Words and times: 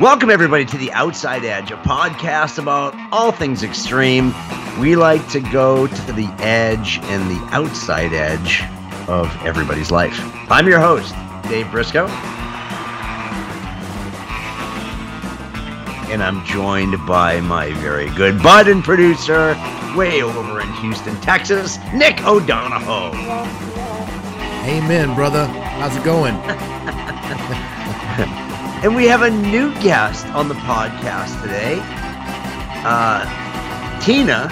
Welcome, 0.00 0.30
everybody, 0.30 0.64
to 0.64 0.78
The 0.78 0.90
Outside 0.92 1.44
Edge, 1.44 1.70
a 1.70 1.76
podcast 1.76 2.58
about 2.58 2.94
all 3.12 3.30
things 3.30 3.62
extreme. 3.62 4.32
We 4.80 4.96
like 4.96 5.28
to 5.28 5.40
go 5.40 5.86
to 5.86 6.12
the 6.12 6.34
edge 6.38 6.98
and 7.02 7.30
the 7.30 7.38
outside 7.54 8.14
edge 8.14 8.62
of 9.06 9.28
everybody's 9.44 9.90
life. 9.90 10.18
I'm 10.50 10.66
your 10.66 10.80
host, 10.80 11.14
Dave 11.42 11.70
Briscoe. 11.70 12.06
And 16.10 16.22
I'm 16.22 16.42
joined 16.46 16.96
by 17.06 17.42
my 17.42 17.74
very 17.74 18.08
good 18.16 18.42
bud 18.42 18.68
and 18.68 18.82
producer, 18.82 19.54
way 19.94 20.22
over 20.22 20.62
in 20.62 20.72
Houston, 20.76 21.20
Texas, 21.20 21.76
Nick 21.92 22.24
O'Donohoe. 22.24 23.12
Amen, 24.64 25.14
brother. 25.14 25.44
How's 25.44 25.94
it 25.94 26.02
going? 26.02 26.34
And 28.82 28.96
we 28.96 29.06
have 29.06 29.22
a 29.22 29.30
new 29.30 29.72
guest 29.80 30.26
on 30.34 30.48
the 30.48 30.56
podcast 30.56 31.40
today. 31.40 31.78
Uh, 32.84 33.22
Tina. 34.02 34.48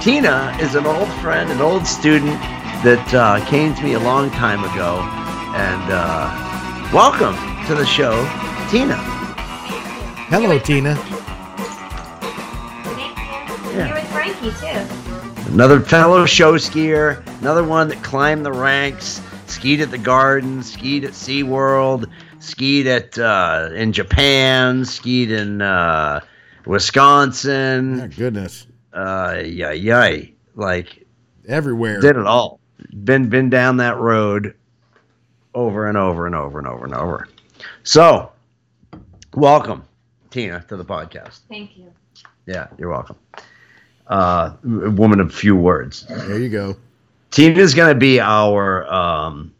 Tina 0.00 0.56
is 0.62 0.74
an 0.76 0.86
old 0.86 1.12
friend, 1.20 1.50
an 1.50 1.60
old 1.60 1.86
student 1.86 2.40
that 2.84 3.12
uh, 3.12 3.44
came 3.50 3.74
to 3.74 3.82
me 3.82 3.92
a 3.92 4.00
long 4.00 4.30
time 4.30 4.64
ago. 4.64 5.00
And 5.54 5.92
uh, 5.92 6.90
welcome 6.90 7.34
to 7.66 7.74
the 7.74 7.84
show, 7.84 8.12
Tina. 8.70 8.96
Hello, 10.30 10.58
Tina. 10.58 10.94
Yeah. 13.74 13.88
You're 13.88 13.94
with 13.94 14.10
Frankie 14.10 14.52
too. 14.52 15.52
Another 15.52 15.80
fellow 15.80 16.24
show 16.24 16.54
skier, 16.54 17.22
another 17.40 17.62
one 17.62 17.88
that 17.88 18.02
climbed 18.02 18.46
the 18.46 18.52
ranks, 18.52 19.20
skied 19.48 19.82
at 19.82 19.90
the 19.90 19.98
Garden, 19.98 20.62
skied 20.62 21.04
at 21.04 21.12
SeaWorld, 21.12 22.08
skied 22.40 22.86
at 22.86 23.18
uh, 23.18 23.70
in 23.74 23.92
Japan, 23.92 24.84
skied 24.84 25.30
in 25.30 25.62
uh, 25.62 26.20
Wisconsin. 26.66 28.00
Oh, 28.00 28.08
goodness. 28.08 28.66
Uh, 28.92 29.40
yeah, 29.44 29.70
yay! 29.72 30.34
Like 30.56 31.06
Everywhere. 31.48 32.00
did 32.00 32.16
it 32.16 32.26
all. 32.26 32.58
Been 33.04 33.28
been 33.28 33.50
down 33.50 33.76
that 33.78 33.98
road 33.98 34.54
over 35.54 35.86
and 35.88 35.96
over 35.96 36.26
and 36.26 36.34
over 36.34 36.58
and 36.58 36.66
over 36.66 36.84
and 36.84 36.94
over. 36.94 37.28
So, 37.82 38.32
welcome, 39.34 39.84
Tina, 40.30 40.64
to 40.68 40.76
the 40.76 40.84
podcast. 40.84 41.40
Thank 41.48 41.76
you. 41.76 41.92
Yeah, 42.46 42.68
you're 42.78 42.90
welcome. 42.90 43.16
Uh, 44.06 44.54
woman 44.64 45.20
of 45.20 45.32
few 45.32 45.54
words. 45.54 46.06
There 46.08 46.38
you 46.38 46.48
go. 46.48 46.76
Tina's 47.30 47.74
gonna 47.74 47.94
be 47.94 48.18
our 48.18 48.92
um, 48.92 49.54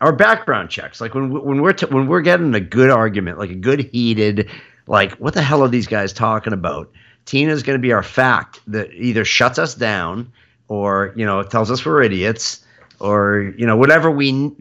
our 0.00 0.12
background 0.12 0.70
checks. 0.70 1.00
Like 1.00 1.14
when 1.14 1.30
when 1.30 1.62
we're 1.62 1.72
t- 1.72 1.86
when 1.86 2.06
we're 2.06 2.20
getting 2.20 2.54
a 2.54 2.60
good 2.60 2.90
argument, 2.90 3.38
like 3.38 3.50
a 3.50 3.54
good 3.54 3.80
heated, 3.92 4.50
like 4.86 5.12
what 5.14 5.34
the 5.34 5.42
hell 5.42 5.62
are 5.62 5.68
these 5.68 5.86
guys 5.86 6.12
talking 6.12 6.52
about? 6.52 6.90
Tina's 7.24 7.62
gonna 7.62 7.78
be 7.78 7.92
our 7.92 8.02
fact 8.02 8.60
that 8.68 8.92
either 8.92 9.24
shuts 9.24 9.58
us 9.58 9.74
down 9.74 10.32
or 10.68 11.12
you 11.16 11.24
know 11.24 11.42
tells 11.42 11.70
us 11.70 11.84
we're 11.84 12.02
idiots 12.02 12.64
or 13.00 13.54
you 13.56 13.66
know 13.66 13.76
whatever 13.76 14.10
we 14.10 14.52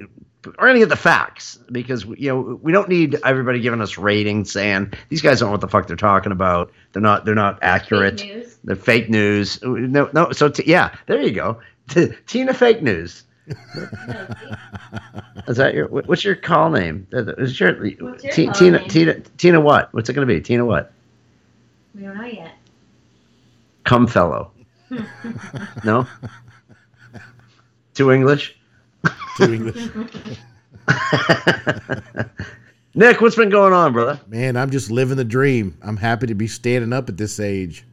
we're 0.46 0.68
gonna 0.68 0.80
get 0.80 0.90
the 0.90 0.96
facts 0.96 1.58
because 1.72 2.06
you 2.06 2.30
know 2.30 2.60
we 2.62 2.72
don't 2.72 2.90
need 2.90 3.20
everybody 3.24 3.60
giving 3.60 3.82
us 3.82 3.98
ratings 3.98 4.52
saying 4.52 4.94
these 5.10 5.22
guys 5.22 5.40
don't 5.40 5.48
know 5.48 5.52
what 5.52 5.62
the 5.62 5.68
fuck 5.68 5.88
they're 5.88 5.96
talking 5.96 6.32
about. 6.32 6.72
They're 6.94 7.02
not 7.02 7.26
they're 7.26 7.36
not 7.36 7.60
accurate. 7.62 8.20
Fake 8.20 8.36
news. 8.36 8.58
They're 8.64 8.76
fake 8.76 9.10
news. 9.10 9.64
Uh, 9.64 9.70
no, 9.70 10.10
no. 10.14 10.32
So 10.32 10.50
t- 10.50 10.64
yeah, 10.66 10.96
there 11.08 11.22
you 11.22 11.32
go. 11.32 11.60
T- 11.90 12.12
Tina 12.26 12.54
fake 12.54 12.82
news. 12.82 13.24
Is 15.48 15.58
that 15.58 15.74
your 15.76 15.88
what's 15.88 16.24
your 16.24 16.36
call 16.36 16.72
name? 16.72 17.08
Uh, 17.14 17.36
Is 17.36 17.60
your, 17.60 17.76
What's 17.76 18.24
your 18.24 18.34
Ti- 18.34 18.46
call 18.48 18.54
Tina 18.56 18.80
name? 18.80 18.90
Tina 18.90 19.20
Tina 19.38 19.62
what? 19.62 19.94
What's 19.94 20.10
it 20.10 20.14
going 20.14 20.28
to 20.28 20.34
be? 20.34 20.42
Tina 20.42 20.66
what? 20.66 20.92
We 21.94 22.02
don't 22.02 22.18
know 22.18 22.26
yet. 22.26 22.56
Come 23.84 24.08
fellow. 24.08 24.52
no. 25.84 26.08
Too 27.94 28.12
English. 28.12 28.58
To 29.38 29.54
English. 29.54 29.90
Nick, 32.96 33.22
what's 33.22 33.36
been 33.36 33.50
going 33.50 33.74
on, 33.74 33.94
brother? 33.94 34.20
Man, 34.28 34.58
I'm 34.58 34.72
just 34.72 34.90
living 34.90 35.18
the 35.18 35.24
dream. 35.26 35.78
I'm 35.82 35.98
happy 35.98 36.28
to 36.28 36.36
be 36.36 36.48
standing 36.48 36.94
up 36.94 37.10
at 37.10 37.18
this 37.18 37.40
age. 37.40 37.86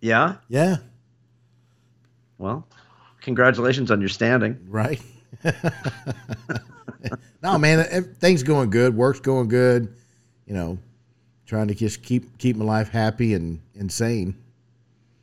Yeah. 0.00 0.36
Yeah, 0.48 0.76
Well, 2.38 2.66
congratulations 3.26 3.90
on 3.90 4.00
your 4.00 4.08
standing. 4.08 4.56
right? 4.68 5.00
no, 7.42 7.58
man, 7.58 8.04
things 8.20 8.42
going 8.42 8.70
good. 8.70 8.96
Work's 8.96 9.20
going 9.20 9.48
good. 9.48 9.92
You 10.46 10.54
know, 10.54 10.78
trying 11.44 11.68
to 11.68 11.74
just 11.74 12.02
keep 12.02 12.38
keep 12.38 12.56
my 12.56 12.64
life 12.64 12.88
happy 12.88 13.34
and 13.34 13.60
insane. 13.74 14.36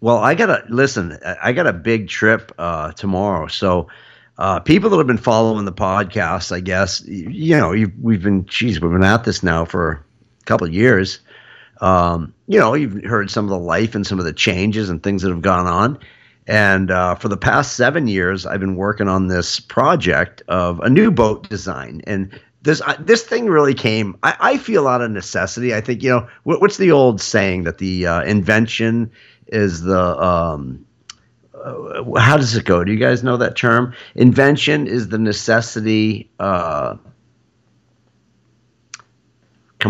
Well, 0.02 0.18
I 0.18 0.36
gotta 0.36 0.66
listen. 0.70 1.18
I- 1.42 1.54
got 1.54 1.66
a 1.66 1.74
big 1.74 2.10
trip 2.10 2.52
uh, 2.58 2.92
tomorrow, 2.92 3.48
so 3.48 3.88
uh, 4.38 4.60
people 4.60 4.90
that 4.90 4.98
have 4.98 5.08
been 5.08 5.18
following 5.18 5.64
the 5.64 5.72
podcast, 5.72 6.52
I 6.52 6.60
guess, 6.60 7.02
y- 7.08 7.26
you 7.30 7.56
know, 7.58 7.72
you've, 7.72 7.94
we've 8.02 8.22
been, 8.22 8.46
geez, 8.46 8.82
we've 8.82 8.92
been 8.92 9.04
at 9.04 9.24
this 9.24 9.44
now 9.44 9.64
for 9.64 10.04
a 10.42 10.44
couple 10.46 10.68
of 10.68 10.74
years. 10.74 11.20
Um, 11.80 12.34
you 12.48 12.60
know, 12.60 12.74
you've 12.74 13.04
heard 13.06 13.32
some 13.32 13.46
of 13.46 13.50
the 13.50 13.58
life 13.60 13.96
and 13.96 14.06
some 14.06 14.20
of 14.20 14.26
the 14.26 14.34
changes 14.34 14.90
and 14.90 15.02
things 15.02 15.22
that 15.22 15.30
have 15.30 15.42
gone 15.42 15.68
on. 15.68 16.00
And 16.48 16.92
uh, 16.92 17.16
for 17.16 17.30
the 17.30 17.38
past 17.38 17.76
seven 17.76 18.08
years, 18.08 18.46
I've 18.46 18.60
been 18.60 18.76
working 18.76 19.08
on 19.08 19.28
this 19.28 19.60
project 19.60 20.42
of 20.48 20.80
a 20.82 20.90
new 20.90 21.10
boat 21.12 21.50
design. 21.50 22.02
And 22.06 22.38
this 22.64 22.82
I 22.82 22.96
this 22.98 23.24
thing 23.24 23.48
really 23.48 23.74
came. 23.74 24.18
I, 24.24 24.36
I 24.40 24.58
feel 24.58 24.88
out 24.88 25.02
of 25.02 25.12
necessity. 25.12 25.74
I 25.74 25.82
think 25.82 26.02
you 26.02 26.10
know 26.10 26.28
what, 26.44 26.62
what's 26.62 26.78
the 26.78 26.92
old 26.92 27.22
saying 27.22 27.64
that 27.64 27.78
the 27.78 28.08
uh, 28.08 28.24
invention 28.24 29.12
is 29.48 29.82
the 29.82 30.22
um, 30.22 30.86
uh, 31.64 32.20
how 32.20 32.38
does 32.38 32.56
it 32.56 32.66
go? 32.66 32.84
Do 32.84 32.92
you 32.92 33.00
guys 33.00 33.24
know 33.24 33.38
that 33.38 33.56
term? 33.56 33.94
Invention 34.16 34.88
is 34.88 35.10
the 35.10 35.18
necessity. 35.18 36.30
Uh, 36.40 36.98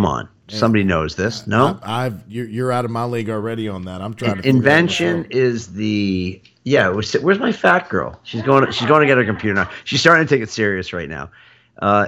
come 0.04 0.12
on, 0.12 0.30
somebody 0.50 0.84
knows 0.84 1.16
this. 1.16 1.48
No, 1.48 1.80
I, 1.84 2.06
I've 2.06 2.24
you're, 2.28 2.48
you're 2.48 2.72
out 2.72 2.86
of 2.86 2.92
my 2.92 3.06
league 3.06 3.30
already 3.30 3.68
on 3.70 3.86
that. 3.86 4.02
I'm 4.02 4.14
trying 4.14 4.42
to. 4.42 4.48
invention 4.48 5.26
is 5.30 5.74
the 5.74 6.42
yeah. 6.64 6.88
was- 6.90 7.14
Where's 7.14 7.40
my 7.40 7.52
fat 7.52 7.90
girl? 7.90 8.20
She's 8.24 8.42
going. 8.42 8.70
She's 8.72 8.88
going 8.88 9.02
to 9.02 9.08
get 9.08 9.18
her 9.18 9.26
computer 9.26 9.54
now. 9.54 9.70
She's 9.86 10.00
starting 10.02 10.26
to 10.28 10.36
take 10.36 10.42
it 10.44 10.50
serious 10.50 10.94
right 10.94 11.10
now. 11.10 11.30
Uh, 11.82 12.08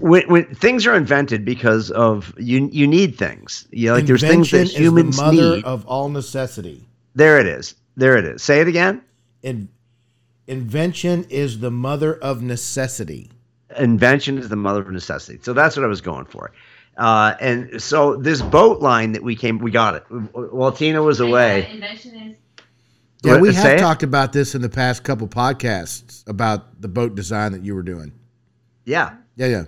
when, 0.00 0.28
when 0.28 0.44
things 0.54 0.86
are 0.86 0.94
invented 0.94 1.44
because 1.44 1.90
of 1.92 2.34
you, 2.38 2.68
you 2.72 2.86
need 2.86 3.16
things. 3.16 3.66
You 3.70 3.88
know, 3.88 3.94
like 3.94 4.06
there's 4.06 4.20
things 4.20 4.50
that 4.50 4.58
Invention 4.58 4.66
is 4.66 4.74
the 4.74 4.82
humans 4.82 5.16
mother 5.16 5.56
need. 5.56 5.64
of 5.64 5.86
all 5.86 6.08
necessity. 6.08 6.86
there 7.14 7.38
it 7.38 7.46
is. 7.46 7.74
There 7.96 8.16
it 8.16 8.24
is. 8.24 8.42
Say 8.42 8.60
it 8.60 8.68
again. 8.68 9.02
In, 9.42 9.68
invention 10.46 11.24
is 11.30 11.60
the 11.60 11.70
mother 11.70 12.14
of 12.18 12.42
necessity. 12.42 13.30
invention 13.78 14.36
is 14.38 14.48
the 14.48 14.56
mother 14.56 14.80
of 14.82 14.90
necessity. 14.90 15.38
So 15.42 15.52
that's 15.52 15.76
what 15.76 15.84
I 15.84 15.88
was 15.88 16.00
going 16.00 16.26
for. 16.26 16.52
Uh, 16.96 17.34
and 17.40 17.82
so 17.82 18.16
this 18.16 18.42
boat 18.42 18.80
line 18.80 19.12
that 19.12 19.22
we 19.22 19.34
came, 19.36 19.58
we 19.58 19.70
got 19.70 19.94
it. 19.94 20.02
While 20.10 20.72
Tina 20.72 21.02
was 21.02 21.20
away. 21.20 21.70
Invention 21.72 22.14
is 22.14 22.36
Yeah, 23.22 23.40
we 23.40 23.54
have 23.54 23.80
talked 23.80 24.02
about 24.02 24.32
this 24.32 24.54
in 24.54 24.62
the 24.62 24.68
past 24.68 25.02
couple 25.02 25.26
podcasts 25.28 26.28
about 26.28 26.80
the 26.80 26.88
boat 26.88 27.14
design 27.14 27.52
that 27.52 27.64
you 27.64 27.74
were 27.74 27.82
doing. 27.82 28.12
Yeah. 28.84 29.14
Yeah, 29.36 29.46
yeah. 29.46 29.64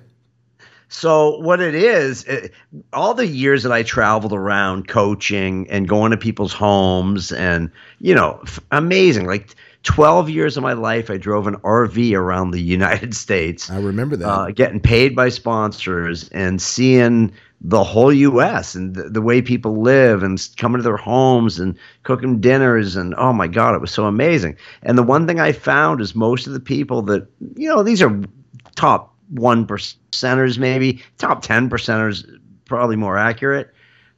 So 0.89 1.39
what 1.39 1.61
it 1.61 1.75
is, 1.75 2.25
it, 2.25 2.53
all 2.93 3.15
the 3.15 3.27
years 3.27 3.63
that 3.63 3.73
I 3.73 3.83
traveled 3.83 4.35
around 4.35 4.89
coaching 4.89 5.67
and 5.71 5.89
going 5.89 6.11
to 6.11 6.19
people's 6.19 6.53
homes, 6.53 7.33
and 7.33 7.71
you 7.99 8.15
know, 8.15 8.41
f- 8.43 8.61
amazing. 8.71 9.27
Like 9.27 9.55
twelve 9.83 10.29
years 10.31 10.57
of 10.57 10.63
my 10.63 10.73
life, 10.73 11.11
I 11.11 11.17
drove 11.17 11.47
an 11.47 11.57
RV 11.57 12.15
around 12.15 12.51
the 12.51 12.61
United 12.79 13.15
States. 13.15 13.71
I 13.71 13.79
remember 13.79 14.17
that. 14.17 14.29
uh, 14.29 14.51
getting 14.51 14.81
paid 14.81 15.15
by 15.17 15.29
sponsors 15.29 16.29
and 16.31 16.61
seeing 16.61 17.33
the 17.65 17.85
whole 17.85 18.13
U.S. 18.13 18.75
and 18.75 18.95
the, 18.97 19.05
the 19.05 19.23
way 19.23 19.41
people 19.41 19.81
live 19.83 20.25
and 20.25 20.45
coming 20.57 20.79
to 20.81 20.83
their 20.83 20.97
homes 20.97 21.61
and 21.61 21.79
cooking 22.03 22.41
dinners 22.41 22.97
and 22.97 23.15
oh 23.19 23.33
my 23.33 23.47
God, 23.47 23.75
it 23.77 23.81
was 23.81 23.93
so 23.93 24.07
amazing. 24.07 24.57
And 24.83 24.99
the 24.99 25.03
one 25.05 25.27
thing 25.29 25.39
I 25.39 25.53
found 25.53 26.01
is 26.01 26.15
most 26.17 26.49
of 26.49 26.53
the 26.55 26.61
people 26.61 27.03
that 27.03 27.27
you 27.57 27.69
know 27.69 27.83
these 27.83 28.03
are 28.03 28.21
top 28.75 29.15
one 29.31 29.67
percenters, 29.67 30.59
maybe 30.59 31.03
top 31.19 31.43
ten 31.43 31.71
percenters, 31.71 32.29
probably 32.65 32.97
more 32.97 33.17
accurate. 33.17 33.73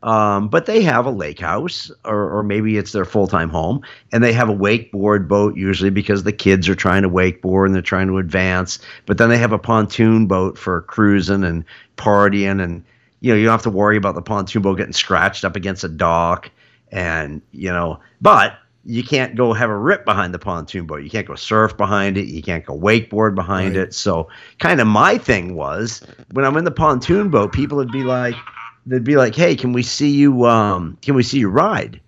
Um, 0.05 0.49
but 0.49 0.67
they 0.67 0.83
have 0.83 1.07
a 1.07 1.11
lake 1.11 1.41
house, 1.41 1.91
or, 2.05 2.39
or 2.39 2.43
maybe 2.43 2.77
it's 2.77 2.93
their 2.93 3.07
full 3.07 3.27
time 3.27 3.49
home, 3.49 3.81
and 4.13 4.23
they 4.23 4.35
have 4.35 4.51
a 4.51 4.55
wakeboard 4.55 5.27
boat 5.29 5.57
usually 5.57 5.89
because 5.91 6.23
the 6.25 6.33
kids 6.33 6.69
are 6.69 6.75
trying 6.75 7.03
to 7.03 7.09
wakeboard 7.09 7.67
and 7.67 7.75
they're 7.75 7.81
trying 7.83 8.09
to 8.09 8.19
advance. 8.19 8.79
But 9.07 9.17
then 9.17 9.31
they 9.31 9.39
have 9.39 9.53
a 9.53 9.59
pontoon 9.59 10.27
boat 10.27 10.59
for 10.59 10.83
cruising 10.83 11.43
and 11.43 11.65
partying, 11.97 12.63
and 12.63 12.85
you 13.21 13.33
know 13.33 13.37
you 13.39 13.45
don't 13.47 13.53
have 13.53 13.63
to 13.63 13.71
worry 13.71 13.97
about 13.97 14.15
the 14.15 14.21
pontoon 14.23 14.61
boat 14.61 14.77
getting 14.77 14.93
scratched 14.93 15.43
up 15.43 15.57
against 15.57 15.85
a 15.85 15.89
dock, 15.89 16.51
and 16.93 17.41
you 17.53 17.73
know. 17.73 17.99
But 18.21 18.59
you 18.85 19.03
can't 19.03 19.35
go 19.35 19.55
have 19.55 19.71
a 19.71 19.79
rip 19.79 20.05
behind 20.05 20.35
the 20.35 20.39
pontoon 20.39 20.85
boat. 20.87 21.03
You 21.03 21.09
can't 21.09 21.27
go 21.27 21.35
surf 21.35 21.79
behind 21.79 22.19
it. 22.19 22.27
You 22.27 22.43
can't 22.43 22.67
go 22.67 22.79
wakeboard 22.79 23.35
behind 23.35 23.77
Right. 23.77 23.89
it. 23.89 23.95
So 23.95 24.29
kind 24.59 24.79
of 24.83 24.87
my 24.87 25.17
thing 25.17 25.55
was 25.55 26.03
when 26.33 26.45
I'm 26.45 26.59
in 26.59 26.65
the 26.65 26.71
pontoon 26.71 27.31
boat, 27.31 27.53
people 27.53 27.79
would 27.79 27.91
be 27.91 28.03
like, 28.05 28.35
they'd 28.87 29.05
be 29.05 29.17
like, 29.17 29.35
"Hey, 29.35 29.57
can 29.57 29.73
we 29.73 29.83
see 29.83 30.11
you? 30.11 30.47
Um, 30.47 30.99
can 31.03 31.15
we 31.15 31.23
see 31.23 31.39
you 31.39 31.49
ride?" 31.49 32.01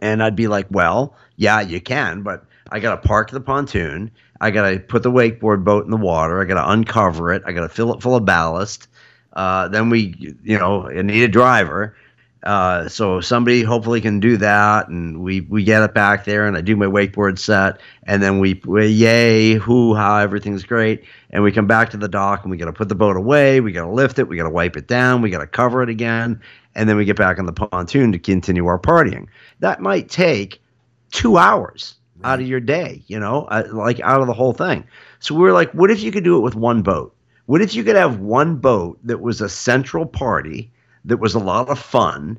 And 0.00 0.22
I'd 0.22 0.36
be 0.36 0.48
like, 0.48 0.66
"Well, 0.70 1.16
yeah, 1.36 1.60
you 1.60 1.80
can, 1.80 2.22
but 2.22 2.44
I 2.70 2.80
got 2.80 3.02
to 3.02 3.08
park 3.08 3.30
the 3.30 3.40
pontoon. 3.40 4.10
I 4.40 4.50
got 4.50 4.70
to 4.70 4.78
put 4.78 5.02
the 5.02 5.10
wakeboard 5.10 5.64
boat 5.64 5.84
in 5.84 5.90
the 5.90 5.96
water. 5.96 6.40
I 6.40 6.44
got 6.44 6.62
to 6.62 6.70
uncover 6.70 7.32
it. 7.32 7.42
I 7.44 7.52
got 7.52 7.62
to 7.62 7.68
fill 7.68 7.92
it 7.94 8.02
full 8.02 8.16
of 8.16 8.24
ballast. 8.24 8.88
Uh, 9.34 9.68
then 9.68 9.90
we, 9.90 10.34
you 10.42 10.58
know, 10.58 10.88
I 10.88 11.02
need 11.02 11.22
a 11.22 11.28
driver. 11.28 11.94
Uh, 12.42 12.88
so 12.88 13.20
somebody 13.20 13.62
hopefully 13.62 14.00
can 14.00 14.18
do 14.18 14.38
that, 14.38 14.88
and 14.88 15.20
we 15.20 15.42
we 15.42 15.62
get 15.62 15.82
it 15.82 15.92
back 15.92 16.24
there, 16.24 16.46
and 16.46 16.56
I 16.56 16.62
do 16.62 16.74
my 16.74 16.86
wakeboard 16.86 17.38
set, 17.38 17.80
and 18.04 18.22
then 18.22 18.38
we, 18.38 18.60
we 18.64 18.86
yay, 18.86 19.54
hoo 19.54 19.94
ha, 19.94 20.20
everything's 20.20 20.64
great, 20.64 21.04
and 21.28 21.42
we 21.42 21.52
come 21.52 21.66
back 21.66 21.90
to 21.90 21.98
the 21.98 22.08
dock, 22.08 22.42
and 22.42 22.50
we 22.50 22.56
got 22.56 22.64
to 22.66 22.72
put 22.72 22.88
the 22.88 22.94
boat 22.94 23.16
away, 23.16 23.60
we 23.60 23.72
got 23.72 23.84
to 23.84 23.90
lift 23.90 24.18
it, 24.18 24.26
we 24.26 24.38
got 24.38 24.44
to 24.44 24.50
wipe 24.50 24.76
it 24.76 24.86
down, 24.86 25.20
we 25.20 25.28
got 25.28 25.40
to 25.40 25.46
cover 25.46 25.82
it 25.82 25.90
again, 25.90 26.40
and 26.74 26.88
then 26.88 26.96
we 26.96 27.04
get 27.04 27.16
back 27.16 27.38
on 27.38 27.44
the 27.44 27.52
pontoon 27.52 28.10
to 28.12 28.18
continue 28.18 28.66
our 28.66 28.78
partying. 28.78 29.26
That 29.58 29.80
might 29.80 30.08
take 30.08 30.62
two 31.10 31.36
hours 31.36 31.96
out 32.24 32.40
of 32.40 32.46
your 32.46 32.60
day, 32.60 33.02
you 33.06 33.20
know, 33.20 33.44
uh, 33.44 33.64
like 33.72 34.00
out 34.00 34.22
of 34.22 34.26
the 34.26 34.32
whole 34.34 34.52
thing. 34.54 34.86
So 35.18 35.34
we 35.34 35.42
were 35.42 35.52
like, 35.52 35.72
what 35.72 35.90
if 35.90 36.00
you 36.00 36.10
could 36.10 36.24
do 36.24 36.38
it 36.38 36.40
with 36.40 36.54
one 36.54 36.80
boat? 36.80 37.14
What 37.46 37.60
if 37.60 37.74
you 37.74 37.84
could 37.84 37.96
have 37.96 38.20
one 38.20 38.56
boat 38.56 38.98
that 39.04 39.20
was 39.20 39.40
a 39.40 39.48
central 39.48 40.06
party 40.06 40.70
that 41.04 41.18
was 41.18 41.34
a 41.34 41.38
lot 41.38 41.68
of 41.68 41.78
fun? 41.78 42.38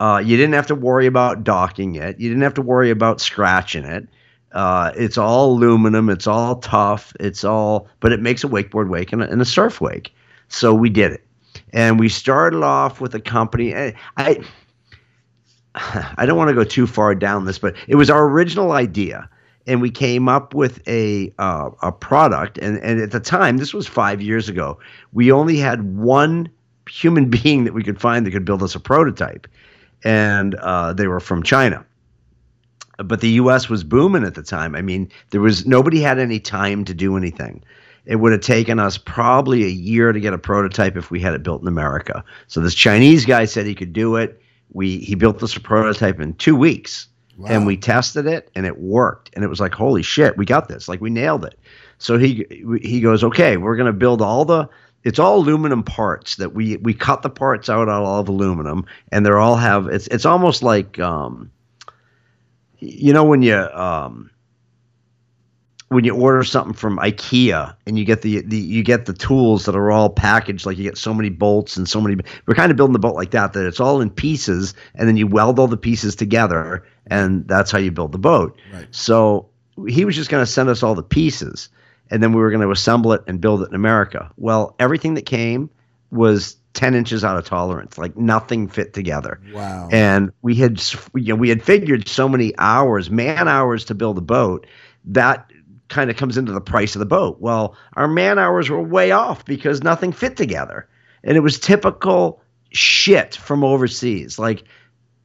Uh, 0.00 0.18
you 0.18 0.36
didn't 0.36 0.54
have 0.54 0.66
to 0.66 0.74
worry 0.74 1.06
about 1.06 1.44
docking 1.44 1.94
it. 1.94 2.18
You 2.18 2.28
didn't 2.28 2.42
have 2.42 2.54
to 2.54 2.62
worry 2.62 2.90
about 2.90 3.20
scratching 3.20 3.84
it. 3.84 4.08
Uh, 4.52 4.92
it's 4.96 5.16
all 5.16 5.52
aluminum. 5.52 6.10
It's 6.10 6.26
all 6.26 6.56
tough. 6.56 7.14
It's 7.20 7.44
all, 7.44 7.88
but 8.00 8.12
it 8.12 8.20
makes 8.20 8.44
a 8.44 8.48
wakeboard 8.48 8.88
wake 8.88 9.12
and 9.12 9.22
a, 9.22 9.30
and 9.30 9.40
a 9.40 9.44
surf 9.44 9.80
wake. 9.80 10.12
So 10.48 10.74
we 10.74 10.90
did 10.90 11.12
it, 11.12 11.24
and 11.72 11.98
we 11.98 12.08
started 12.08 12.62
off 12.62 13.00
with 13.00 13.14
a 13.14 13.20
company. 13.20 13.74
I, 13.74 13.94
I 14.16 14.44
I 16.16 16.26
don't 16.26 16.36
want 16.36 16.48
to 16.48 16.54
go 16.54 16.64
too 16.64 16.86
far 16.86 17.14
down 17.14 17.44
this, 17.44 17.58
but 17.58 17.74
it 17.88 17.94
was 17.94 18.10
our 18.10 18.24
original 18.28 18.72
idea, 18.72 19.28
and 19.66 19.80
we 19.80 19.90
came 19.90 20.28
up 20.28 20.54
with 20.54 20.86
a 20.86 21.32
uh, 21.38 21.70
a 21.80 21.92
product. 21.92 22.58
And 22.58 22.78
and 22.78 23.00
at 23.00 23.10
the 23.10 23.20
time, 23.20 23.56
this 23.56 23.72
was 23.72 23.86
five 23.86 24.20
years 24.20 24.48
ago, 24.48 24.78
we 25.12 25.32
only 25.32 25.56
had 25.56 25.96
one 25.96 26.50
human 26.88 27.28
being 27.42 27.64
that 27.64 27.74
we 27.74 27.82
could 27.82 28.00
find 28.00 28.26
that 28.26 28.30
could 28.30 28.44
build 28.44 28.62
us 28.62 28.74
a 28.74 28.80
prototype, 28.80 29.46
and 30.04 30.54
uh, 30.56 30.92
they 30.92 31.06
were 31.06 31.20
from 31.20 31.42
China. 31.42 31.84
But 32.98 33.20
the 33.20 33.30
U.S. 33.30 33.68
was 33.68 33.84
booming 33.84 34.24
at 34.24 34.34
the 34.34 34.42
time. 34.42 34.74
I 34.76 34.82
mean, 34.82 35.10
there 35.30 35.40
was 35.40 35.66
nobody 35.66 36.00
had 36.00 36.18
any 36.18 36.38
time 36.38 36.84
to 36.84 36.94
do 36.94 37.16
anything. 37.16 37.64
It 38.04 38.16
would 38.16 38.32
have 38.32 38.40
taken 38.42 38.78
us 38.78 38.98
probably 38.98 39.64
a 39.64 39.68
year 39.68 40.12
to 40.12 40.20
get 40.20 40.34
a 40.34 40.38
prototype 40.38 40.96
if 40.96 41.10
we 41.10 41.20
had 41.20 41.34
it 41.34 41.42
built 41.42 41.62
in 41.62 41.68
America. 41.68 42.24
So 42.48 42.60
this 42.60 42.74
Chinese 42.74 43.24
guy 43.24 43.44
said 43.44 43.64
he 43.64 43.74
could 43.74 43.92
do 43.92 44.16
it. 44.16 44.40
We 44.72 44.98
he 44.98 45.14
built 45.14 45.42
us 45.42 45.56
a 45.56 45.60
prototype 45.60 46.20
in 46.20 46.34
two 46.34 46.56
weeks, 46.56 47.08
Wow. 47.38 47.48
and 47.48 47.66
we 47.66 47.76
tested 47.76 48.26
it, 48.26 48.50
and 48.54 48.66
it 48.66 48.78
worked. 48.78 49.30
And 49.34 49.44
it 49.44 49.48
was 49.48 49.60
like, 49.60 49.72
holy 49.74 50.02
shit, 50.02 50.36
we 50.36 50.44
got 50.44 50.68
this! 50.68 50.88
Like 50.88 51.00
we 51.00 51.10
nailed 51.10 51.44
it. 51.44 51.58
So 51.98 52.18
he 52.18 52.46
he 52.82 53.00
goes, 53.00 53.22
okay, 53.24 53.56
we're 53.56 53.76
gonna 53.76 53.92
build 53.92 54.20
all 54.20 54.44
the. 54.44 54.68
It's 55.04 55.18
all 55.18 55.38
aluminum 55.38 55.82
parts 55.82 56.36
that 56.36 56.54
we 56.54 56.76
we 56.76 56.94
cut 56.94 57.22
the 57.22 57.30
parts 57.30 57.68
out 57.68 57.88
out 57.88 58.04
of 58.04 58.28
aluminum, 58.28 58.86
and 59.10 59.26
they're 59.26 59.38
all 59.38 59.56
have. 59.56 59.86
It's 59.88 60.06
it's 60.08 60.24
almost 60.24 60.62
like 60.62 60.98
um, 60.98 61.50
you 62.78 63.12
know 63.12 63.24
when 63.24 63.42
you 63.42 63.56
um 63.56 64.30
when 65.92 66.04
you 66.04 66.14
order 66.14 66.42
something 66.42 66.72
from 66.72 66.96
IKEA 66.98 67.76
and 67.86 67.98
you 67.98 68.04
get 68.04 68.22
the, 68.22 68.40
the 68.40 68.56
you 68.56 68.82
get 68.82 69.04
the 69.04 69.12
tools 69.12 69.66
that 69.66 69.76
are 69.76 69.90
all 69.90 70.08
packaged 70.08 70.64
like 70.64 70.78
you 70.78 70.84
get 70.84 70.96
so 70.96 71.12
many 71.12 71.28
bolts 71.28 71.76
and 71.76 71.86
so 71.86 72.00
many 72.00 72.16
we're 72.46 72.54
kind 72.54 72.70
of 72.70 72.76
building 72.78 72.94
the 72.94 72.98
boat 72.98 73.14
like 73.14 73.32
that 73.32 73.52
that 73.52 73.66
it's 73.66 73.78
all 73.78 74.00
in 74.00 74.08
pieces 74.08 74.72
and 74.94 75.06
then 75.06 75.18
you 75.18 75.26
weld 75.26 75.58
all 75.58 75.68
the 75.68 75.76
pieces 75.76 76.16
together 76.16 76.82
and 77.08 77.46
that's 77.46 77.70
how 77.70 77.78
you 77.78 77.90
build 77.90 78.12
the 78.12 78.18
boat. 78.18 78.58
Right. 78.72 78.86
So 78.90 79.50
he 79.86 80.06
was 80.06 80.16
just 80.16 80.30
going 80.30 80.42
to 80.42 80.50
send 80.50 80.70
us 80.70 80.82
all 80.82 80.94
the 80.94 81.02
pieces 81.02 81.68
and 82.12 82.22
then 82.22 82.32
we 82.32 82.40
were 82.40 82.50
going 82.50 82.62
to 82.62 82.70
assemble 82.70 83.12
it 83.12 83.22
and 83.26 83.40
build 83.40 83.62
it 83.62 83.68
in 83.70 83.74
America. 83.74 84.30
Well, 84.36 84.76
everything 84.78 85.14
that 85.14 85.26
came 85.26 85.70
was 86.10 86.56
10 86.74 86.94
inches 86.94 87.24
out 87.24 87.36
of 87.38 87.44
tolerance. 87.46 87.96
Like 87.98 88.16
nothing 88.16 88.68
fit 88.68 88.92
together 88.94 89.40
Wow. 89.52 89.88
and 89.90 90.30
we 90.42 90.54
had 90.54 90.80
you 91.14 91.28
know 91.32 91.36
we 91.36 91.48
had 91.48 91.62
figured 91.62 92.06
so 92.08 92.28
many 92.28 92.52
hours 92.58 93.10
man 93.10 93.48
hours 93.48 93.84
to 93.86 93.94
build 93.94 94.18
a 94.18 94.22
boat 94.22 94.66
that 95.06 95.50
kind 95.88 96.10
of 96.10 96.16
comes 96.16 96.38
into 96.38 96.52
the 96.52 96.60
price 96.60 96.94
of 96.94 97.00
the 97.00 97.06
boat 97.06 97.38
well 97.40 97.76
our 97.94 98.08
man 98.08 98.38
hours 98.38 98.70
were 98.70 98.80
way 98.82 99.10
off 99.10 99.44
because 99.44 99.82
nothing 99.82 100.12
fit 100.12 100.36
together 100.36 100.88
and 101.24 101.36
it 101.36 101.40
was 101.40 101.58
typical 101.60 102.40
shit 102.70 103.34
from 103.36 103.62
overseas 103.64 104.38
like 104.38 104.64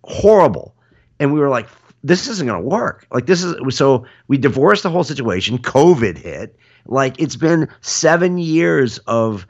horrible 0.03 0.75
and 1.19 1.33
we 1.33 1.39
were 1.39 1.49
like 1.49 1.67
this 2.03 2.27
isn't 2.27 2.47
going 2.47 2.61
to 2.61 2.67
work 2.67 3.05
like 3.11 3.25
this 3.25 3.43
is 3.43 3.55
so 3.75 4.05
we 4.27 4.37
divorced 4.37 4.83
the 4.83 4.89
whole 4.89 5.03
situation 5.03 5.57
covid 5.57 6.17
hit 6.17 6.57
like 6.87 7.19
it's 7.19 7.35
been 7.35 7.67
7 7.81 8.37
years 8.37 8.97
of 8.99 9.45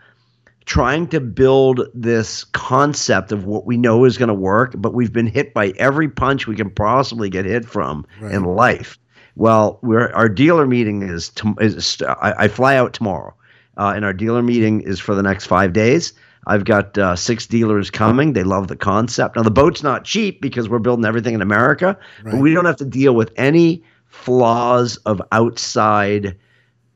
trying 0.65 1.07
to 1.07 1.19
build 1.21 1.81
this 1.93 2.43
concept 2.43 3.31
of 3.31 3.45
what 3.45 3.65
we 3.65 3.77
know 3.77 4.03
is 4.03 4.17
going 4.17 4.27
to 4.27 4.33
work, 4.33 4.73
but 4.77 4.93
we've 4.93 5.13
been 5.13 5.27
hit 5.27 5.53
by 5.53 5.69
every 5.77 6.09
punch 6.09 6.45
we 6.45 6.55
can 6.57 6.69
possibly 6.69 7.29
get 7.29 7.45
hit 7.45 7.65
from 7.65 8.05
Right. 8.19 8.33
in 8.33 8.43
life. 8.43 8.97
Well, 9.37 9.79
we're, 9.81 10.11
our 10.13 10.27
dealer 10.27 10.65
meeting 10.67 11.03
is, 11.03 11.29
tom 11.29 11.55
is 11.61 12.01
I, 12.01 12.33
I 12.37 12.47
fly 12.49 12.75
out 12.75 12.93
tomorrow, 12.93 13.33
uh, 13.77 13.93
and 13.95 14.03
our 14.03 14.11
dealer 14.13 14.41
meeting 14.43 14.81
is 14.81 14.99
for 14.99 15.15
the 15.15 15.23
next 15.23 15.45
five 15.45 15.71
days. 15.73 16.11
I've 16.47 16.63
got 16.65 16.97
uh, 16.97 17.15
six 17.15 17.45
dealers 17.45 17.89
coming. 17.91 18.33
They 18.33 18.43
love 18.43 18.67
the 18.67 18.75
concept. 18.75 19.35
Now 19.35 19.43
the 19.43 19.51
boat's 19.51 19.83
not 19.83 20.05
cheap 20.05 20.41
because 20.41 20.67
we're 20.69 20.79
building 20.79 21.05
everything 21.05 21.33
in 21.35 21.41
America, 21.41 21.97
Right. 22.23 22.31
but 22.33 22.41
we 22.41 22.53
don't 22.53 22.65
have 22.65 22.77
to 22.77 22.85
deal 22.85 23.13
with 23.15 23.31
any 23.37 23.83
flaws 24.07 24.97
of 25.05 25.21
outside 25.31 26.35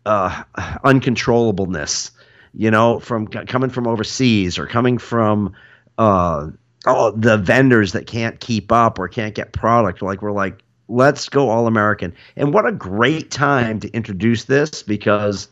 uh, 0.05 0.43
uncontrollableness 0.83 2.11
you 2.53 2.71
know, 2.71 2.99
from 2.99 3.31
c- 3.31 3.45
coming 3.45 3.69
from 3.69 3.87
overseas 3.87 4.57
or 4.57 4.67
coming 4.67 4.97
from 4.97 5.53
uh, 5.97 6.49
the 6.85 7.39
vendors 7.41 7.93
that 7.93 8.07
can't 8.07 8.39
keep 8.39 8.71
up 8.71 8.99
or 8.99 9.07
can't 9.07 9.35
get 9.35 9.53
product. 9.53 10.01
Like 10.01 10.21
we're 10.21 10.31
like, 10.31 10.61
let's 10.87 11.29
go 11.29 11.49
all 11.49 11.67
American. 11.67 12.13
And 12.35 12.53
what 12.53 12.65
a 12.65 12.71
great 12.71 13.31
time 13.31 13.79
to 13.79 13.89
introduce 13.91 14.45
this 14.45 14.83
because, 14.83 15.47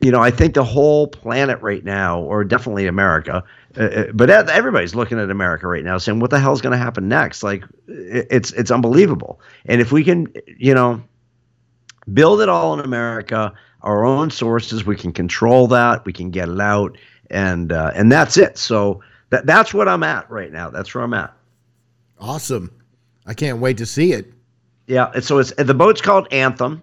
you 0.00 0.12
know, 0.12 0.20
I 0.20 0.30
think 0.30 0.54
the 0.54 0.64
whole 0.64 1.08
planet 1.08 1.60
right 1.60 1.84
now, 1.84 2.20
or 2.20 2.44
definitely 2.44 2.86
America, 2.86 3.42
uh, 3.76 3.82
uh, 3.82 4.04
but 4.12 4.30
everybody's 4.30 4.94
looking 4.94 5.18
at 5.18 5.30
America 5.30 5.66
right 5.66 5.82
now, 5.82 5.98
saying, 5.98 6.20
"What 6.20 6.30
the 6.30 6.38
hell's 6.38 6.60
going 6.60 6.72
to 6.72 6.78
happen 6.78 7.08
next?" 7.08 7.42
Like, 7.42 7.64
it's 7.88 8.52
it's 8.52 8.70
unbelievable. 8.70 9.40
And 9.66 9.80
if 9.80 9.90
we 9.90 10.04
can, 10.04 10.32
you 10.46 10.74
know, 10.74 11.02
build 12.12 12.40
it 12.40 12.48
all 12.48 12.74
in 12.74 12.80
America, 12.84 13.52
our 13.82 14.04
own 14.04 14.30
sources. 14.30 14.84
We 14.84 14.96
can 14.96 15.12
control 15.12 15.66
that. 15.68 16.04
We 16.04 16.12
can 16.12 16.30
get 16.30 16.48
it 16.48 16.60
out, 16.60 16.96
and 17.30 17.72
uh, 17.72 17.92
and 17.94 18.10
that's 18.12 18.36
it. 18.36 18.58
So 18.58 19.00
that 19.30 19.46
that's 19.46 19.72
what 19.74 19.88
I'm 19.88 20.02
at 20.02 20.30
right 20.30 20.52
now. 20.52 20.70
That's 20.70 20.94
where 20.94 21.04
I'm 21.04 21.14
at. 21.14 21.32
awesome. 22.20 22.70
I 23.26 23.32
can't 23.34 23.58
wait 23.58 23.78
to 23.78 23.86
see 23.86 24.12
it. 24.12 24.32
Yeah. 24.86 25.10
And 25.14 25.24
so 25.24 25.38
it's 25.38 25.52
the 25.54 25.72
boat's 25.74 26.02
called 26.02 26.28
Anthem, 26.30 26.82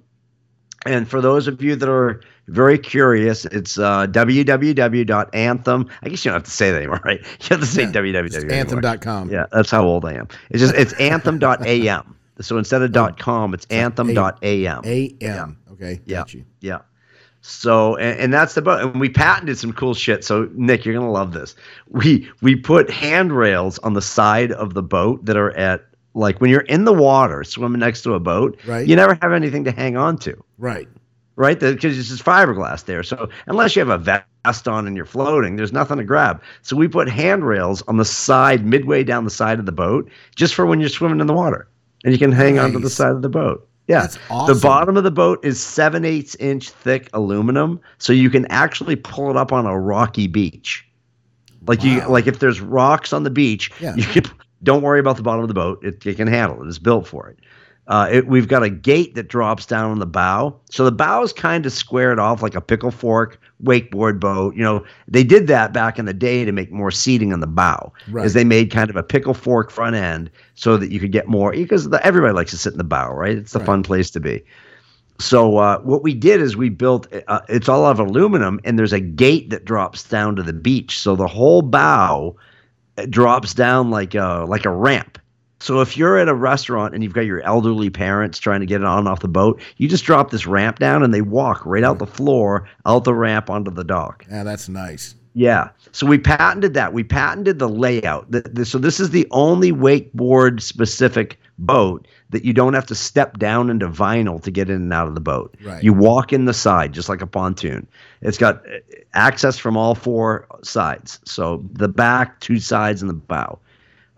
and 0.86 1.08
for 1.08 1.22
those 1.22 1.48
of 1.48 1.62
you 1.62 1.76
that 1.76 1.88
are 1.90 2.22
very 2.48 2.78
curious, 2.80 3.46
it's 3.46 3.78
uh, 3.78 4.08
www.anthem. 4.08 5.90
I 6.02 6.10
guess 6.10 6.26
you 6.26 6.32
don't 6.32 6.36
have 6.40 6.44
to 6.46 6.52
say 6.52 6.72
that 6.72 6.78
anymore, 6.78 7.00
right? 7.06 7.20
You 7.22 7.48
have 7.50 7.60
to 7.60 7.66
say 7.66 7.84
Yeah. 7.84 7.92
www. 7.92 8.52
Anthem.com. 8.52 9.30
Yeah, 9.30 9.46
that's 9.52 9.70
how 9.72 9.84
old 9.86 10.04
I 10.06 10.14
am. 10.14 10.28
It's 10.50 10.60
just 10.62 10.74
it's 10.76 10.94
anthem.am. 10.94 12.16
So 12.42 12.58
instead 12.58 12.82
of 12.82 12.90
oh. 12.90 12.94
dot 12.94 13.20
.com, 13.20 13.54
it's 13.54 13.66
anthem.am. 13.70 14.82
AM. 14.86 15.58
Okay. 15.72 16.00
Yeah. 16.06 16.18
Got 16.18 16.34
you. 16.34 16.46
Yeah. 16.60 16.80
So 17.42 17.96
and, 17.96 18.20
and 18.20 18.34
that's 18.34 18.54
the 18.54 18.62
boat. 18.62 18.82
And 18.82 19.00
we 19.00 19.10
patented 19.10 19.58
some 19.58 19.74
cool 19.74 19.94
shit. 19.94 20.24
So 20.24 20.50
Nick, 20.54 20.86
you're 20.86 20.94
gonna 20.94 21.12
love 21.12 21.34
this. 21.34 21.56
We 21.90 22.30
we 22.42 22.56
put 22.56 22.90
handrails 22.90 23.80
on 23.80 23.94
the 23.94 24.02
side 24.02 24.52
of 24.52 24.74
the 24.74 24.84
boat 24.84 25.26
that 25.26 25.38
are 25.38 25.56
at 25.58 25.86
like 26.14 26.40
when 26.42 26.50
you're 26.50 26.62
in 26.62 26.86
the 26.86 26.94
water 26.94 27.44
swimming 27.44 27.80
next 27.80 28.02
to 28.04 28.14
a 28.14 28.20
boat, 28.20 28.60
Right. 28.66 28.88
you 28.88 28.96
never 28.96 29.18
have 29.22 29.32
anything 29.34 29.64
to 29.64 29.72
hang 29.72 29.98
on 29.98 30.18
to. 30.20 30.44
Right. 30.58 30.88
Right? 31.38 31.60
Because 31.60 31.98
it's 31.98 32.10
just 32.10 32.24
fiberglass 32.24 32.86
there. 32.86 33.02
So 33.04 33.30
unless 33.48 33.76
you 33.76 33.80
have 33.80 33.90
a 33.90 33.98
vest 33.98 34.68
on 34.68 34.86
and 34.86 34.96
you're 34.96 35.06
floating, 35.06 35.56
there's 35.56 35.74
nothing 35.74 35.98
to 35.98 36.04
grab. 36.04 36.42
So 36.62 36.76
we 36.76 36.88
put 36.88 37.10
handrails 37.10 37.82
on 37.84 37.98
the 37.98 38.06
side, 38.06 38.66
midway 38.66 39.04
down 39.04 39.24
the 39.24 39.32
side 39.32 39.58
of 39.58 39.66
the 39.66 39.72
boat, 39.72 40.10
just 40.36 40.54
for 40.54 40.66
when 40.66 40.80
you're 40.80 40.90
swimming 40.90 41.22
in 41.22 41.28
the 41.28 41.34
water. 41.34 41.68
And 42.04 42.14
you 42.14 42.20
can 42.20 42.32
hang 42.32 42.58
onto 42.60 42.80
the 42.80 42.90
side 42.90 43.12
of 43.12 43.22
the 43.22 43.30
boat. 43.30 43.68
Yeah. 43.88 44.02
That's 44.02 44.18
awesome. 44.30 44.56
The 44.56 44.62
bottom 44.62 44.98
of 44.98 45.04
the 45.04 45.12
boat 45.12 45.44
is 45.44 45.62
seven 45.62 46.06
eighths 46.06 46.36
inch 46.36 46.70
thick 46.70 47.10
aluminum, 47.14 47.80
so 47.98 48.14
you 48.14 48.30
can 48.30 48.46
actually 48.48 48.96
pull 48.96 49.30
it 49.30 49.38
up 49.38 49.52
on 49.52 49.66
a 49.66 49.78
rocky 49.80 50.28
beach. 50.28 50.88
Like 51.68 51.84
you, 51.84 52.02
like 52.08 52.26
if 52.26 52.40
there's 52.40 52.60
rocks 52.62 53.14
on 53.14 53.24
the 53.24 53.30
beach, 53.30 53.70
Yeah. 53.80 53.96
you 53.96 54.04
can. 54.04 54.24
Don't 54.64 54.84
worry 54.84 55.00
about 55.00 55.18
the 55.18 55.24
bottom 55.24 55.42
of 55.42 55.48
the 55.48 55.56
boat; 55.56 55.84
it, 55.84 56.06
it 56.06 56.18
can 56.18 56.28
handle 56.28 56.62
it. 56.64 56.68
It's 56.68 56.78
built 56.78 57.08
for 57.08 57.28
it. 57.28 57.40
Uh, 57.88 58.08
it, 58.12 58.28
we've 58.28 58.48
got 58.48 58.64
a 58.64 58.70
gate 58.70 59.16
that 59.16 59.28
drops 59.28 59.66
down 59.66 59.92
on 59.92 60.00
the 60.00 60.06
bow. 60.06 60.56
So 60.70 60.86
the 60.86 60.92
bow 60.92 61.24
is 61.24 61.34
kind 61.34 61.66
of 61.66 61.74
squared 61.74 62.20
off 62.20 62.42
like 62.42 62.56
a 62.56 62.62
pickle 62.62 62.92
fork 62.92 63.40
wakeboard 63.64 64.20
boat. 64.20 64.56
You 64.56 64.64
know, 64.64 64.86
they 65.08 65.24
did 65.24 65.48
that 65.48 65.74
back 65.74 66.00
in 66.00 66.06
the 66.06 66.14
day 66.14 66.46
to 66.46 66.52
make 66.52 66.72
more 66.72 66.92
seating 66.92 67.34
on 67.34 67.40
the 67.42 67.48
bow, 67.48 67.92
Right. 68.10 68.26
as 68.26 68.34
they 68.34 68.44
made 68.44 68.72
kind 68.72 68.90
of 68.90 68.96
a 68.96 69.04
pickle 69.04 69.34
fork 69.34 69.72
front 69.72 69.96
end 69.96 70.30
so 70.56 70.78
that 70.78 70.92
you 70.92 71.00
could 71.00 71.12
get 71.12 71.28
more 71.28 71.52
because 71.52 71.90
the, 71.90 72.04
everybody 72.06 72.34
likes 72.34 72.52
to 72.52 72.58
sit 72.58 72.72
in 72.72 72.78
the 72.78 72.84
bow, 72.84 73.12
right? 73.14 73.38
It's 73.38 73.52
the 73.54 73.60
Right. 73.60 73.66
fun 73.66 73.84
place 73.84 74.10
to 74.12 74.20
be. 74.20 74.44
So 75.20 75.58
uh, 75.58 75.80
what 75.82 76.02
we 76.02 76.14
did 76.14 76.42
is 76.42 76.56
we 76.58 76.70
built. 76.70 77.08
Uh, 77.28 77.42
it's 77.50 77.70
all 77.70 77.86
out 77.86 78.00
of 78.00 78.08
aluminum, 78.08 78.60
and 78.64 78.80
there's 78.80 78.94
a 78.94 79.00
gate 79.00 79.50
that 79.52 79.66
drops 79.66 80.04
down 80.04 80.36
to 80.38 80.44
the 80.44 80.54
beach. 80.54 80.98
So 80.98 81.16
the 81.16 81.28
whole 81.28 81.62
bow 81.62 82.36
uh, 82.98 83.06
drops 83.08 83.54
down 83.54 83.92
like 83.92 84.16
a 84.16 84.46
like 84.48 84.66
a 84.66 84.72
ramp. 84.72 85.20
So 85.62 85.80
if 85.80 85.96
you're 85.96 86.18
at 86.18 86.28
a 86.28 86.34
restaurant 86.34 86.96
and 86.96 87.04
you've 87.04 87.14
got 87.14 87.26
your 87.26 87.42
elderly 87.42 87.92
parents 87.92 88.40
trying 88.40 88.62
to 88.62 88.66
get 88.66 88.84
on 88.84 89.00
and 89.00 89.08
off 89.08 89.20
the 89.20 89.28
boat, 89.28 89.62
you 89.78 89.88
just 89.88 90.04
drop 90.04 90.32
this 90.32 90.48
ramp 90.48 90.80
down, 90.80 91.04
and 91.04 91.14
they 91.14 91.22
walk 91.22 91.66
right 91.66 91.84
out 91.84 92.00
the 92.00 92.08
floor, 92.08 92.68
out 92.86 93.04
the 93.04 93.14
ramp 93.14 93.50
onto 93.50 93.70
the 93.70 93.84
dock. 93.84 94.26
Yeah, 94.30 94.44
that's 94.44 94.68
nice. 94.68 95.16
Yeah. 95.34 95.70
So 95.92 96.06
we 96.06 96.18
patented 96.18 96.74
that. 96.74 96.94
We 96.94 97.04
patented 97.04 97.60
the 97.60 97.70
layout. 97.70 98.30
The, 98.32 98.42
the, 98.42 98.66
so 98.66 98.78
this 98.78 99.00
is 99.00 99.12
the 99.12 99.28
only 99.32 99.72
wakeboard 99.72 100.62
specific 100.62 101.40
boat 101.58 102.08
that 102.32 102.44
you 102.44 102.54
don't 102.54 102.74
have 102.74 102.88
to 102.88 102.96
step 102.96 103.38
down 103.38 103.70
into 103.70 103.88
vinyl 103.88 104.42
to 104.44 104.52
get 104.52 104.70
in 104.70 104.76
and 104.78 104.94
out 104.94 105.08
of 105.08 105.16
the 105.16 105.22
boat. 105.22 105.56
Right. 105.64 105.84
You 105.84 105.94
walk 105.94 106.34
in 106.34 106.46
the 106.46 106.54
side 106.54 106.92
just 106.92 107.08
like 107.08 107.22
a 107.22 107.28
pontoon. 107.28 107.88
It's 108.22 108.38
got 108.38 108.66
uh, 108.66 108.80
access 109.14 109.58
from 109.58 109.78
all 109.78 109.96
four 109.96 110.48
sides. 110.64 111.20
So 111.24 111.64
the 111.74 111.88
back, 111.88 112.40
two 112.40 112.60
sides, 112.60 113.02
and 113.02 113.10
the 113.10 113.14
bow. 113.14 113.60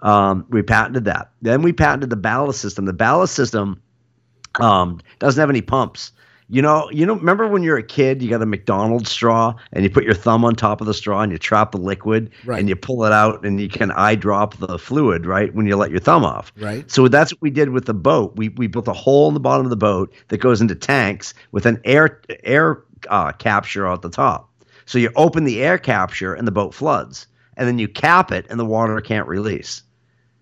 Um, 0.04 0.46
we 0.50 0.62
patented 0.62 1.06
that. 1.06 1.32
Then 1.42 1.62
we 1.64 1.74
patented 1.74 2.10
the 2.12 2.16
ballast 2.18 2.62
system. 2.62 2.86
The 2.86 2.94
ballast 2.94 3.34
system 3.36 3.82
um, 4.60 5.00
doesn't 5.20 5.40
have 5.40 5.50
any 5.50 5.62
pumps. 5.62 6.12
You 6.50 6.62
know, 6.62 6.90
you 6.92 7.06
know. 7.06 7.16
Remember 7.16 7.48
when 7.48 7.64
you're 7.64 7.78
a 7.78 7.84
kid, 7.84 8.22
you 8.22 8.30
got 8.30 8.42
a 8.42 8.46
McDonald's 8.46 9.10
straw, 9.10 9.56
and 9.72 9.84
you 9.84 9.90
put 9.90 10.04
your 10.04 10.14
thumb 10.14 10.44
on 10.44 10.56
top 10.56 10.82
of 10.82 10.88
the 10.88 10.94
straw, 10.94 11.22
and 11.22 11.32
you 11.32 11.38
trap 11.40 11.72
the 11.72 11.78
liquid, 11.78 12.30
Right. 12.46 12.60
and 12.60 12.68
you 12.68 12.76
pull 12.76 13.06
it 13.06 13.14
out, 13.14 13.46
and 13.46 13.60
you 13.62 13.70
can 13.70 13.92
eye 13.92 14.16
drop 14.16 14.58
the 14.58 14.78
fluid, 14.78 15.26
right? 15.26 15.56
When 15.56 15.66
you 15.66 15.78
let 15.78 15.90
your 15.90 16.02
thumb 16.02 16.26
off, 16.26 16.52
Right. 16.60 16.90
So 16.92 17.08
that's 17.08 17.32
what 17.34 17.42
we 17.42 17.50
did 17.50 17.70
with 17.70 17.86
the 17.86 17.94
boat. 17.94 18.36
We 18.36 18.50
we 18.50 18.68
built 18.68 18.90
a 18.90 18.94
hole 18.94 19.30
in 19.30 19.34
the 19.34 19.40
bottom 19.40 19.66
of 19.66 19.70
the 19.70 19.78
boat 19.78 20.14
that 20.28 20.40
goes 20.40 20.60
into 20.62 20.76
tanks 20.76 21.34
with 21.54 21.66
an 21.66 21.80
air 21.86 22.22
air 22.44 22.84
uh, 23.10 23.32
capture 23.32 23.88
at 23.88 24.02
the 24.02 24.10
top. 24.10 24.50
So 24.86 25.00
you 25.00 25.12
open 25.16 25.46
the 25.46 25.64
air 25.64 25.78
capture, 25.78 26.34
and 26.36 26.46
the 26.46 26.52
boat 26.52 26.74
floods, 26.74 27.26
and 27.56 27.68
then 27.68 27.80
you 27.80 27.88
cap 27.88 28.32
it, 28.34 28.46
and 28.50 28.60
the 28.60 28.66
water 28.66 29.00
can't 29.00 29.28
release. 29.30 29.82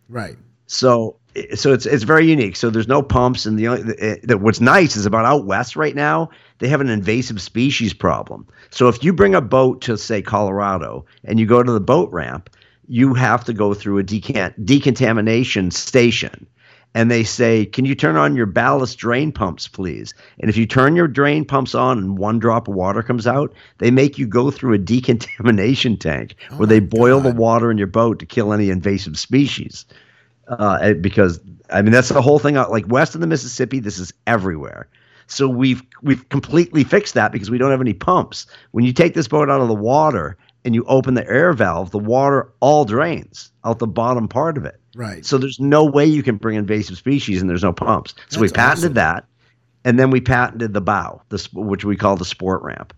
Right. 0.10 0.38
So 0.68 1.18
so 1.56 1.72
it's 1.72 1.86
it's 1.86 2.04
very 2.04 2.26
unique. 2.28 2.56
So 2.56 2.70
there's 2.70 2.88
no 2.88 3.02
pumps, 3.02 3.46
and 3.46 3.58
the 3.58 3.68
only 3.68 4.20
that 4.24 4.42
what's 4.42 4.60
nice 4.60 4.96
is 4.96 5.06
about 5.06 5.26
out 5.26 5.46
west 5.46 5.76
right 5.76 5.96
now 5.96 6.30
they 6.62 6.68
have 6.68 6.80
an 6.80 6.90
invasive 6.90 7.42
species 7.42 7.92
problem. 7.92 8.48
So 8.70 8.88
if 8.88 9.04
you 9.04 9.12
bring 9.14 9.34
a 9.34 9.42
boat 9.42 9.82
to 9.82 9.98
say 9.98 10.22
Colorado 10.22 11.06
and 11.24 11.40
you 11.40 11.48
go 11.48 11.64
to 11.64 11.72
the 11.72 11.80
boat 11.80 12.12
ramp, 12.12 12.52
you 12.88 13.16
have 13.16 13.44
to 13.46 13.54
go 13.54 13.74
through 13.74 13.98
a 13.98 14.04
decant 14.04 14.64
decontamination 14.64 15.72
station. 15.72 16.46
And 16.94 17.10
they 17.10 17.24
say, 17.24 17.66
"Can 17.66 17.86
you 17.86 17.96
turn 17.96 18.18
on 18.18 18.36
your 18.36 18.46
ballast 18.46 18.98
drain 18.98 19.32
pumps, 19.32 19.68
please?" 19.68 20.14
And 20.40 20.50
if 20.50 20.58
you 20.58 20.66
turn 20.66 20.96
your 20.96 21.08
drain 21.08 21.46
pumps 21.46 21.74
on 21.74 21.98
and 21.98 22.18
one 22.18 22.38
drop 22.38 22.68
of 22.68 22.76
water 22.76 23.02
comes 23.02 23.26
out, 23.26 23.54
they 23.78 23.92
make 23.92 24.18
you 24.18 24.28
go 24.28 24.52
through 24.52 24.74
a 24.74 24.78
decontamination 24.94 25.98
tank 25.98 26.36
Oh 26.52 26.58
where 26.58 26.68
they 26.68 26.80
boil 26.80 27.22
the 27.22 27.34
water 27.34 27.72
in 27.72 27.78
your 27.78 27.88
boat 27.88 28.20
to 28.20 28.26
kill 28.26 28.52
any 28.52 28.70
invasive 28.70 29.18
species 29.18 29.86
uh, 30.48 30.94
because 30.94 31.40
I 31.70 31.82
mean 31.82 31.92
that's 31.92 32.10
the 32.10 32.22
whole 32.22 32.40
thing. 32.40 32.56
Like 32.56 32.86
west 32.88 33.16
of 33.16 33.22
the 33.22 33.28
Mississippi, 33.28 33.80
this 33.80 34.00
is 34.00 34.14
everywhere. 34.28 34.88
So 35.28 35.48
we've 35.48 35.82
we've 36.02 36.28
completely 36.30 36.84
fixed 36.84 37.14
that 37.14 37.32
because 37.32 37.50
we 37.50 37.58
don't 37.58 37.72
have 37.72 37.82
any 37.82 37.94
pumps. 37.94 38.48
When 38.72 38.84
you 38.84 38.94
take 38.94 39.14
this 39.14 39.28
boat 39.28 39.50
out 39.50 39.62
of 39.62 39.68
the 39.70 39.74
water 39.74 40.38
and 40.64 40.76
you 40.76 40.84
open 40.86 41.14
the 41.16 41.28
air 41.28 41.54
valve, 41.54 41.92
the 41.92 42.00
water 42.00 42.52
all 42.60 42.86
drains 42.86 43.52
out 43.64 43.80
the 43.80 43.88
bottom 43.88 44.28
part 44.28 44.58
of 44.58 44.66
it. 44.66 44.80
Right. 44.96 45.26
So 45.26 45.38
there's 45.38 45.60
no 45.60 45.86
way 45.86 46.06
you 46.06 46.22
can 46.24 46.36
bring 46.38 46.58
invasive 46.58 46.98
species 46.98 47.42
and 47.42 47.50
there's 47.50 47.64
no 47.64 47.74
pumps. 47.74 48.14
So 48.30 48.40
we 48.42 48.50
patented 48.50 48.92
awesome. 48.92 48.94
that, 48.96 49.26
and 49.86 49.98
then 49.98 50.12
we 50.12 50.22
patented 50.22 50.74
the 50.74 50.82
bow, 50.82 51.22
the 51.30 51.48
which 51.54 51.86
we 51.86 51.96
call 51.96 52.16
the 52.18 52.26
sport 52.26 52.62
ramp. 52.64 52.94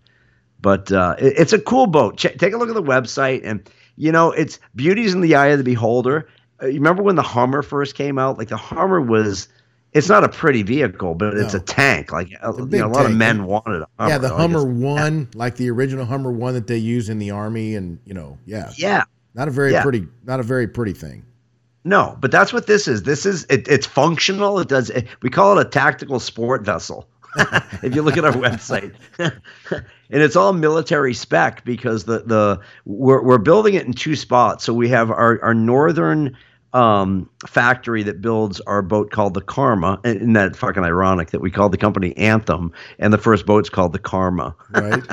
But 0.60 0.90
uh, 0.92 1.16
it- 1.18 1.34
it's 1.38 1.52
a 1.52 1.58
cool 1.60 1.86
boat. 1.86 2.16
Check, 2.16 2.38
take 2.38 2.52
a 2.52 2.56
look 2.56 2.68
at 2.68 2.74
the 2.74 2.82
website, 2.82 3.42
and 3.44 3.68
you 3.96 4.10
know 4.12 4.32
it's 4.32 4.58
beauty's 4.74 5.14
in 5.14 5.20
the 5.20 5.36
eye 5.36 5.48
of 5.48 5.58
the 5.58 5.64
beholder. 5.64 6.28
Uh, 6.62 6.66
you 6.66 6.74
remember 6.74 7.02
when 7.02 7.16
the 7.16 7.22
Hummer 7.22 7.62
first 7.62 7.94
came 7.94 8.18
out? 8.18 8.38
Like 8.38 8.48
the 8.48 8.56
Hummer 8.56 9.00
was, 9.00 9.48
it's 9.94 10.08
not 10.08 10.24
a 10.24 10.28
pretty 10.28 10.62
vehicle, 10.62 11.14
but 11.14 11.34
it's 11.34 11.54
a 11.54 11.60
tank. 11.60 12.12
Like 12.12 12.28
a 12.42 12.52
you 12.52 12.66
know, 12.66 12.86
a 12.86 12.88
lot 12.88 13.06
of 13.06 13.12
men 13.16 13.44
wanted 13.46 13.82
a 13.82 13.88
Hummer. 13.98 14.10
yeah, 14.10 14.18
the 14.18 14.28
Hummer 14.28 14.60
it's- 14.68 14.82
One, 14.82 15.28
like 15.34 15.56
the 15.56 15.70
original 15.70 16.04
Hummer 16.04 16.32
One 16.32 16.54
that 16.54 16.66
they 16.66 16.76
use 16.78 17.08
in 17.08 17.18
the 17.18 17.30
army, 17.30 17.76
and 17.76 17.98
you 18.04 18.12
know, 18.12 18.36
yeah, 18.44 18.70
Yeah, 18.76 19.04
not 19.34 19.48
a 19.48 19.50
very 19.52 19.72
Yeah. 19.72 19.82
pretty, 19.82 20.06
not 20.24 20.40
a 20.40 20.42
very 20.42 20.66
pretty 20.66 20.92
thing. 20.92 21.24
No, 21.84 22.16
but 22.20 22.30
that's 22.30 22.52
what 22.52 22.66
this 22.66 22.88
is. 22.88 23.02
This 23.02 23.24
is 23.26 23.44
it, 23.50 23.68
it's 23.68 23.86
functional. 23.86 24.58
It 24.58 24.68
does. 24.68 24.90
It, 24.90 25.06
we 25.22 25.30
call 25.30 25.58
it 25.58 25.66
a 25.66 25.68
tactical 25.68 26.18
sport 26.18 26.64
vessel. 26.64 27.08
if 27.82 27.94
you 27.94 28.02
look 28.02 28.16
at 28.16 28.24
our 28.24 28.32
website, 28.32 28.94
and 29.18 29.82
it's 30.10 30.36
all 30.36 30.52
military 30.52 31.12
spec 31.14 31.64
because 31.64 32.04
the 32.04 32.20
the 32.20 32.60
we're 32.84 33.22
we're 33.22 33.38
building 33.38 33.74
it 33.74 33.84
in 33.86 33.92
two 33.92 34.16
spots. 34.16 34.64
So 34.64 34.72
we 34.72 34.88
have 34.88 35.10
our 35.10 35.40
our 35.42 35.52
northern 35.54 36.36
um, 36.74 37.30
factory 37.46 38.02
that 38.02 38.20
builds 38.20 38.60
our 38.62 38.82
boat 38.82 39.10
called 39.10 39.34
the 39.34 39.40
Karma. 39.40 40.00
And 40.04 40.16
isn't 40.16 40.32
that 40.34 40.56
fucking 40.56 40.82
ironic 40.82 41.30
that 41.30 41.40
we 41.40 41.50
called 41.50 41.72
the 41.72 41.78
company 41.78 42.14
Anthem 42.16 42.72
and 42.98 43.12
the 43.12 43.18
first 43.18 43.46
boat's 43.46 43.70
called 43.70 43.92
the 43.92 43.98
Karma? 43.98 44.54
Right? 44.70 45.02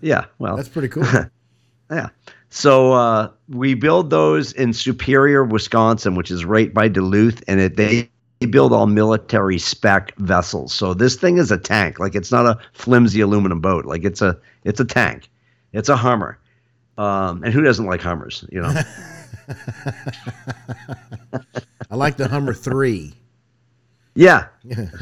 Yeah, 0.00 0.24
well, 0.40 0.56
That's 0.56 0.68
pretty 0.68 0.88
cool. 0.88 1.06
yeah. 1.90 2.08
So 2.50 2.94
uh, 2.94 3.30
we 3.48 3.74
build 3.74 4.10
those 4.10 4.52
in 4.52 4.72
Superior, 4.72 5.44
Wisconsin, 5.44 6.16
which 6.16 6.32
is 6.32 6.44
right 6.44 6.74
by 6.74 6.88
Duluth, 6.88 7.44
and 7.46 7.60
it, 7.60 7.76
they, 7.76 8.10
they 8.40 8.46
build 8.46 8.72
all 8.72 8.88
military 8.88 9.56
spec 9.56 10.16
vessels. 10.16 10.74
So 10.74 10.94
this 10.94 11.14
thing 11.14 11.38
is 11.38 11.52
a 11.52 11.58
tank. 11.58 12.00
Like 12.00 12.16
it's 12.16 12.32
not 12.32 12.44
a 12.44 12.58
flimsy 12.72 13.20
aluminum 13.20 13.60
boat. 13.60 13.84
Like 13.84 14.02
it's 14.02 14.20
a 14.20 14.36
it's 14.64 14.80
a 14.80 14.84
tank. 14.84 15.30
It's 15.72 15.88
a 15.88 15.96
Hummer. 15.96 16.40
Um, 16.96 17.44
and 17.44 17.54
who 17.54 17.62
doesn't 17.62 17.86
like 17.86 18.00
Hummers? 18.00 18.44
You 18.50 18.62
know. 18.62 18.82
I 21.90 21.96
like 21.96 22.16
the 22.16 22.28
Hummer 22.28 22.54
Three. 22.54 23.14
yeah. 24.14 24.48
Yeah. 24.64 24.86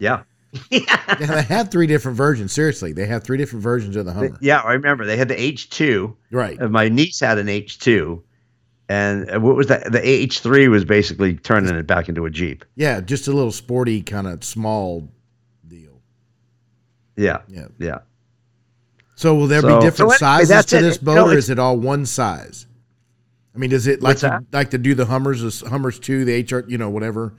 Yeah. 0.00 0.22
Yeah, 0.70 0.96
they 1.16 1.42
have 1.42 1.70
three 1.70 1.86
different 1.86 2.16
versions. 2.16 2.52
Seriously, 2.52 2.92
they 2.92 3.06
have 3.06 3.22
three 3.22 3.36
different 3.36 3.62
versions 3.62 3.96
of 3.96 4.06
the 4.06 4.12
Hummer. 4.12 4.36
Yeah. 4.40 4.60
I 4.60 4.72
remember 4.72 5.04
they 5.04 5.16
had 5.16 5.28
the 5.28 5.40
H 5.40 5.68
two. 5.70 6.16
Right. 6.30 6.58
My 6.58 6.88
niece 6.88 7.20
had 7.20 7.38
an 7.38 7.48
H 7.48 7.78
two. 7.78 8.22
And 8.88 9.30
uh, 9.30 9.38
what 9.40 9.54
was 9.56 9.66
that? 9.66 9.92
The 9.92 10.00
H 10.06 10.40
three 10.40 10.66
was 10.68 10.84
basically 10.84 11.36
turning 11.36 11.74
it 11.74 11.86
back 11.86 12.08
into 12.08 12.24
a 12.24 12.30
Jeep. 12.30 12.64
Yeah, 12.76 13.00
just 13.00 13.28
a 13.28 13.32
little 13.32 13.52
sporty 13.52 14.02
kind 14.02 14.26
of 14.26 14.42
small 14.42 15.08
deal. 15.66 16.00
Yeah. 17.16 17.42
Yeah. 17.48 17.68
Yeah. 17.78 17.98
So 19.18 19.34
will 19.34 19.48
there 19.48 19.62
So- 19.62 19.80
be 19.80 19.84
different 19.84 20.12
so 20.12 20.18
sizes 20.18 20.48
that's 20.48 20.66
to 20.70 20.78
it. 20.78 20.82
this 20.82 20.96
You 21.00 21.06
boat, 21.06 21.14
know, 21.16 21.28
or 21.30 21.36
is 21.36 21.50
it 21.50 21.58
all 21.58 21.76
one 21.76 22.06
size? 22.06 22.68
I 23.52 23.58
mean, 23.58 23.68
does 23.70 23.88
it 23.88 24.00
like 24.00 24.18
to, 24.18 24.44
like 24.52 24.70
to 24.70 24.78
do 24.78 24.94
the 24.94 25.06
Hummers, 25.06 25.42
the 25.60 25.68
Hummers 25.68 25.98
two, 25.98 26.24
the 26.24 26.40
HR, 26.40 26.64
you 26.68 26.78
know, 26.78 26.88
whatever? 26.88 27.34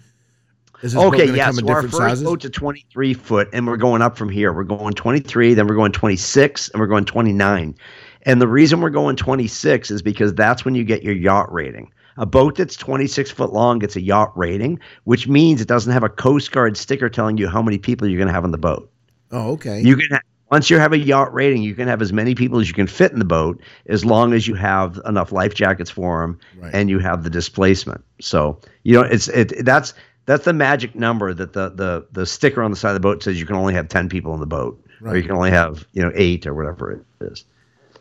Is 0.83 0.91
this 0.91 1.01
boat 1.01 1.13
Okay, 1.13 1.27
gonna 1.27 1.37
yeah. 1.37 1.45
come 1.45 1.59
in 1.59 1.67
So 1.67 1.71
our 1.73 1.81
first 1.83 1.95
sizes? 1.95 2.23
boat's 2.25 2.43
a 2.43 2.49
23 2.49 3.13
foot, 3.13 3.47
and 3.53 3.65
we're 3.65 3.77
going 3.77 4.01
up 4.01 4.17
from 4.17 4.27
here. 4.27 4.51
We're 4.51 4.65
going 4.65 4.93
23, 4.93 5.53
then 5.53 5.67
we're 5.67 5.75
going 5.75 5.93
26, 5.93 6.67
and 6.69 6.81
we're 6.81 6.87
going 6.87 7.05
29. 7.05 7.75
And 8.23 8.41
the 8.41 8.47
reason 8.49 8.81
we're 8.81 8.89
going 8.89 9.15
26 9.15 9.89
is 9.89 10.01
because 10.01 10.33
that's 10.33 10.65
when 10.65 10.75
you 10.75 10.83
get 10.83 11.01
your 11.01 11.15
yacht 11.15 11.49
rating. 11.53 11.89
A 12.17 12.25
boat 12.25 12.57
that's 12.57 12.75
26 12.75 13.31
foot 13.31 13.53
long 13.53 13.79
gets 13.79 13.95
a 13.95 14.01
yacht 14.01 14.33
rating, 14.37 14.79
which 15.05 15.29
means 15.29 15.61
it 15.61 15.69
doesn't 15.69 15.93
have 15.93 16.03
a 16.03 16.09
Coast 16.09 16.51
Guard 16.51 16.75
sticker 16.75 17.07
telling 17.07 17.37
you 17.37 17.47
how 17.47 17.61
many 17.61 17.77
people 17.77 18.05
you're 18.05 18.17
going 18.17 18.27
to 18.27 18.33
have 18.33 18.43
on 18.43 18.51
the 18.51 18.57
boat. 18.57 18.91
Oh, 19.31 19.51
okay. 19.53 19.79
You 19.81 19.95
can 19.95 20.07
ha- 20.11 20.19
once 20.51 20.69
you 20.69 20.77
have 20.79 20.93
a 20.93 20.97
yacht 20.97 21.33
rating, 21.33 21.61
you 21.61 21.75
can 21.75 21.87
have 21.87 22.01
as 22.01 22.11
many 22.11 22.33
people 22.35 22.59
as 22.59 22.67
you 22.67 22.73
can 22.73 22.87
fit 22.87 23.11
in 23.11 23.19
the 23.19 23.25
boat, 23.25 23.61
as 23.87 24.03
long 24.03 24.33
as 24.33 24.47
you 24.47 24.55
have 24.55 24.99
enough 25.05 25.31
life 25.31 25.53
jackets 25.53 25.89
for 25.89 26.21
them 26.21 26.39
Right. 26.59 26.73
and 26.73 26.89
you 26.89 26.99
have 26.99 27.23
the 27.23 27.29
displacement. 27.29 28.03
So 28.19 28.59
you 28.83 28.93
know 28.93 29.01
it's 29.01 29.27
it 29.29 29.63
that's 29.65 29.93
that's 30.25 30.45
the 30.45 30.53
magic 30.53 30.95
number 30.95 31.33
that 31.33 31.53
the 31.53 31.69
the 31.69 32.05
the 32.11 32.25
sticker 32.25 32.61
on 32.63 32.71
the 32.71 32.77
side 32.77 32.89
of 32.89 32.95
the 32.95 32.99
boat 32.99 33.23
says 33.23 33.39
you 33.39 33.45
can 33.45 33.55
only 33.55 33.73
have 33.73 33.87
ten 33.89 34.09
people 34.09 34.33
in 34.33 34.39
the 34.39 34.45
boat, 34.47 34.79
or 35.03 35.15
you 35.15 35.23
can 35.23 35.31
only 35.31 35.51
have 35.51 35.85
you 35.93 36.01
know 36.01 36.11
eight 36.15 36.45
or 36.47 36.53
whatever 36.53 36.91
it 36.91 37.01
is. 37.21 37.45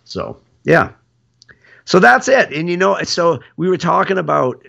So 0.05 0.40
yeah. 0.64 0.93
So 1.88 1.99
that's 1.99 2.28
it. 2.28 2.52
And 2.52 2.68
you 2.68 2.76
know, 2.76 3.02
so 3.04 3.40
we 3.57 3.66
were 3.66 3.78
talking 3.78 4.18
about 4.18 4.62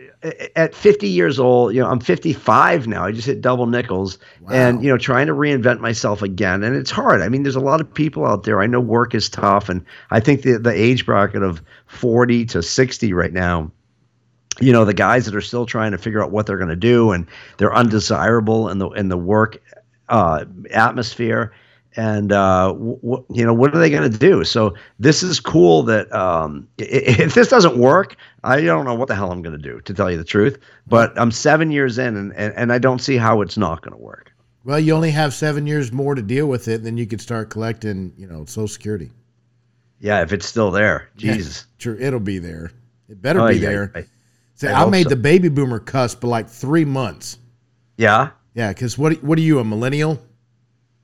at 0.56 0.74
50 0.74 1.06
years 1.06 1.38
old, 1.38 1.76
you 1.76 1.82
know, 1.82 1.90
I'm 1.90 2.00
55 2.00 2.88
now. 2.88 3.04
I 3.04 3.12
just 3.12 3.28
hit 3.28 3.42
double 3.42 3.68
nickels 3.68 4.18
and, 4.50 4.82
you 4.82 4.90
know, 4.90 4.98
trying 4.98 5.28
to 5.28 5.34
reinvent 5.34 5.82
myself 5.82 6.22
again. 6.22 6.64
And 6.64 6.78
it's 6.78 6.90
hard. 6.90 7.22
I 7.22 7.28
mean, 7.28 7.44
there's 7.44 7.58
a 7.58 7.60
lot 7.60 7.82
of 7.82 7.94
people 7.94 8.26
out 8.26 8.44
there. 8.44 8.62
I 8.62 8.68
know 8.68 8.80
work 8.80 9.14
is 9.14 9.28
tough. 9.28 9.68
And 9.68 9.84
I 10.12 10.22
think 10.22 10.44
the, 10.44 10.60
the 10.60 10.72
age 10.72 11.06
bracket 11.06 11.44
of 11.44 11.62
40 11.88 12.46
to 12.46 12.64
60 12.64 13.12
right 13.12 13.34
now 13.34 13.70
you 14.62 14.74
know 14.74 14.84
the 14.84 14.94
guys 14.94 15.26
that 15.26 15.36
are 15.36 15.42
still 15.42 15.66
trying 15.66 15.92
to 15.92 15.98
figure 15.98 16.22
out 16.22 16.32
what 16.32 16.46
they're 16.46 16.58
going 16.58 16.68
to 16.70 16.76
do 16.76 17.12
and 17.12 17.28
they're 17.58 17.74
undesirable 17.74 18.68
in 18.68 18.78
the 18.78 18.90
in 18.90 19.08
the 19.08 19.18
work 19.18 19.62
uh, 20.10 20.44
atmosphere 20.72 21.54
and 21.96 22.32
uh, 22.32 22.68
w- 22.74 23.26
you 23.34 23.46
know 23.46 23.54
what 23.54 23.74
are 23.76 23.80
they 23.80 23.90
going 23.90 24.10
to 24.12 24.18
do 24.18 24.44
so 24.44 24.74
this 25.00 25.24
is 25.24 25.40
cool 25.40 25.84
that 25.84 26.12
um, 26.14 26.68
if 26.78 27.34
this 27.34 27.50
doesn't 27.50 27.78
work 27.78 28.16
i 28.44 28.62
don't 28.62 28.86
know 28.86 28.94
what 28.94 29.08
the 29.08 29.16
hell 29.16 29.32
i'm 29.32 29.42
going 29.42 29.56
to 29.58 29.62
do 29.62 29.82
to 29.82 29.94
tell 29.94 30.10
you 30.12 30.18
the 30.18 30.24
truth 30.24 30.60
but 30.88 31.18
i'm 31.20 31.32
seven 31.32 31.72
years 31.72 31.98
in 31.98 32.16
and, 32.16 32.32
and, 32.34 32.54
and 32.56 32.72
i 32.72 32.78
don't 32.78 33.00
see 33.00 33.18
how 33.18 33.42
it's 33.42 33.58
not 33.58 33.82
going 33.82 33.92
to 33.94 34.02
work 34.02 34.32
Well, 34.66 34.80
you 34.80 34.94
only 34.94 35.12
have 35.12 35.34
seven 35.34 35.66
years 35.66 35.92
more 35.92 36.16
to 36.16 36.22
deal 36.22 36.48
with 36.48 36.68
it, 36.68 36.76
and 36.76 36.86
then 36.86 36.98
you 36.98 37.08
could 37.08 37.22
start 37.22 37.50
collecting, 37.50 38.14
you 38.18 38.28
know, 38.28 38.46
Social 38.46 38.68
Security. 38.68 39.10
yeah 40.00 40.22
if 40.22 40.32
it's 40.32 40.46
still 40.46 40.70
there 40.72 41.10
jesus 41.18 41.66
Sure, 41.78 41.96
it'll 42.00 42.20
be 42.20 42.40
there. 42.40 42.72
It 43.08 43.22
better 43.22 43.40
Oh, 43.42 43.48
be 43.48 43.56
yeah, 43.56 43.70
there. 43.70 43.92
I- 43.96 44.06
See, 44.56 44.68
I 44.68 44.84
I, 44.84 44.90
made 44.90 45.04
so. 45.04 45.10
the 45.10 45.16
baby 45.16 45.48
boomer 45.50 45.80
cusp 45.80 46.20
for 46.22 46.28
like 46.28 46.50
three 46.50 46.86
months. 46.86 47.38
yeah 47.98 48.30
Yeah, 48.54 48.70
because 48.74 48.98
what 48.98 49.24
what 49.24 49.38
are 49.40 49.42
you 49.42 49.60
a 49.60 49.64
millennial? 49.64 50.20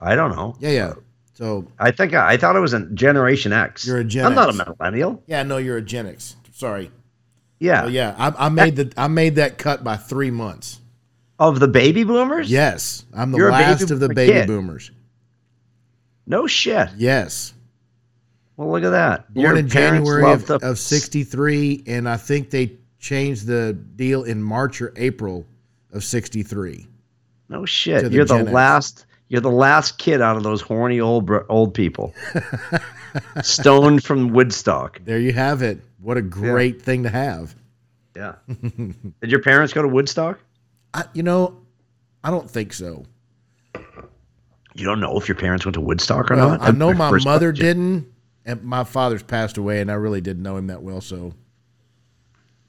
I 0.01 0.15
don't 0.15 0.35
know 0.35 0.55
Yeah, 0.59 0.69
yeah. 0.71 0.93
So 1.33 1.67
i 1.79 1.91
think 1.91 2.13
i, 2.13 2.33
I 2.33 2.37
thought 2.37 2.55
it 2.55 2.59
was 2.59 2.73
a 2.73 2.85
generation 2.87 3.51
x 3.53 3.85
You're 3.87 3.97
a 3.99 4.03
Gen 4.03 4.25
i'm 4.25 4.35
not 4.35 4.49
a 4.49 4.53
millennial 4.53 5.23
yeah, 5.27 5.43
no, 5.43 5.57
you're 5.57 5.77
a 5.77 5.81
Gen 5.81 6.07
X. 6.07 6.35
Sorry. 6.51 6.91
yeah 7.59 7.83
Oh, 7.83 7.87
yeah, 7.87 8.15
I, 8.17 8.45
I 8.45 8.49
made 8.49 8.75
the 8.75 8.93
I 8.97 9.07
made 9.07 9.35
that 9.35 9.57
cut 9.57 9.83
by 9.83 9.97
three 9.97 10.31
months. 10.31 10.79
of 11.39 11.59
the 11.59 11.67
baby 11.67 12.03
boomers 12.03 12.49
Yes, 12.49 13.05
I'm 13.13 13.31
the 13.31 13.37
You're 13.37 13.51
last 13.51 13.91
of 13.91 13.99
the 13.99 14.09
baby 14.09 14.31
kid. 14.33 14.47
boomers. 14.47 14.91
no 16.25 16.47
shit 16.47 16.89
Yes, 16.97 17.53
Well, 18.57 18.71
look 18.71 18.83
at 18.83 18.91
that. 18.91 19.33
born 19.33 19.43
Your 19.45 19.57
in 19.57 19.67
January 19.67 20.31
of, 20.31 20.45
to- 20.45 20.65
of 20.69 20.79
'63, 20.79 21.83
and 21.87 22.07
I 22.07 22.15
think 22.17 22.49
they 22.49 22.77
changed 22.99 23.45
the 23.47 23.73
deal 23.73 24.23
in 24.23 24.41
March 24.41 24.81
or 24.81 24.93
April 24.95 25.45
of 25.91 26.03
'63. 26.03 26.87
No 27.49 27.65
shit. 27.65 28.11
You're 28.11 28.25
the 28.25 28.35
X. 28.37 28.49
last. 28.51 29.05
You're 29.27 29.41
the 29.41 29.49
last 29.51 29.97
kid 29.97 30.21
out 30.21 30.37
of 30.37 30.43
those 30.43 30.61
horny 30.61 30.99
old 30.99 31.29
old 31.49 31.73
people. 31.73 32.13
Stoned 33.41 34.03
from 34.03 34.29
Woodstock. 34.29 34.99
There 35.03 35.19
you 35.19 35.33
have 35.33 35.61
it. 35.61 35.79
What 36.01 36.17
a 36.17 36.21
great 36.21 36.81
thing 36.81 37.03
to 37.03 37.09
have. 37.09 37.55
Yeah. 38.15 38.35
Did 38.47 39.31
your 39.31 39.41
parents 39.41 39.73
go 39.73 39.81
to 39.81 39.87
Woodstock? 39.87 40.39
I, 40.93 41.05
you 41.13 41.23
know, 41.23 41.57
I 42.23 42.29
don't 42.31 42.49
think 42.49 42.71
so. 42.73 43.05
You 44.73 44.85
don't 44.85 44.99
know 44.99 45.17
if 45.17 45.27
your 45.27 45.35
parents 45.35 45.65
went 45.65 45.73
to 45.75 45.81
Woodstock 45.81 46.29
or 46.31 46.35
Well, 46.35 46.49
not. 46.49 46.61
I 46.61 46.71
know 46.71 46.93
my 46.93 47.09
mother 47.19 47.51
question. 47.51 47.65
didn't, 47.65 48.07
and 48.45 48.61
my 48.63 48.83
father's 48.83 49.23
passed 49.23 49.57
away, 49.57 49.81
and 49.81 49.89
I 49.89 49.95
really 49.95 50.21
didn't 50.21 50.43
know 50.43 50.57
him 50.57 50.67
that 50.67 50.83
well, 50.83 51.01
so 51.01 51.33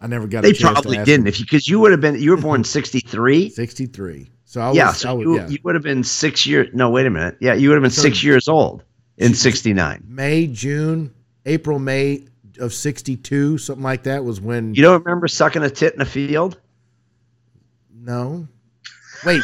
I 0.00 0.06
never 0.06 0.26
got. 0.26 0.42
They 0.42 0.50
a 0.50 0.54
chance 0.54 0.72
probably 0.74 0.98
didn't. 0.98 1.22
him. 1.22 1.26
If 1.26 1.38
you 1.40 1.44
because 1.44 1.68
you 1.68 1.80
would 1.80 1.90
have 1.90 2.00
been 2.00 2.20
you 2.20 2.30
were 2.30 2.36
born 2.36 2.64
sixty 2.64 3.00
three. 3.06 3.50
Sixty-three. 3.50 4.30
So 4.46 4.60
I 4.60 4.68
was. 4.68 4.76
Yeah, 4.76 4.88
I 4.88 4.92
so 4.92 5.14
was, 5.16 5.24
you, 5.24 5.36
yeah. 5.36 5.48
you 5.48 5.58
would 5.64 5.74
have 5.74 5.84
been 5.84 6.02
six 6.02 6.46
years. 6.46 6.70
No, 6.72 6.88
wait 6.88 7.04
a 7.04 7.10
minute. 7.10 7.36
Yeah, 7.40 7.54
you 7.54 7.68
would 7.68 7.74
have 7.74 7.82
been 7.82 7.90
six 7.90 8.24
years 8.24 8.48
old 8.48 8.84
in 9.18 9.34
sixty 9.34 9.74
nine. 9.74 10.02
May, 10.08 10.46
June, 10.46 11.12
April, 11.44 11.78
May 11.78 12.26
of 12.60 12.72
'62, 12.72 13.58
something 13.58 13.82
like 13.82 14.04
that 14.04 14.24
was 14.24 14.40
when. 14.40 14.74
You 14.74 14.82
don't 14.82 15.04
remember 15.04 15.28
sucking 15.28 15.62
a 15.62 15.68
tit 15.68 15.94
in 15.94 16.00
a 16.00 16.06
field? 16.06 16.58
no, 18.06 18.46
wait, 19.24 19.42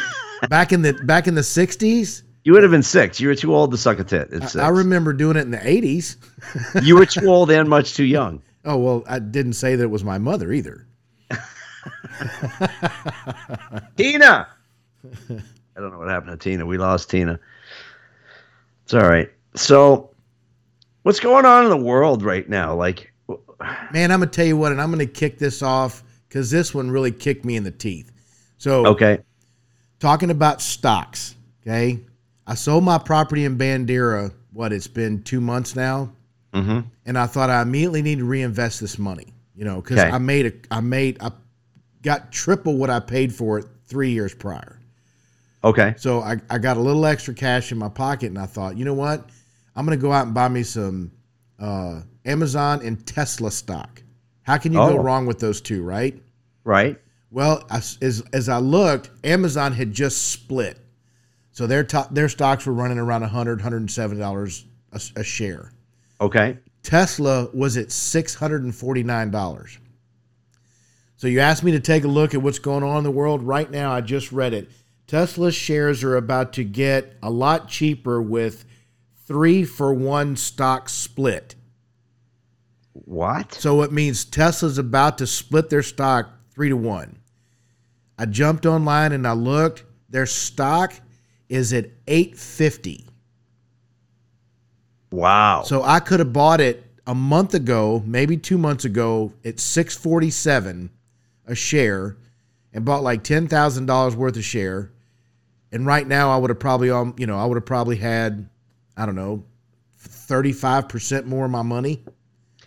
back 0.49 0.73
in 0.73 0.82
the 0.82 0.92
back 1.04 1.26
in 1.26 1.35
the 1.35 1.40
'60s, 1.40 2.23
You 2.44 2.52
would 2.52 2.62
have 2.62 2.71
been 2.71 2.85
six. 2.85 3.21
You 3.21 3.26
were 3.28 3.35
too 3.35 3.54
old 3.54 3.73
to 3.73 3.76
suck 3.76 3.99
a 3.99 4.04
tit. 4.04 4.30
I, 4.56 4.61
I 4.61 4.68
remember 4.68 5.12
doing 5.12 5.37
it 5.37 5.40
in 5.40 5.50
the 5.50 5.59
'80s. 5.59 6.16
you 6.85 6.97
were 6.97 7.06
too 7.06 7.26
old 7.26 7.50
and 7.50 7.68
much 7.68 7.94
too 7.94 8.04
young. 8.04 8.40
Oh 8.64 8.76
well, 8.76 9.02
I 9.09 9.18
didn't 9.18 9.54
say 9.54 9.75
that 9.75 9.82
it 9.82 9.90
was 9.90 10.04
my 10.04 10.18
mother 10.18 10.52
either. 10.52 10.87
Tina. 13.97 14.47
I 15.30 15.80
don't 15.80 15.92
know 15.92 15.99
what 15.99 16.09
happened 16.09 16.32
to 16.32 16.37
Tina. 16.37 16.66
We 16.66 16.78
lost 16.78 17.11
Tina. 17.11 17.38
It's 18.85 18.94
all 18.94 19.09
right. 19.09 19.30
So, 19.54 20.11
what's 21.02 21.21
going 21.21 21.47
on 21.47 21.64
in 21.64 21.71
the 21.71 21.76
world 21.76 22.23
right 22.23 22.49
now? 22.49 22.75
Like, 22.75 23.12
Man, 23.92 24.11
I'm 24.11 24.21
gonna 24.21 24.30
tell 24.30 24.47
you 24.47 24.56
what, 24.56 24.73
and 24.73 24.80
I'm 24.80 24.90
gonna 24.90 25.06
kick 25.06 25.38
this 25.38 25.62
off 25.62 26.02
because 26.28 26.50
this 26.50 26.75
one 26.75 26.90
really 26.90 27.12
kicked 27.12 27.45
me 27.45 27.56
in 27.56 27.65
the 27.65 27.71
teeth. 27.71 28.10
So, 28.58 28.86
okay, 28.86 29.21
talking 30.00 30.30
about 30.30 30.60
stocks, 30.60 31.36
okay, 31.62 32.00
I 32.47 32.54
sold 32.54 32.84
my 32.84 32.99
property 32.99 33.45
in 33.45 33.56
Bandera. 33.56 34.32
What 34.52 34.73
it's 34.73 34.86
been 34.88 35.23
two 35.23 35.41
months 35.41 35.76
now, 35.76 36.12
mm-hmm. 36.52 36.80
and 37.06 37.19
I 37.19 37.26
thought 37.26 37.50
I 37.50 37.62
immediately 37.62 38.02
need 38.02 38.19
to 38.19 38.25
reinvest 38.25 38.80
this 38.80 38.99
money. 38.99 39.32
You 39.54 39.65
know, 39.65 39.80
because 39.80 39.99
Okay. 39.99 40.10
I 40.10 40.19
made 40.19 40.47
a, 40.47 40.75
I 40.75 40.80
made, 40.80 41.19
I 41.21 41.30
got 42.02 42.32
triple 42.32 42.76
what 42.76 42.91
I 42.91 43.00
paid 43.00 43.34
for 43.34 43.58
it 43.58 43.67
three 43.84 44.10
years 44.10 44.34
prior. 44.34 44.78
Okay, 45.64 45.94
So 45.96 46.20
I, 46.20 46.36
I 46.50 46.58
got 46.58 46.76
a 46.76 46.80
little 46.80 47.04
extra 47.06 47.34
cash 47.34 47.72
in 47.72 47.78
my 47.78 47.88
pocket, 47.88 48.26
and 48.26 48.38
I 48.38 48.46
thought, 48.46 48.76
you 48.76 48.84
know 48.84 48.94
what? 48.94 49.28
I'm 49.76 49.86
going 49.86 49.96
to 49.98 50.02
go 50.02 50.12
out 50.12 50.26
and 50.26 50.34
buy 50.34 50.48
me 50.48 50.62
some 50.62 51.12
uh, 51.58 52.00
Amazon 52.25 52.80
and 52.84 53.04
Tesla 53.06 53.50
stock. 53.50 54.02
How 54.42 54.58
can 54.58 54.72
you 54.72 54.80
Oh. 54.80 54.96
go 54.96 55.02
wrong 55.02 55.26
with 55.26 55.38
those 55.38 55.60
two, 55.60 55.82
right? 55.82 56.20
right, 56.64 56.98
Well, 57.30 57.64
as, 57.70 57.98
as, 58.02 58.22
as 58.32 58.48
I 58.48 58.58
looked, 58.58 59.10
Amazon 59.25 59.72
had 59.72 59.92
just 59.92 60.30
split. 60.32 60.78
So 61.52 61.66
their 61.66 61.84
top, 61.84 62.12
their 62.14 62.28
stocks 62.28 62.66
were 62.66 62.72
running 62.72 62.98
around 62.98 63.20
100 63.22 63.60
$107 63.60 64.64
a, 64.92 65.00
a 65.20 65.25
share. 65.25 65.72
okay, 66.20 66.58
Tesla 66.82 67.48
was 67.54 67.76
at 67.76 67.88
$649. 67.88 69.78
So 71.16 71.26
you 71.28 71.40
asked 71.40 71.62
me 71.62 71.72
to 71.72 71.80
take 71.80 72.04
a 72.04 72.08
look 72.08 72.34
at 72.34 72.42
what's 72.42 72.58
going 72.58 72.82
on 72.82 72.98
in 72.98 73.04
the 73.04 73.10
world 73.10 73.42
right 73.42 73.70
now. 73.70 73.92
I 73.92 74.00
just 74.00 74.32
read 74.32 74.52
it. 74.54 74.68
Tesla 75.12 75.52
shares 75.52 76.02
are 76.02 76.16
about 76.16 76.54
to 76.54 76.64
get 76.64 77.18
a 77.22 77.28
lot 77.28 77.68
cheaper 77.68 78.22
with 78.22 78.64
three 79.26 79.62
for 79.62 79.92
one 79.92 80.36
stock 80.36 80.88
split. 80.88 81.54
what? 82.94 83.52
So 83.52 83.82
it 83.82 83.92
means 83.92 84.25
Tesla's 84.25 84.78
about 84.78 85.18
to 85.18 85.26
split 85.26 85.68
their 85.68 85.82
stock 85.82 86.30
three 86.50 86.70
to 86.70 86.78
one. 86.78 87.18
I 88.18 88.25
jumped 88.25 88.64
online 88.64 89.12
and 89.12 89.26
I 89.26 89.32
looked. 89.34 89.84
Their 90.08 90.25
stock 90.25 90.94
is 91.46 91.75
at 91.75 91.90
850. 92.06 93.04
Wow. 95.10 95.64
So 95.66 95.82
I 95.82 96.00
could 96.00 96.20
have 96.20 96.32
bought 96.32 96.62
it 96.62 96.86
a 97.06 97.14
month 97.14 97.52
ago, 97.52 98.02
maybe 98.06 98.38
two 98.38 98.56
months 98.56 98.86
ago, 98.86 99.34
at 99.44 99.60
six 99.60 99.94
forty 99.94 100.30
seven 100.30 100.88
a 101.44 101.54
share, 101.54 102.16
and 102.72 102.86
bought 102.86 103.02
like 103.02 103.22
ten 103.22 103.46
thousand 103.46 103.84
dollars 103.84 104.16
worth 104.16 104.38
of 104.38 104.44
share. 104.44 104.90
And 105.73 105.87
right 105.87 106.06
now, 106.06 106.30
I 106.30 106.37
would 106.37 106.50
have 106.50 106.61
probably, 106.61 106.91
um, 106.91 107.15
you 107.17 107.26
know, 107.26 107.39
I 107.39 107.47
would 107.47 107.56
have 107.56 107.67
probably 107.67 107.97
had, 107.97 108.49
I 108.97 109.06
don't 109.06 109.17
know, 109.17 109.45
thirty 109.97 110.52
five 110.52 110.89
percent 110.89 111.26
more 111.26 111.47
of 111.47 111.50
my 111.50 111.63
money 111.63 112.04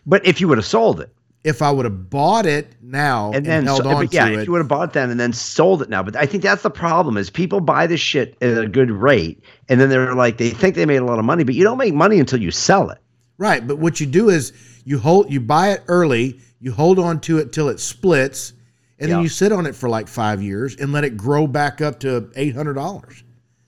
but 0.06 0.26
if 0.26 0.40
you 0.40 0.48
would 0.48 0.58
have 0.58 0.66
sold 0.66 1.02
it, 1.02 1.10
if 1.44 1.62
I 1.62 1.72
would 1.72 1.86
have 1.86 2.10
bought 2.10 2.46
it 2.46 2.74
now 2.82 3.28
and, 3.28 3.38
and 3.38 3.46
then 3.46 3.66
held 3.66 3.84
so- 3.84 3.90
on 3.90 4.08
yeah, 4.12 4.28
to 4.28 4.34
if 4.34 4.40
it. 4.42 4.46
you 4.46 4.52
would 4.52 4.60
have 4.60 4.68
bought 4.68 4.94
then 4.94 5.12
and 5.12 5.20
then 5.20 5.34
sold 5.34 5.82
it 5.82 5.90
now. 5.90 6.04
But 6.04 6.16
I 6.16 6.26
think 6.26 6.44
that's 6.44 6.64
the 6.64 6.70
problem 6.70 7.18
is 7.18 7.30
people 7.30 7.60
buy 7.60 7.88
this 7.88 8.00
shit 8.00 8.36
at 8.42 8.58
a 8.58 8.68
good 8.68 8.92
rate, 8.92 9.44
and 9.70 9.80
then 9.80 9.90
they're 9.90 10.16
like 10.16 10.38
they 10.38 10.50
think 10.50 10.76
they 10.76 10.86
made 10.86 10.98
a 10.98 11.06
lot 11.06 11.20
of 11.20 11.26
money, 11.26 11.44
but 11.44 11.56
you 11.56 11.64
don't 11.64 11.78
make 11.78 11.94
money 11.94 12.20
until 12.20 12.42
you 12.42 12.52
sell 12.52 12.90
it. 12.90 13.00
Right, 13.38 13.66
but 13.66 13.80
what 13.80 14.00
you 14.00 14.06
do 14.06 14.30
is 14.30 14.54
you 14.86 14.98
hold 14.98 15.32
you 15.32 15.42
buy 15.42 15.72
it 15.72 15.84
early, 15.88 16.40
you 16.60 16.72
hold 16.72 17.00
on 17.00 17.20
to 17.22 17.38
it 17.38 17.52
till 17.52 17.70
it 17.70 17.80
splits, 17.80 18.54
and 19.00 19.10
then 19.12 19.18
Yeah. 19.20 19.24
you 19.24 19.30
sit 19.30 19.52
on 19.52 19.66
it 19.66 19.76
for 19.76 19.90
like 19.90 20.08
5 20.08 20.42
years 20.42 20.76
and 20.76 20.92
let 20.92 21.04
it 21.04 21.18
grow 21.18 21.48
back 21.48 21.82
up 21.82 22.00
to 22.02 22.30
$800. 22.36 23.24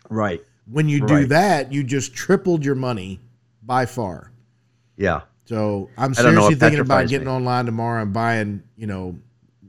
Right. 0.09 0.41
When 0.69 0.87
you 0.89 1.05
do 1.05 1.13
Right. 1.15 1.29
that, 1.29 1.73
you 1.73 1.83
just 1.83 2.13
tripled 2.13 2.63
your 2.65 2.75
money 2.75 3.19
by 3.63 3.85
far. 3.85 4.31
Yeah. 4.97 5.21
So, 5.45 5.89
I'm 5.97 6.11
I 6.11 6.21
don't 6.23 6.35
know 6.35 6.41
seriously 6.41 6.55
thinking 6.55 6.79
about 6.81 7.07
getting 7.07 7.27
me. 7.27 7.31
online 7.33 7.65
tomorrow 7.65 8.01
and 8.01 8.11
buying, 8.11 8.63
you 8.75 8.87
know, 8.87 9.17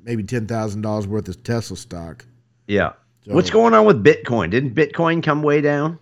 maybe 0.05 0.25
$10,000 0.25 1.07
worth 1.07 1.29
of 1.29 1.43
Tesla 1.45 1.77
stock. 1.77 2.25
Yeah. 2.67 2.93
So- 3.25 3.35
What's 3.35 3.51
going 3.51 3.75
on 3.75 3.85
with 3.87 4.03
Bitcoin? 4.03 4.51
Didn't 4.51 4.75
Bitcoin 4.75 5.23
come 5.23 5.43
way 5.43 5.61
down? 5.61 5.99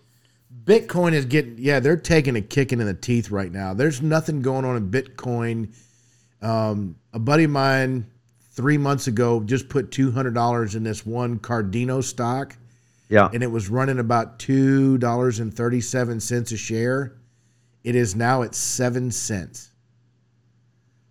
Bitcoin 0.64 1.12
is 1.12 1.26
getting 1.26 1.56
yeah, 1.58 1.78
they're 1.78 1.96
taking 1.96 2.34
a 2.36 2.40
kicking 2.40 2.80
in 2.80 2.86
the 2.86 2.94
teeth 2.94 3.30
right 3.30 3.52
now. 3.52 3.72
There's 3.74 4.02
nothing 4.02 4.42
going 4.42 4.64
on 4.64 4.76
in 4.76 4.90
Bitcoin. 4.90 5.68
Um, 6.42 6.96
a 7.12 7.18
buddy 7.20 7.44
of 7.44 7.50
mine 7.50 8.06
three 8.56 8.78
months 8.78 9.06
ago 9.06 9.40
just 9.44 9.68
put 9.68 9.92
two 9.92 10.10
hundred 10.10 10.34
dollars 10.34 10.74
in 10.74 10.82
this 10.82 11.06
one 11.06 11.38
Cardano 11.38 12.02
stock, 12.02 12.56
Yeah. 13.08 13.28
and 13.32 13.42
it 13.42 13.50
was 13.50 13.68
running 13.68 13.98
about 14.00 14.38
two 14.40 14.98
dollars 14.98 15.38
and 15.38 15.54
thirty 15.54 15.80
seven 15.80 16.18
cents 16.18 16.50
a 16.52 16.56
share. 16.56 17.12
It 17.84 17.94
is 17.94 18.16
now 18.16 18.42
at 18.42 18.54
seven 18.56 19.12
cents. 19.12 19.70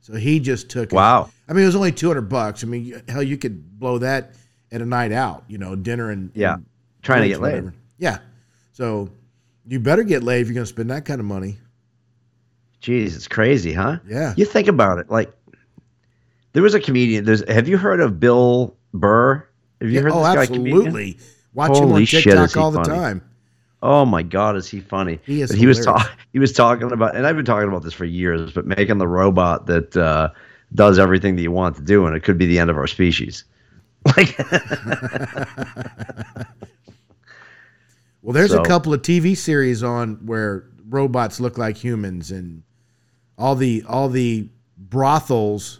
So 0.01 0.13
he 0.13 0.39
just 0.39 0.69
took 0.69 0.91
it. 0.91 0.95
Wow. 0.95 1.29
I 1.47 1.53
mean, 1.53 1.63
it 1.63 1.67
was 1.67 1.75
only 1.75 1.91
two 1.91 2.07
hundred 2.07 2.29
bucks. 2.29 2.63
I 2.63 2.67
mean, 2.67 3.01
hell, 3.07 3.23
you 3.23 3.37
could 3.37 3.79
blow 3.79 3.99
that 3.99 4.33
at 4.71 4.81
a 4.81 4.85
night 4.85 5.11
out. 5.11 5.45
You 5.47 5.57
know, 5.57 5.75
dinner 5.75 6.09
and 6.11 6.31
Yeah. 6.33 6.55
and 6.55 6.65
Trying 7.01 7.21
to 7.21 7.27
get 7.27 7.39
laid. 7.41 7.71
Yeah. 7.97 8.17
So 8.73 9.09
you 9.67 9.79
better 9.79 10.03
get 10.03 10.21
laid 10.23 10.41
if 10.41 10.47
you're 10.47 10.55
going 10.55 10.65
to 10.65 10.69
spend 10.69 10.89
that 10.89 11.05
kind 11.05 11.19
of 11.19 11.25
money. 11.25 11.57
Jeez, 12.81 13.15
it's 13.15 13.27
crazy, 13.27 13.73
huh? 13.73 13.97
Yeah. 14.07 14.33
You 14.37 14.45
think 14.45 14.67
about 14.67 14.99
it, 14.99 15.09
like 15.09 15.31
There 16.55 16.63
was 16.63 16.73
a 16.73 16.79
comedian. 16.79 17.25
There's. 17.25 17.47
Have 17.49 17.67
you 17.67 17.77
heard 17.77 17.99
of 17.99 18.17
Bill 18.17 18.73
Burr? 18.93 19.45
Have 19.81 19.89
you 19.89 19.95
Yeah, 19.95 20.01
heard 20.03 20.11
oh, 20.13 20.23
this 20.23 20.33
guy? 20.35 20.41
absolutely. 20.43 21.19
Watch 21.53 21.71
him 21.77 21.89
Holy 21.89 22.01
on 22.01 22.05
shit, 22.05 22.23
TikTok 22.23 22.55
all 22.55 22.71
the 22.71 22.81
time. 22.81 23.21
Oh 23.83 24.05
my 24.05 24.23
God, 24.23 24.55
is 24.55 24.65
he 24.67 24.79
funny? 24.79 25.19
He 25.25 25.41
is 25.41 25.49
But 25.51 25.59
he 25.59 25.67
was 25.67 25.83
talking. 25.85 26.07
He 26.33 26.39
was 26.39 26.51
talking 26.53 26.91
about, 26.91 27.15
and 27.15 27.25
I've 27.27 27.35
been 27.37 27.45
talking 27.45 27.67
about 27.69 27.83
this 27.83 27.93
for 27.93 28.03
years. 28.05 28.51
But 28.51 28.65
making 28.65 28.97
the 28.97 29.07
robot 29.07 29.65
that 29.67 29.95
uh, 29.97 30.29
does 30.73 30.97
everything 30.97 31.35
that 31.35 31.41
you 31.41 31.51
want 31.51 31.75
to 31.75 31.81
do, 31.81 32.05
and 32.05 32.15
it 32.15 32.23
could 32.23 32.37
be 32.37 32.45
the 32.45 32.57
end 32.59 32.69
of 32.69 32.77
our 32.77 32.87
species. 32.87 33.43
Like, 34.17 34.37
Well, 38.21 38.33
there's 38.33 38.51
So- 38.51 38.61
a 38.61 38.65
couple 38.65 38.93
of 38.93 39.01
TV 39.01 39.35
series 39.37 39.83
on 39.83 40.15
where 40.25 40.65
robots 40.89 41.39
look 41.39 41.57
like 41.57 41.77
humans, 41.77 42.31
and 42.31 42.63
all 43.37 43.55
the 43.55 43.83
all 43.87 44.09
the 44.09 44.47
brothels 44.77 45.79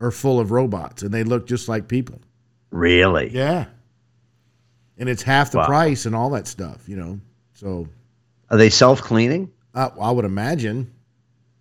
are 0.00 0.10
full 0.10 0.40
of 0.40 0.50
robots, 0.50 1.02
and 1.02 1.12
they 1.12 1.24
look 1.24 1.46
just 1.46 1.68
like 1.68 1.88
people. 1.88 2.20
really? 2.70 3.30
Yeah, 3.30 3.66
and 4.98 5.08
it's 5.08 5.22
half 5.22 5.50
the 5.50 5.58
Wow. 5.58 5.66
price 5.66 6.06
and 6.06 6.14
all 6.14 6.30
that 6.30 6.46
stuff, 6.46 6.88
you 6.88 6.96
know. 6.96 7.20
So 7.54 7.88
Are 8.50 8.56
they 8.56 8.70
self 8.70 9.02
cleaning? 9.02 9.50
uh, 9.74 9.90
I 10.00 10.10
would 10.10 10.24
imagine 10.24 10.90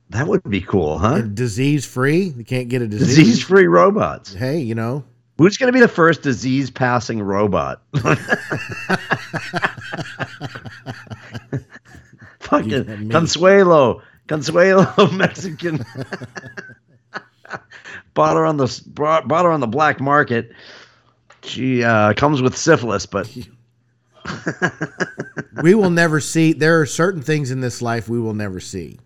That 0.09 0.27
would 0.27 0.43
be 0.43 0.61
cool, 0.61 0.97
huh? 0.97 1.21
disease 1.21 1.85
free. 1.85 2.33
You 2.35 2.43
can't 2.45 2.69
get 2.69 2.81
a 2.81 2.87
disease. 2.87 3.15
Disease 3.17 3.43
free 3.43 3.67
robots. 3.67 4.33
Hey, 4.33 4.59
you 4.59 4.75
know, 4.75 5.03
Who's 5.37 5.55
going 5.57 5.69
to 5.69 5.73
be 5.73 5.79
the 5.79 5.87
first 5.87 6.21
disease 6.21 6.69
passing 6.69 7.21
robot? 7.21 7.81
Fucking 12.39 13.09
Consuelo, 13.09 14.01
Consuelo, 14.27 15.07
Mexican. 15.13 15.85
Bought 18.13 18.35
her 18.35 18.45
on 18.45 18.57
the 18.57 18.81
bought 18.87 19.27
bought 19.27 19.45
her 19.45 19.51
on 19.51 19.59
the 19.59 19.67
black 19.67 19.99
market. 19.99 20.51
She 21.43 21.83
uh, 21.83 22.13
comes 22.13 22.41
with 22.41 22.57
syphilis, 22.57 23.05
but 23.05 23.29
we 25.63 25.73
will 25.73 25.89
never 25.89 26.19
see. 26.19 26.53
There 26.53 26.79
are 26.81 26.85
certain 26.85 27.21
things 27.21 27.51
in 27.51 27.61
this 27.61 27.81
life 27.81 28.09
we 28.09 28.19
will 28.19 28.33
never 28.33 28.59
see. 28.59 28.99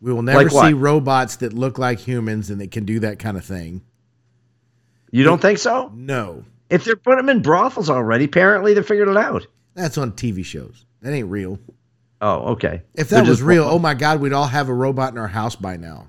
We 0.00 0.12
will 0.12 0.22
never 0.22 0.48
Like 0.48 0.68
see 0.68 0.72
robots 0.74 1.36
that 1.36 1.52
look 1.52 1.78
like 1.78 1.98
humans 1.98 2.50
and 2.50 2.60
that 2.60 2.70
can 2.70 2.84
do 2.84 3.00
that 3.00 3.18
kind 3.18 3.36
of 3.36 3.44
thing. 3.44 3.82
you 5.10 5.24
don't 5.24 5.42
think 5.42 5.58
so? 5.58 5.90
No, 5.94 6.44
If 6.70 6.84
they're 6.84 6.94
putting 6.94 7.26
them 7.26 7.36
in 7.36 7.42
brothels 7.42 7.90
already, 7.90 8.26
apparently 8.26 8.74
they 8.74 8.82
figured 8.82 9.08
it 9.08 9.16
out. 9.16 9.44
that's 9.74 9.98
on 9.98 10.12
TV 10.12 10.44
shows. 10.44 10.84
That 11.02 11.12
ain't 11.12 11.28
real. 11.28 11.58
Oh, 12.20 12.52
okay. 12.52 12.82
If 12.94 13.08
They're 13.08 13.22
that 13.22 13.28
was 13.28 13.42
real, 13.42 13.64
oh 13.64 13.78
my 13.78 13.94
God, 13.94 14.20
we'd 14.20 14.32
all 14.32 14.46
have 14.46 14.68
a 14.68 14.74
robot 14.74 15.12
in 15.12 15.18
our 15.18 15.28
house 15.28 15.56
by 15.56 15.76
now. 15.76 16.06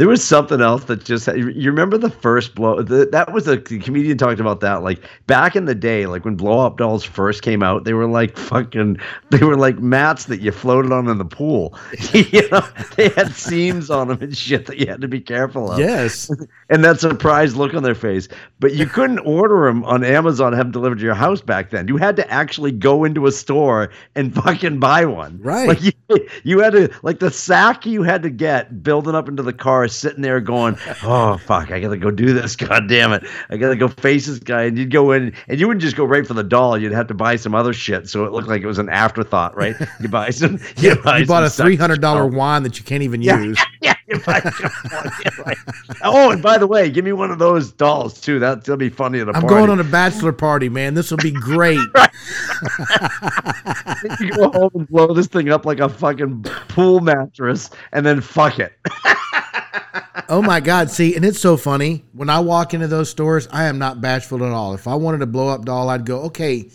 There 0.00 0.08
was 0.08 0.24
something 0.24 0.62
else 0.62 0.84
that 0.84 1.04
just 1.04 1.26
you 1.26 1.70
remember 1.70 1.98
the 1.98 2.08
first 2.08 2.54
blow 2.54 2.80
the, 2.80 3.04
that 3.12 3.34
was 3.34 3.46
a 3.46 3.58
comedian 3.58 4.16
talked 4.16 4.40
about 4.40 4.60
that 4.60 4.82
like 4.82 5.04
back 5.26 5.54
in 5.54 5.66
the 5.66 5.74
day 5.74 6.06
like 6.06 6.24
when 6.24 6.36
blow 6.36 6.64
up 6.64 6.78
dolls 6.78 7.04
first 7.04 7.42
came 7.42 7.62
out 7.62 7.84
they 7.84 7.92
were 7.92 8.06
like 8.06 8.38
fucking 8.38 8.98
they 9.28 9.44
were 9.44 9.58
like 9.58 9.78
mats 9.78 10.24
that 10.24 10.40
you 10.40 10.52
floated 10.52 10.90
on 10.90 11.06
in 11.06 11.18
the 11.18 11.26
pool. 11.26 11.78
You 12.14 12.48
know 12.48 12.66
they 12.96 13.10
had 13.10 13.34
seams 13.34 13.90
on 13.90 14.08
them 14.08 14.22
and 14.22 14.34
shit 14.34 14.64
that 14.66 14.78
you 14.78 14.86
had 14.86 15.02
to 15.02 15.08
be 15.08 15.20
careful 15.20 15.70
of. 15.70 15.78
Yes. 15.78 16.30
and 16.70 16.82
that 16.82 16.98
surprised 16.98 17.56
look 17.56 17.74
on 17.74 17.82
their 17.82 17.94
face. 17.94 18.26
But 18.58 18.74
you 18.74 18.86
couldn't 18.86 19.18
order 19.18 19.66
them 19.66 19.84
on 19.84 20.02
Amazon 20.02 20.54
have 20.54 20.66
them 20.66 20.72
delivered 20.72 20.98
to 20.98 21.04
your 21.04 21.14
house 21.14 21.42
back 21.42 21.68
then. 21.68 21.88
You 21.88 21.98
had 21.98 22.16
to 22.16 22.30
actually 22.30 22.72
go 22.72 23.04
into 23.04 23.26
a 23.26 23.32
store 23.32 23.90
and 24.14 24.34
fucking 24.34 24.80
buy 24.80 25.04
one. 25.04 25.40
Right. 25.42 25.68
like 25.68 25.82
you, 25.82 25.92
you 26.42 26.60
had 26.60 26.72
to 26.72 26.90
like 27.02 27.18
the 27.18 27.30
sack 27.30 27.84
you 27.84 28.02
had 28.02 28.22
to 28.22 28.30
get 28.30 28.82
building 28.82 29.14
up 29.14 29.28
into 29.28 29.42
the 29.42 29.52
car 29.52 29.89
sitting 29.90 30.22
there 30.22 30.40
going 30.40 30.76
oh 31.02 31.36
fuck 31.38 31.70
i 31.70 31.80
gotta 31.80 31.96
go 31.96 32.10
do 32.10 32.32
this 32.32 32.56
god 32.56 32.88
damn 32.88 33.12
it 33.12 33.24
i 33.50 33.56
gotta 33.56 33.76
go 33.76 33.88
face 33.88 34.26
this 34.26 34.38
guy 34.38 34.62
and 34.64 34.78
you'd 34.78 34.90
go 34.90 35.12
in 35.12 35.34
and 35.48 35.60
you 35.60 35.66
wouldn't 35.66 35.82
just 35.82 35.96
go 35.96 36.04
right 36.04 36.26
for 36.26 36.34
the 36.34 36.42
doll 36.44 36.76
you'd 36.78 36.92
have 36.92 37.06
to 37.08 37.14
buy 37.14 37.36
some 37.36 37.54
other 37.54 37.72
shit 37.72 38.08
so 38.08 38.24
it 38.24 38.32
looked 38.32 38.48
like 38.48 38.62
it 38.62 38.66
was 38.66 38.78
an 38.78 38.88
afterthought 38.88 39.56
right 39.56 39.76
you 40.00 40.08
buy 40.08 40.30
some 40.30 40.58
you, 40.76 40.94
buy 40.96 41.18
You 41.18 41.26
bought 41.26 41.44
a 41.44 41.50
three 41.50 41.76
hundred 41.76 42.00
dollar 42.00 42.26
wine 42.26 42.62
that 42.64 42.78
you 42.78 42.84
can't 42.84 43.02
even 43.02 43.22
Yeah. 43.22 43.40
use. 43.42 43.58
yeah, 43.82 43.94
some- 44.24 44.52
yeah, 45.24 45.54
oh 46.02 46.30
and 46.30 46.42
by 46.42 46.58
the 46.58 46.66
way 46.66 46.90
give 46.90 47.04
me 47.04 47.12
one 47.12 47.30
of 47.30 47.38
those 47.38 47.70
dolls 47.72 48.20
too 48.20 48.38
that, 48.40 48.60
that'll 48.64 48.76
be 48.76 48.88
funny 48.88 49.20
at 49.20 49.28
a 49.28 49.32
I'm 49.32 49.42
party 49.42 49.48
going 49.48 49.70
on 49.70 49.78
a 49.80 49.84
bachelor 49.84 50.32
party, 50.32 50.68
man. 50.68 50.94
This 50.94 51.10
will 51.10 51.18
be 51.18 51.30
great. 51.30 51.78
you 54.20 54.30
go 54.32 54.50
home 54.50 54.70
and 54.74 54.88
blow 54.88 55.12
this 55.14 55.26
thing 55.26 55.50
up 55.50 55.64
like 55.64 55.80
a 55.80 55.88
fucking 55.88 56.42
pool 56.68 57.00
mattress 57.00 57.70
and 57.92 58.04
then 58.04 58.20
fuck 58.20 58.58
it 58.58 58.72
Oh 60.30 60.40
my 60.40 60.60
God. 60.60 60.90
See, 60.90 61.16
and 61.16 61.24
it's 61.24 61.40
so 61.40 61.56
funny. 61.56 62.04
When 62.12 62.30
I 62.30 62.38
walk 62.38 62.72
into 62.72 62.86
those 62.86 63.10
stores, 63.10 63.48
I 63.50 63.64
am 63.64 63.78
not 63.78 64.00
bashful 64.00 64.44
at 64.44 64.52
all. 64.52 64.74
If 64.74 64.86
I 64.86 64.94
wanted 64.94 65.22
a 65.22 65.26
blow 65.26 65.48
up 65.48 65.64
doll, 65.64 65.90
I'd 65.90 66.06
go, 66.06 66.20
okay, 66.22 66.70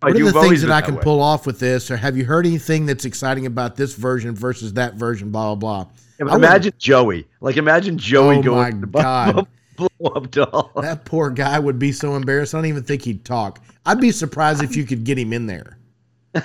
what 0.00 0.12
are 0.16 0.24
the 0.24 0.32
things 0.32 0.62
that 0.62 0.70
I 0.70 0.80
can 0.80 0.96
way. 0.96 1.02
pull 1.02 1.20
off 1.20 1.46
with 1.46 1.58
this? 1.60 1.90
Or 1.90 1.96
have 1.98 2.16
you 2.16 2.24
heard 2.24 2.46
anything 2.46 2.86
that's 2.86 3.04
exciting 3.04 3.44
about 3.46 3.76
this 3.76 3.94
version 3.94 4.34
versus 4.34 4.72
that 4.74 4.94
version? 4.94 5.30
Blah, 5.30 5.54
blah, 5.54 5.84
blah. 5.84 5.92
Yeah, 6.18 6.24
but 6.24 6.28
I 6.30 6.34
wouldn't- 6.36 6.44
imagine 6.44 6.72
Joey. 6.78 7.26
Like 7.40 7.56
imagine 7.58 7.98
Joey 7.98 8.36
Oh 8.38 8.42
going 8.42 8.80
my 8.80 8.80
to 8.80 8.86
God. 8.86 9.46
blow 9.76 10.10
up 10.14 10.30
doll. 10.30 10.70
That 10.80 11.04
poor 11.04 11.28
guy 11.30 11.58
would 11.58 11.78
be 11.78 11.92
so 11.92 12.14
embarrassed. 12.16 12.54
I 12.54 12.58
don't 12.58 12.66
even 12.66 12.84
think 12.84 13.02
he'd 13.02 13.24
talk. 13.24 13.60
I'd 13.84 14.00
be 14.00 14.12
surprised 14.12 14.62
if 14.62 14.76
you 14.76 14.84
could 14.84 15.04
get 15.04 15.18
him 15.18 15.32
in 15.34 15.46
there. 15.46 15.78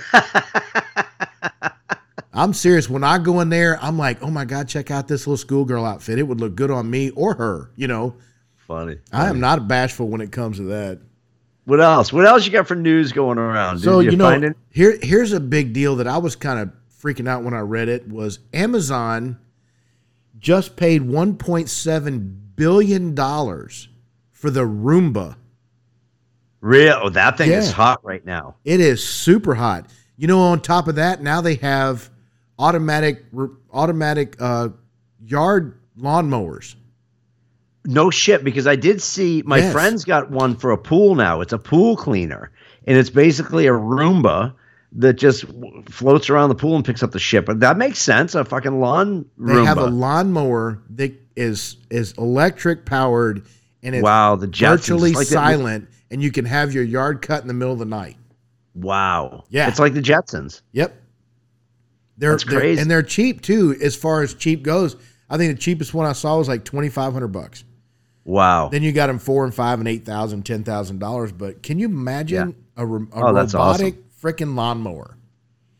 I'm 2.39 2.53
serious. 2.53 2.89
When 2.89 3.03
I 3.03 3.17
go 3.17 3.41
in 3.41 3.49
there, 3.49 3.77
I'm 3.83 3.97
like, 3.97 4.23
oh 4.23 4.31
my 4.31 4.45
God, 4.45 4.69
check 4.69 4.91
out 4.91 5.09
this 5.09 5.27
little 5.27 5.37
schoolgirl 5.37 5.83
outfit. 5.83 6.19
It 6.19 6.23
would 6.23 6.39
look 6.39 6.55
good 6.55 6.71
on 6.71 6.89
me 6.89 7.09
or 7.11 7.33
her. 7.33 7.71
You 7.75 7.87
know, 7.87 8.15
Funny. 8.55 8.97
I 9.11 9.27
am 9.27 9.39
not 9.39 9.67
bashful 9.67 10.07
when 10.07 10.21
it 10.21 10.31
comes 10.31 10.57
to 10.57 10.63
that. 10.63 11.01
What 11.65 11.81
else? 11.81 12.13
What 12.13 12.25
else 12.25 12.45
you 12.45 12.51
got 12.51 12.67
for 12.67 12.75
news 12.75 13.11
going 13.11 13.37
around? 13.37 13.79
So 13.79 14.01
Did 14.01 14.13
you, 14.13 14.17
know, 14.17 14.53
here 14.69 14.97
here's 15.01 15.33
a 15.33 15.39
big 15.39 15.73
deal 15.73 15.97
that 15.97 16.07
I 16.07 16.17
was 16.17 16.35
kind 16.35 16.59
of 16.59 16.71
freaking 17.01 17.27
out 17.27 17.43
when 17.43 17.53
I 17.53 17.59
read 17.59 17.89
it 17.89 18.07
was 18.07 18.39
Amazon 18.53 19.37
just 20.37 20.75
paid 20.77 21.01
1.7 21.01 22.37
billion 22.55 23.15
dollars 23.15 23.89
for 24.31 24.49
the 24.49 24.61
Roomba. 24.61 25.35
Real? 26.61 26.99
Oh, 27.03 27.09
that 27.09 27.37
thing 27.37 27.51
is 27.51 27.71
hot 27.71 28.03
right 28.03 28.25
now. 28.25 28.55
It 28.63 28.79
is 28.79 29.05
super 29.05 29.55
hot. 29.55 29.89
You 30.15 30.27
know, 30.27 30.39
on 30.39 30.61
top 30.61 30.87
of 30.87 30.95
that, 30.95 31.21
now 31.21 31.41
they 31.41 31.55
have 31.55 32.09
automatic 32.59 33.23
automatic 33.73 34.35
uh, 34.39 34.69
yard 35.25 35.79
lawnmowers. 35.99 36.75
No 37.85 38.11
shit, 38.11 38.43
because 38.43 38.67
I 38.67 38.75
did 38.75 39.01
see 39.01 39.41
my 39.45 39.57
Yes. 39.57 39.71
friend's 39.71 40.03
got 40.05 40.29
one 40.29 40.55
for 40.55 40.71
a 40.71 40.77
pool 40.77 41.15
now. 41.15 41.41
It's 41.41 41.53
a 41.53 41.57
pool 41.57 41.95
cleaner, 41.95 42.51
and 42.85 42.97
it's 42.97 43.09
basically 43.09 43.65
a 43.67 43.71
Roomba 43.71 44.53
that 44.91 45.13
just 45.13 45.45
floats 45.89 46.29
around 46.29 46.49
the 46.49 46.55
pool 46.55 46.75
and 46.75 46.83
picks 46.83 47.01
up 47.01 47.11
the 47.11 47.19
shit. 47.19 47.45
But 47.45 47.61
that 47.61 47.77
makes 47.77 47.99
sense. 47.99 48.35
A 48.35 48.43
fucking 48.43 48.79
lawn 48.79 49.25
They 49.37 49.53
Roomba. 49.53 49.65
have 49.65 49.77
a 49.77 49.85
lawnmower 49.87 50.81
that 50.91 51.13
is 51.35 51.77
is 51.89 52.11
electric 52.17 52.85
powered 52.85 53.43
and 53.81 53.95
it's 53.95 54.03
wow, 54.03 54.35
the 54.35 54.47
Jetsons. 54.47 54.69
virtually 54.71 55.13
Like 55.13 55.27
silent, 55.27 55.87
and 56.11 56.21
you 56.21 56.31
can 56.31 56.43
have 56.45 56.73
your 56.73 56.83
yard 56.83 57.21
cut 57.21 57.41
in 57.41 57.47
the 57.47 57.53
middle 57.53 57.73
of 57.73 57.79
the 57.79 57.85
night. 57.85 58.17
wow. 58.75 59.45
Yeah. 59.49 59.67
It's 59.69 59.79
like 59.79 59.93
the 59.93 60.01
Jetsons. 60.01 60.61
Yep. 60.73 60.93
They're, 62.19 62.31
That's 62.33 62.43
they're- 62.43 62.77
and 62.79 62.91
they're 62.91 63.01
cheap 63.01 63.41
too. 63.41 63.75
As 63.81 63.95
far 63.95 64.21
as 64.21 64.33
cheap 64.35 64.61
goes, 64.61 64.95
I 65.29 65.37
think 65.37 65.55
the 65.55 65.59
cheapest 65.61 65.93
one 65.93 66.05
I 66.05 66.13
saw 66.13 66.37
was 66.37 66.47
like 66.47 66.63
twenty 66.65 66.89
five 66.89 67.13
hundred 67.13 67.29
bucks. 67.29 67.63
Wow. 68.25 68.69
Then 68.69 68.83
you 68.83 68.91
got 68.91 69.07
them 69.07 69.17
four 69.19 69.43
and 69.45 69.53
five 69.55 69.79
and 69.79 69.87
eight 69.87 70.05
thousand, 70.05 70.45
ten 70.45 70.63
thousand 70.63 70.99
dollars. 70.99 71.31
But 71.31 71.63
can 71.63 71.79
you 71.79 71.87
imagine 71.87 72.55
a, 72.77 72.85
a 72.85 72.85
Oh, 72.85 73.33
robotic 73.33 73.95
freaking 74.21 74.55
lawnmower? 74.55 75.17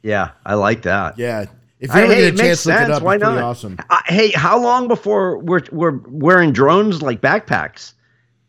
yeah, 0.02 0.32
I 0.45 0.56
like 0.56 0.84
that. 0.84 1.19
Yeah. 1.19 1.45
If 1.80 1.93
you 1.93 2.02
ever 2.02 2.13
hey, 2.13 2.21
get 2.32 2.34
a 2.34 2.38
chance 2.38 2.63
to 2.63 2.69
look 2.69 2.78
sense. 2.78 2.89
it 2.89 2.93
up, 2.93 3.04
Why 3.04 3.15
it's 3.15 3.23
pretty 3.23 3.36
not? 3.39 3.43
awesome. 3.43 3.78
Uh, 3.89 3.99
hey, 4.08 4.32
how 4.32 4.60
long 4.62 4.88
before 4.88 5.38
we're 5.39 5.62
we're 5.71 5.99
wearing 6.08 6.52
drones 6.52 7.02
like 7.02 7.21
backpacks, 7.21 7.93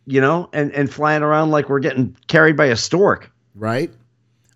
you 0.07 0.21
know, 0.21 0.49
and 0.53 0.73
and 0.73 0.93
flying 0.93 1.23
around 1.23 1.51
like 1.51 1.69
we're 1.69 1.79
getting 1.81 2.17
carried 2.29 2.57
by 2.57 2.67
a 2.67 2.77
stork? 2.77 3.31
Right? 3.55 3.93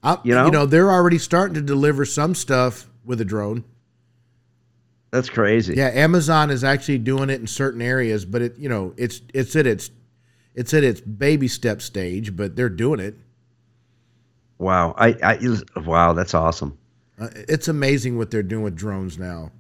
I, 0.03 0.19
You 0.25 0.35
know? 0.35 0.45
you 0.47 0.51
know, 0.51 0.67
they're 0.67 0.91
already 0.91 1.19
starting 1.19 1.55
to 1.55 1.61
deliver 1.63 2.05
some 2.05 2.35
stuff 2.35 2.89
with 3.05 3.21
a 3.21 3.25
drone. 3.25 3.65
That's 5.11 5.31
crazy. 5.31 5.75
Yeah, 5.77 5.91
Amazon 5.95 6.51
is 6.51 6.65
actually 6.65 6.99
doing 6.99 7.31
it 7.31 7.41
in 7.41 7.47
certain 7.47 7.81
areas, 7.81 8.25
but 8.25 8.43
it 8.43 8.59
you 8.59 8.69
know 8.69 8.95
it's 8.97 9.21
it's 9.33 9.55
at 9.55 9.67
its 9.67 9.91
it's 10.55 10.75
at 10.75 10.83
its 10.83 11.01
baby 11.01 11.49
step 11.49 11.83
stage, 11.83 12.35
but 12.35 12.57
they're 12.57 12.69
doing 12.69 13.01
it. 13.01 13.17
Wow. 14.59 14.95
I 14.99 15.17
I 15.23 15.81
wow. 15.81 16.13
That's 16.15 16.35
awesome. 16.35 16.77
Uh, 17.19 17.29
it's 17.33 17.69
amazing 17.69 18.19
what 18.19 18.31
they're 18.31 18.43
doing 18.43 18.65
with 18.65 18.75
drones 18.75 19.19
now. 19.19 19.53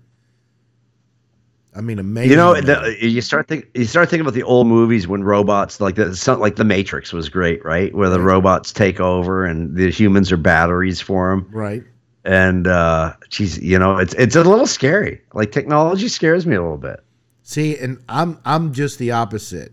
I 1.77 1.81
mean, 1.81 1.99
amazing. 1.99 2.31
You 2.31 2.37
know, 2.37 2.61
the, 2.61 2.97
you 3.01 3.21
start 3.21 3.49
think 3.49 3.67
you 3.75 3.85
start 3.85 4.09
thinking 4.09 4.23
about 4.23 4.35
the 4.35 4.45
old 4.45 4.69
movies 4.69 5.09
when 5.09 5.25
robots 5.25 5.81
like 5.81 5.97
the 5.97 6.15
some, 6.17 6.39
like 6.39 6.57
the 6.57 6.65
Matrix 6.65 7.13
was 7.13 7.29
great, 7.29 7.65
right? 7.65 7.93
Where 7.95 8.11
the 8.11 8.21
robots 8.21 8.73
take 8.73 9.01
over 9.01 9.45
and 9.45 9.77
the 9.77 9.91
humans 9.91 10.31
are 10.31 10.37
batteries 10.37 11.01
for 11.01 11.31
them. 11.31 11.49
right? 11.53 11.83
And 12.25 12.67
uh, 12.67 13.15
geez, 13.29 13.59
you 13.59 13.79
know, 13.79 13.99
it's 13.99 14.15
it's 14.15 14.37
a 14.37 14.43
little 14.43 14.67
scary. 14.67 15.21
Like 15.35 15.53
technology 15.53 16.09
scares 16.09 16.47
me 16.47 16.57
a 16.57 16.63
little 16.63 16.79
bit. 16.79 17.01
See, 17.43 17.77
and 17.77 18.03
I'm 18.09 18.39
I'm 18.45 18.73
just 18.73 18.99
the 18.99 19.13
opposite. 19.13 19.73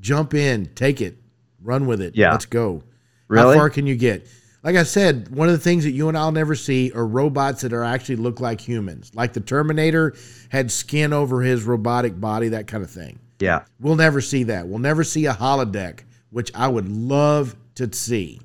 Jump 0.00 0.32
in, 0.34 0.66
take 0.76 1.00
it, 1.00 1.16
run 1.60 1.86
with 1.86 2.00
it. 2.00 2.16
Yeah. 2.16 2.30
let's 2.30 2.46
go. 2.46 2.84
Really? 3.26 3.54
How 3.54 3.60
far 3.60 3.70
can 3.70 3.86
you 3.86 3.96
get? 3.96 4.28
Like 4.62 4.76
I 4.76 4.82
said, 4.82 5.28
one 5.34 5.48
of 5.48 5.52
the 5.52 5.60
things 5.60 5.84
that 5.84 5.90
you 5.92 6.08
and 6.08 6.18
I'll 6.18 6.32
never 6.32 6.54
see 6.54 6.92
are 6.92 7.06
robots 7.06 7.62
that 7.62 7.72
are 7.72 7.84
actually 7.84 8.16
look 8.16 8.40
like 8.40 8.60
humans. 8.60 9.10
Like 9.14 9.32
the 9.32 9.40
Terminator 9.40 10.14
had 10.50 10.70
skin 10.70 11.12
over 11.12 11.42
his 11.42 11.64
robotic 11.64 12.20
body, 12.20 12.48
that 12.48 12.66
kind 12.66 12.82
of 12.82 12.90
thing. 12.90 13.18
Yeah. 13.38 13.64
We'll 13.80 13.96
never 13.96 14.20
see 14.20 14.44
that. 14.44 14.66
We'll 14.66 14.80
never 14.80 15.04
see 15.04 15.26
a 15.26 15.32
holodeck, 15.32 16.00
which 16.30 16.52
I 16.54 16.66
would 16.68 16.88
love 16.88 17.56
to 17.76 17.92
see. 17.92 18.40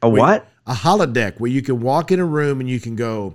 A 0.00 0.08
what? 0.08 0.46
A 0.66 0.74
holodeck 0.74 1.40
where 1.40 1.50
you 1.50 1.62
can 1.62 1.80
walk 1.80 2.12
in 2.12 2.20
a 2.20 2.24
room 2.24 2.60
and 2.60 2.68
you 2.68 2.78
can 2.78 2.94
go, 2.94 3.34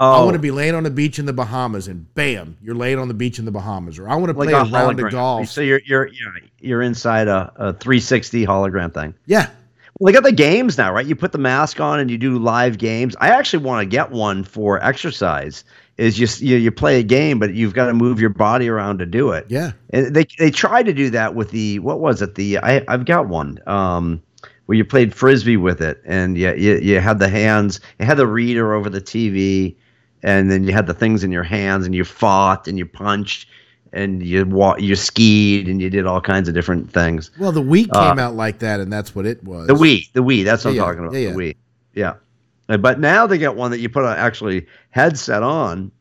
Oh, 0.00 0.22
I 0.22 0.24
want 0.24 0.34
to 0.34 0.40
be 0.40 0.50
laying 0.50 0.74
on 0.74 0.82
the 0.82 0.90
beach 0.90 1.20
in 1.20 1.26
the 1.26 1.32
Bahamas, 1.32 1.86
and 1.86 2.12
bam, 2.14 2.56
you're 2.60 2.74
laying 2.74 2.98
on 2.98 3.06
the 3.06 3.14
beach 3.14 3.38
in 3.38 3.44
the 3.44 3.52
Bahamas. 3.52 3.98
Or 3.98 4.08
I 4.08 4.16
want 4.16 4.32
to 4.32 4.38
like 4.38 4.48
play 4.48 4.58
a 4.58 4.62
a 4.62 4.64
round 4.64 4.98
of 4.98 5.10
golf. 5.12 5.48
So 5.48 5.60
you're 5.60 5.80
you're 5.86 6.08
you're, 6.08 6.32
you're 6.58 6.82
inside 6.82 7.28
a, 7.28 7.52
a 7.56 7.72
360 7.74 8.44
hologram 8.44 8.92
thing. 8.92 9.14
Yeah. 9.26 9.50
Well, 9.98 10.06
they 10.10 10.12
got 10.12 10.24
the 10.24 10.32
games 10.32 10.76
now, 10.76 10.92
right? 10.92 11.06
You 11.06 11.14
put 11.14 11.30
the 11.30 11.38
mask 11.38 11.78
on 11.78 12.00
and 12.00 12.10
you 12.10 12.18
do 12.18 12.38
live 12.38 12.78
games. 12.78 13.14
I 13.20 13.28
actually 13.28 13.64
want 13.64 13.82
to 13.82 13.86
get 13.86 14.10
one 14.10 14.42
for 14.42 14.82
exercise. 14.82 15.62
Is 15.96 16.16
just 16.16 16.40
you, 16.40 16.56
you 16.56 16.72
play 16.72 16.98
a 16.98 17.04
game, 17.04 17.38
but 17.38 17.54
you've 17.54 17.72
got 17.72 17.86
to 17.86 17.94
move 17.94 18.18
your 18.18 18.30
body 18.30 18.68
around 18.68 18.98
to 18.98 19.06
do 19.06 19.30
it. 19.30 19.46
Yeah. 19.48 19.72
And 19.90 20.12
they 20.12 20.26
they 20.40 20.50
tried 20.50 20.86
to 20.86 20.92
do 20.92 21.10
that 21.10 21.36
with 21.36 21.52
the 21.52 21.78
what 21.78 22.00
was 22.00 22.20
it? 22.20 22.34
The 22.34 22.58
I 22.58 22.84
I've 22.88 23.04
got 23.04 23.28
one. 23.28 23.60
Um 23.68 24.20
where 24.66 24.76
you 24.78 24.84
played 24.84 25.14
frisbee 25.14 25.56
with 25.56 25.80
it 25.80 26.00
and 26.04 26.36
you, 26.38 26.52
you 26.54 26.76
you 26.78 27.00
had 27.00 27.18
the 27.18 27.28
hands, 27.28 27.80
you 27.98 28.06
had 28.06 28.16
the 28.16 28.26
reader 28.26 28.72
over 28.74 28.88
the 28.88 29.00
TV 29.00 29.74
and 30.22 30.50
then 30.50 30.64
you 30.64 30.72
had 30.72 30.86
the 30.86 30.94
things 30.94 31.22
in 31.22 31.30
your 31.30 31.42
hands 31.42 31.84
and 31.86 31.94
you 31.94 32.04
fought 32.04 32.66
and 32.66 32.78
you 32.78 32.86
punched 32.86 33.46
and 33.92 34.22
you 34.24 34.44
wa- 34.46 34.76
you 34.78 34.96
skied 34.96 35.68
and 35.68 35.80
you 35.82 35.90
did 35.90 36.06
all 36.06 36.20
kinds 36.20 36.48
of 36.48 36.54
different 36.54 36.90
things. 36.90 37.30
Well, 37.38 37.52
the 37.52 37.62
Wii 37.62 37.88
Uh, 37.92 38.08
came 38.08 38.18
out 38.18 38.34
like 38.34 38.58
that, 38.60 38.80
and 38.80 38.92
that's 38.92 39.14
what 39.14 39.24
it 39.26 39.44
was. 39.44 39.68
The 39.68 39.74
Wii, 39.74 40.10
the 40.14 40.20
Wii, 40.22 40.44
that's 40.44 40.64
what 40.64 40.74
Yeah, 40.74 40.82
I'm 40.82 40.88
talking 40.88 41.06
about. 41.06 41.14
yeah, 41.20 41.30
The 41.30 41.36
Wii. 41.36 41.56
Yeah. 41.94 42.14
Uh, 42.68 42.76
But 42.78 42.98
now 42.98 43.26
they 43.26 43.38
got 43.38 43.54
one 43.54 43.70
that 43.70 43.78
you 43.80 43.88
put 43.88 44.04
an 44.04 44.16
actually 44.16 44.66
headset 44.90 45.42
on 45.44 45.92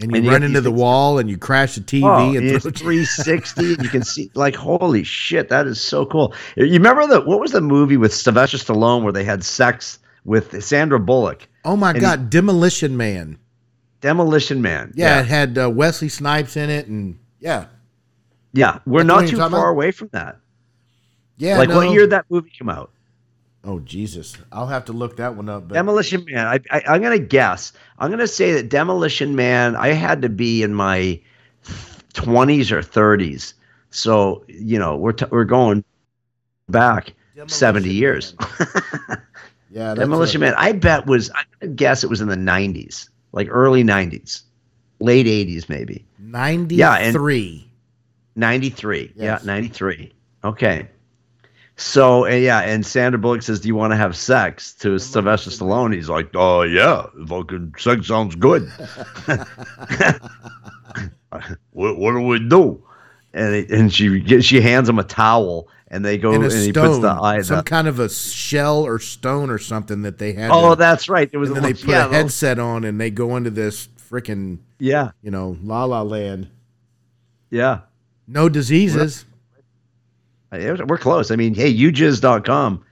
And 0.00 0.10
you 0.10 0.16
and 0.18 0.26
run 0.26 0.40
got 0.40 0.46
into 0.46 0.60
these 0.60 0.64
the 0.64 0.70
wall 0.72 1.18
and 1.18 1.30
you 1.30 1.38
crash 1.38 1.74
the 1.76 1.80
TV 1.80 2.02
Oh, 2.04 2.36
and 2.36 2.44
it's 2.46 2.62
throw 2.64 2.72
360. 2.76 3.64
you 3.82 3.88
can 3.88 4.02
see, 4.02 4.30
like, 4.34 4.56
holy 4.56 5.04
shit, 5.04 5.48
that 5.50 5.66
is 5.66 5.80
so 5.80 6.04
cool. 6.06 6.34
You 6.56 6.64
remember 6.72 7.06
the 7.06 7.20
what 7.20 7.40
was 7.40 7.52
the 7.52 7.60
movie 7.60 7.96
with 7.96 8.12
Sylvester 8.14 8.56
Stallone 8.58 9.02
where 9.04 9.12
they 9.12 9.24
had 9.24 9.44
sex 9.44 9.98
with 10.24 10.62
Sandra 10.64 10.98
Bullock, 10.98 11.46
Oh 11.64 11.76
my 11.76 11.90
And 11.90 12.00
God, 12.00 12.30
Demolition 12.30 12.96
Man. 12.96 13.38
Demolition 14.00 14.62
Man? 14.62 14.92
Yeah, 14.96 15.20
it 15.20 15.26
had 15.26 15.58
uh, 15.58 15.68
Wesley 15.70 16.08
Snipes 16.08 16.56
in 16.56 16.70
it, 16.70 16.86
and 16.88 17.18
yeah, 17.40 17.66
yeah. 18.52 18.78
We're 18.86 19.04
That's 19.04 19.22
not 19.22 19.28
too 19.30 19.36
far 19.36 19.46
about? 19.48 19.66
away 19.68 19.90
from 19.92 20.08
that. 20.12 20.38
yeah. 21.38 21.58
like, 21.58 21.68
what 21.68 21.84
no. 21.84 21.92
year 21.92 22.02
did 22.02 22.10
that 22.10 22.24
movie 22.28 22.50
come 22.58 22.68
out? 22.68 22.91
Oh 23.64 23.78
Jesus, 23.80 24.36
I'll 24.50 24.66
have 24.66 24.86
to 24.86 24.92
look 24.92 25.16
that 25.18 25.36
one 25.36 25.48
up. 25.48 25.68
But 25.68 25.74
Demolition 25.74 26.24
Man. 26.24 26.46
I, 26.46 26.58
I, 26.70 26.82
I'm 26.88 27.02
gonna 27.02 27.18
guess. 27.18 27.72
I'm 27.98 28.10
gonna 28.10 28.26
say 28.26 28.52
that 28.54 28.68
Demolition 28.68 29.36
Man. 29.36 29.76
I 29.76 29.88
had 29.88 30.22
to 30.22 30.28
be 30.28 30.62
in 30.62 30.74
my 30.74 31.20
20s 32.14 32.72
or 32.72 32.80
30s. 32.80 33.54
So 33.90 34.44
you 34.48 34.78
know, 34.78 34.96
we're 34.96 35.12
t- 35.12 35.26
we're 35.30 35.44
going 35.44 35.84
back 36.68 37.12
70 37.46 37.88
years. 37.92 38.34
yeah, 39.70 39.94
that's 39.94 40.00
Demolition 40.00 40.42
a- 40.42 40.46
Man. 40.46 40.54
I 40.56 40.72
bet 40.72 41.06
was. 41.06 41.30
I'm 41.30 41.44
gonna 41.60 41.72
guess 41.74 42.02
it 42.02 42.10
was 42.10 42.20
in 42.20 42.28
the 42.28 42.36
90s, 42.36 43.08
like 43.32 43.48
early 43.50 43.84
90s, 43.84 44.42
late 45.00 45.26
80s 45.26 45.68
maybe. 45.68 46.04
Yeah, 46.76 46.94
and- 46.94 47.14
93. 47.14 47.68
93. 48.34 49.12
Yes. 49.14 49.42
Yeah, 49.44 49.46
93. 49.46 50.12
Okay. 50.44 50.88
So 51.76 52.26
uh, 52.26 52.30
yeah, 52.30 52.60
and 52.60 52.84
Sandra 52.84 53.18
Bullock 53.18 53.42
says, 53.42 53.60
"Do 53.60 53.68
you 53.68 53.74
want 53.74 53.92
to 53.92 53.96
have 53.96 54.16
sex?" 54.16 54.72
To 54.74 54.98
Sylvester 54.98 55.50
Stallone, 55.50 55.94
he's 55.94 56.08
like, 56.08 56.30
"Oh 56.34 56.62
yeah, 56.62 57.06
fucking 57.26 57.74
sex 57.78 58.06
sounds 58.08 58.34
good." 58.36 58.70
what, 61.70 61.96
what 61.96 62.12
do 62.12 62.20
we 62.20 62.38
do? 62.38 62.82
And 63.34 63.54
it, 63.54 63.70
and 63.70 63.92
she 63.92 64.20
gets, 64.20 64.44
she 64.44 64.60
hands 64.60 64.88
him 64.88 64.98
a 64.98 65.04
towel, 65.04 65.68
and 65.88 66.04
they 66.04 66.18
go 66.18 66.32
and 66.32 66.44
and, 66.44 66.52
he 66.52 66.72
puts 66.72 66.98
the 66.98 67.08
eye. 67.08 67.40
some 67.40 67.58
the- 67.58 67.62
kind 67.62 67.88
of 67.88 67.98
a 67.98 68.08
shell 68.10 68.82
or 68.84 68.98
stone 68.98 69.48
or 69.48 69.58
something 69.58 70.02
that 70.02 70.18
they 70.18 70.34
had. 70.34 70.50
oh, 70.50 70.70
to- 70.70 70.76
that's 70.76 71.08
right. 71.08 71.30
There 71.30 71.40
was 71.40 71.48
and 71.50 71.58
a 71.58 71.60
then 71.62 71.72
they 71.72 71.80
put 71.80 71.90
yeah, 71.90 72.06
a 72.06 72.12
headset 72.12 72.58
on 72.58 72.84
and 72.84 73.00
they 73.00 73.10
go 73.10 73.36
into 73.36 73.50
this 73.50 73.88
freaking, 74.10 74.58
yeah, 74.78 75.12
you 75.22 75.30
know, 75.30 75.56
la 75.62 75.84
la 75.84 76.02
land. 76.02 76.48
yeah. 77.50 77.80
No 78.28 78.48
diseases. 78.48 79.24
We're 80.52 80.98
close. 80.98 81.30
I 81.30 81.36
mean, 81.36 81.54
hey, 81.54 81.74
ujizz.com. 81.74 82.84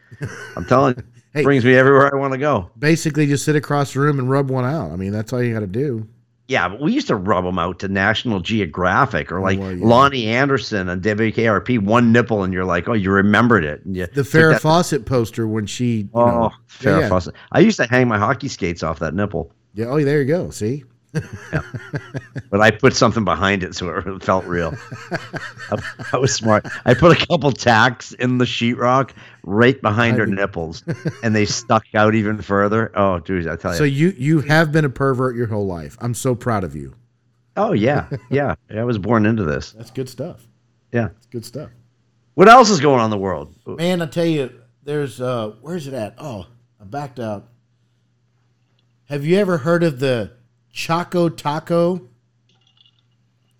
I'm 0.57 0.65
telling 0.67 0.97
you, 0.97 1.03
Hey. 1.33 1.45
brings 1.45 1.65
me 1.65 1.77
everywhere 1.77 2.13
I 2.13 2.19
want 2.19 2.33
to 2.33 2.39
go. 2.39 2.71
Basically, 2.77 3.25
just 3.27 3.45
sit 3.45 3.55
across 3.55 3.93
the 3.93 4.01
room 4.01 4.19
and 4.19 4.29
rub 4.29 4.51
one 4.51 4.65
out. 4.65 4.91
I 4.91 4.97
mean, 4.97 5.13
that's 5.13 5.33
all 5.33 5.41
you 5.41 5.55
got 5.55 5.61
to 5.61 5.67
do. 5.69 6.09
Yeah, 6.49 6.69
but 6.69 6.81
we 6.81 6.93
used 6.93 7.07
to 7.07 7.15
rub 7.15 7.45
them 7.45 7.57
out 7.61 7.79
to 7.79 7.89
National 7.89 8.41
Geographic 8.41 9.31
or 9.31 9.41
like 9.41 9.57
well, 9.61 9.71
yeah. 9.71 9.85
Loni 9.85 10.25
Anderson 10.25 10.89
on 10.89 11.01
WKRP, 11.01 11.79
one 11.85 12.11
nipple, 12.11 12.43
and 12.43 12.53
you're 12.53 12.65
like, 12.65 12.89
oh, 12.89 12.95
you 12.95 13.13
remembered 13.13 13.65
it. 13.65 13.81
You 13.87 14.07
The 14.09 14.23
Farrah 14.23 14.55
that- 14.55 14.63
Fawcett 14.63 15.07
poster 15.07 15.47
when 15.47 15.67
she, 15.67 15.99
you 15.99 16.09
Oh, 16.15 16.27
know, 16.27 16.51
Farrah 16.69 16.85
yeah, 16.85 16.99
yeah. 17.01 17.09
Fawcett. 17.09 17.35
I 17.53 17.61
used 17.61 17.77
to 17.77 17.87
hang 17.87 18.09
my 18.09 18.19
hockey 18.19 18.49
skates 18.49 18.83
off 18.83 18.99
that 18.99 19.15
nipple, 19.15 19.53
Yeah. 19.75 19.87
Oh, 19.87 20.03
there 20.03 20.19
you 20.21 20.27
go. 20.27 20.51
See, 20.51 20.83
but 21.13 22.61
I 22.61 22.71
put 22.71 22.95
something 22.95 23.25
behind 23.25 23.63
it 23.63 23.75
so 23.75 23.89
it 23.97 24.23
felt 24.23 24.45
real. 24.45 24.75
I, 25.71 25.83
I 26.13 26.17
was 26.19 26.35
smart. 26.35 26.67
I 26.85 26.95
put 26.95 27.21
a 27.21 27.27
couple 27.27 27.51
tacks 27.53 28.13
in 28.13 28.39
the 28.39 28.45
sheetrock 28.45 29.11
right 29.43 29.81
behind 29.81 30.19
her 30.19 30.27
mean- 30.27 30.37
nipples, 30.37 30.85
and 31.23 31.35
they 31.35 31.47
stuck 31.47 31.85
out 31.95 32.15
even 32.15 32.41
further. 32.43 32.93
Oh, 32.95 33.19
dude, 33.19 33.49
I 33.49 33.57
tell 33.57 33.73
you. 33.73 33.79
so 33.79 33.85
you 33.85 34.15
you 34.17 34.41
have 34.41 34.73
been 34.73 34.85
a 34.85 34.91
pervert 34.91 35.37
your 35.37 35.47
whole 35.47 35.67
life. 35.67 35.97
I'm 36.01 36.15
so 36.15 36.35
proud 36.35 36.65
of 36.65 36.77
you. 36.77 36.95
oh 37.57 37.73
yeah, 37.73 38.09
yeah. 38.31 38.55
I 38.71 38.85
was 38.85 38.99
born 38.99 39.27
into 39.27 39.45
this. 39.45 39.73
That's 39.73 39.91
good 39.91 40.09
stuff. 40.09 40.47
Yeah. 40.93 41.09
It's 41.17 41.27
good 41.27 41.45
stuff. 41.45 41.71
What 42.35 42.49
else 42.49 42.71
is 42.71 42.81
going 42.81 43.01
on 43.01 43.07
in 43.07 43.11
the 43.11 43.19
world? 43.19 43.55
Man, 43.67 44.01
I 44.03 44.07
tell 44.07 44.25
you, 44.25 44.53
there's 44.85 45.21
uh 45.21 45.55
where's 45.61 45.87
it 45.87 45.95
at? 45.95 46.15
Oh, 46.19 46.47
I 46.81 46.85
backed 46.85 47.19
out. 47.21 47.49
Have 49.09 49.25
you 49.25 49.39
ever 49.39 49.59
heard 49.59 49.83
of 49.83 49.99
the 49.99 50.33
Choco 50.73 51.29
Taco? 51.29 52.09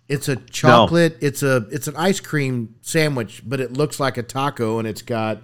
It's 0.07 0.27
a 0.27 0.35
chocolate, 0.35 1.17
it's 1.21 1.41
a 1.41 1.67
it's 1.71 1.87
an 1.87 1.95
ice 1.95 2.19
cream 2.19 2.75
sandwich, 2.81 3.43
but 3.45 3.61
it 3.61 3.71
looks 3.73 3.97
like 3.97 4.17
a 4.17 4.23
taco 4.23 4.77
and 4.77 4.85
it's 4.85 5.01
got 5.01 5.41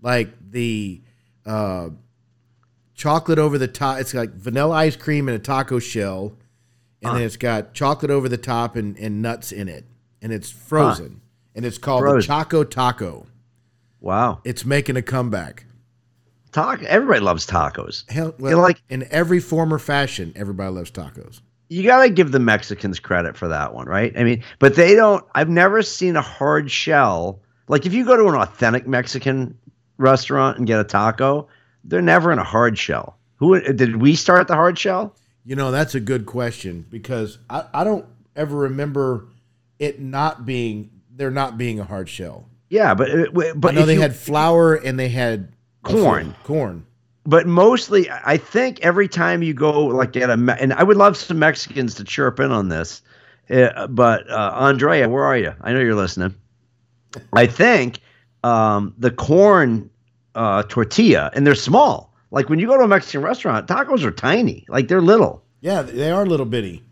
like 0.00 0.30
the 0.50 1.02
uh 1.44 1.90
chocolate 2.94 3.38
over 3.38 3.58
the 3.58 3.68
top. 3.68 4.00
It's 4.00 4.14
like 4.14 4.30
vanilla 4.32 4.74
ice 4.76 4.96
cream 4.96 5.28
in 5.28 5.34
a 5.34 5.38
taco 5.38 5.78
shell, 5.78 6.38
and 7.02 7.16
then 7.16 7.22
it's 7.22 7.36
got 7.36 7.74
chocolate 7.74 8.10
over 8.10 8.30
the 8.30 8.38
top 8.38 8.76
and, 8.76 8.96
and 8.98 9.20
nuts 9.20 9.52
in 9.52 9.68
it. 9.68 9.84
And 10.22 10.32
it's 10.32 10.50
frozen. 10.50 11.20
And 11.54 11.66
it's 11.66 11.78
called 11.78 12.04
the 12.04 12.22
Choco 12.22 12.64
Taco. 12.64 13.26
Wow, 14.00 14.40
It's 14.44 14.64
making 14.64 14.96
a 14.96 15.02
comeback. 15.02 15.64
Taco. 16.48 16.84
Everybody 16.86 17.20
loves 17.20 17.46
tacos. 17.46 18.08
Hell, 18.10 18.34
You 18.38 18.50
know, 18.50 18.60
like 18.60 18.82
in 18.88 19.06
every 19.10 19.40
form 19.40 19.72
or 19.72 19.78
fashion, 19.78 20.32
everybody 20.36 20.70
loves 20.72 20.90
tacos. 20.90 21.40
you 21.68 21.82
gotta 21.84 22.08
give 22.10 22.32
the 22.32 22.38
Mexicans 22.40 22.98
credit 23.00 23.36
for 23.36 23.48
that 23.48 23.74
one, 23.74 23.86
right? 23.86 24.12
I 24.18 24.24
mean, 24.24 24.42
but 24.58 24.74
they 24.74 24.94
don't. 24.94 25.24
I've 25.34 25.48
never 25.50 25.82
seen 25.82 26.16
a 26.16 26.22
hard 26.22 26.70
shell. 26.70 27.40
Like 27.68 27.84
if 27.86 27.92
you 27.92 28.04
go 28.04 28.16
to 28.16 28.26
an 28.28 28.34
authentic 28.34 28.86
Mexican 28.86 29.56
restaurant 29.98 30.58
and 30.58 30.66
get 30.66 30.80
a 30.80 30.84
taco, 30.84 31.48
they're 31.84 32.02
never 32.02 32.32
in 32.32 32.38
a 32.38 32.44
hard 32.44 32.78
shell. 32.78 33.16
Who 33.36 33.60
did 33.60 33.96
we 33.96 34.14
start 34.14 34.48
the 34.48 34.54
hard 34.54 34.78
shell? 34.78 35.14
You 35.44 35.56
know, 35.56 35.70
that's 35.70 35.94
a 35.94 36.00
good 36.00 36.26
question 36.26 36.84
because 36.90 37.38
I, 37.48 37.64
I 37.72 37.84
don't 37.84 38.04
ever 38.36 38.56
remember 38.56 39.28
it 39.78 40.00
not 40.00 40.44
being 40.44 40.90
there 41.14 41.30
not 41.30 41.56
being 41.58 41.80
a 41.80 41.84
hard 41.84 42.08
shell. 42.08 42.48
Yeah, 42.70 42.94
but 42.94 43.10
uh, 43.10 43.54
but 43.56 43.72
I 43.72 43.74
know 43.80 43.86
they 43.86 43.94
you- 43.94 44.00
had 44.00 44.14
flour 44.16 44.74
and 44.74 44.98
they 44.98 45.08
had 45.08 45.52
Corn. 45.88 46.34
Corn. 46.44 46.84
but 47.24 47.46
mostly 47.46 48.10
I 48.10 48.36
think 48.36 48.80
every 48.80 49.08
time 49.08 49.42
you 49.42 49.54
go 49.54 49.86
like 49.86 50.12
get 50.12 50.30
a 50.30 50.56
and 50.60 50.72
I 50.72 50.82
would 50.82 50.96
love 50.96 51.16
some 51.16 51.38
Mexicans 51.38 51.94
to 51.96 52.04
chirp 52.04 52.40
in 52.40 52.50
on 52.52 52.68
this. 52.68 53.02
Uh, 53.50 53.86
but 53.86 54.28
uh, 54.30 54.52
Andrea, 54.54 55.08
where 55.08 55.24
are 55.24 55.36
you? 55.36 55.54
I 55.62 55.72
know 55.72 55.80
you're 55.80 55.94
listening. 55.94 56.34
I 57.32 57.46
think 57.46 58.00
um, 58.44 58.94
the 58.98 59.10
corn 59.10 59.90
uh, 60.34 60.62
tortilla, 60.64 61.30
and 61.34 61.46
they're 61.46 61.54
small. 61.54 62.14
Like 62.30 62.48
when 62.50 62.58
you 62.58 62.66
go 62.66 62.76
to 62.76 62.84
a 62.84 62.88
Mexican 62.88 63.22
restaurant, 63.22 63.66
tacos 63.66 64.04
are 64.04 64.10
tiny, 64.10 64.66
like 64.68 64.88
they're 64.88 65.00
little, 65.00 65.42
Yeah, 65.62 65.80
they 65.82 66.10
are 66.10 66.26
little 66.26 66.44
bitty. 66.46 66.82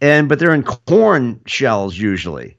and 0.00 0.28
but 0.28 0.38
they're 0.38 0.54
in 0.54 0.62
corn 0.62 1.40
shells 1.46 1.96
usually. 1.98 2.56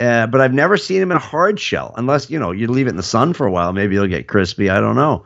Uh, 0.00 0.26
but 0.28 0.40
I've 0.40 0.54
never 0.54 0.76
seen 0.76 1.00
them 1.00 1.10
in 1.10 1.16
a 1.16 1.20
hard 1.20 1.58
shell, 1.58 1.92
unless 1.96 2.30
you 2.30 2.38
know 2.38 2.52
you 2.52 2.68
leave 2.68 2.86
it 2.86 2.90
in 2.90 2.96
the 2.96 3.02
sun 3.02 3.32
for 3.32 3.46
a 3.46 3.50
while. 3.50 3.72
Maybe 3.72 3.96
it'll 3.96 4.06
get 4.08 4.28
crispy. 4.28 4.70
I 4.70 4.80
don't 4.80 4.96
know. 4.96 5.24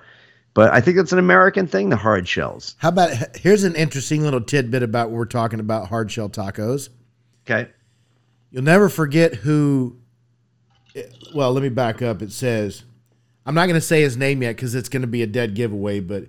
But 0.55 0.73
I 0.73 0.81
think 0.81 0.99
it's 0.99 1.13
an 1.13 1.19
American 1.19 1.67
thing, 1.67 1.89
the 1.89 1.97
hard 1.97 2.29
shells. 2.29 2.75
How 2.79 2.91
about 2.91 3.37
here's 3.37 3.65
an 3.65 3.75
interesting 3.75 4.23
little 4.23 4.41
tidbit 4.41 4.83
about 4.83 5.11
what 5.11 5.17
we're 5.17 5.25
talking 5.25 5.61
about 5.61 5.89
hard 5.89 6.11
shell 6.11 6.29
tacos. 6.29 6.91
Okay. 7.47 7.71
You'll 8.51 8.63
never 8.63 8.89
forget 8.89 9.35
who. 9.35 9.97
Well, 11.35 11.53
let 11.53 11.63
me 11.63 11.71
back 11.71 12.03
up. 12.03 12.21
It 12.21 12.33
says, 12.33 12.85
I'm 13.47 13.55
not 13.55 13.67
going 13.67 13.81
to 13.81 13.87
say 13.87 14.03
his 14.03 14.17
name 14.17 14.43
yet 14.43 14.57
because 14.57 14.75
it's 14.75 14.91
going 14.91 15.01
to 15.01 15.07
be 15.09 15.23
a 15.23 15.27
dead 15.27 15.55
giveaway, 15.55 16.01
but 16.01 16.25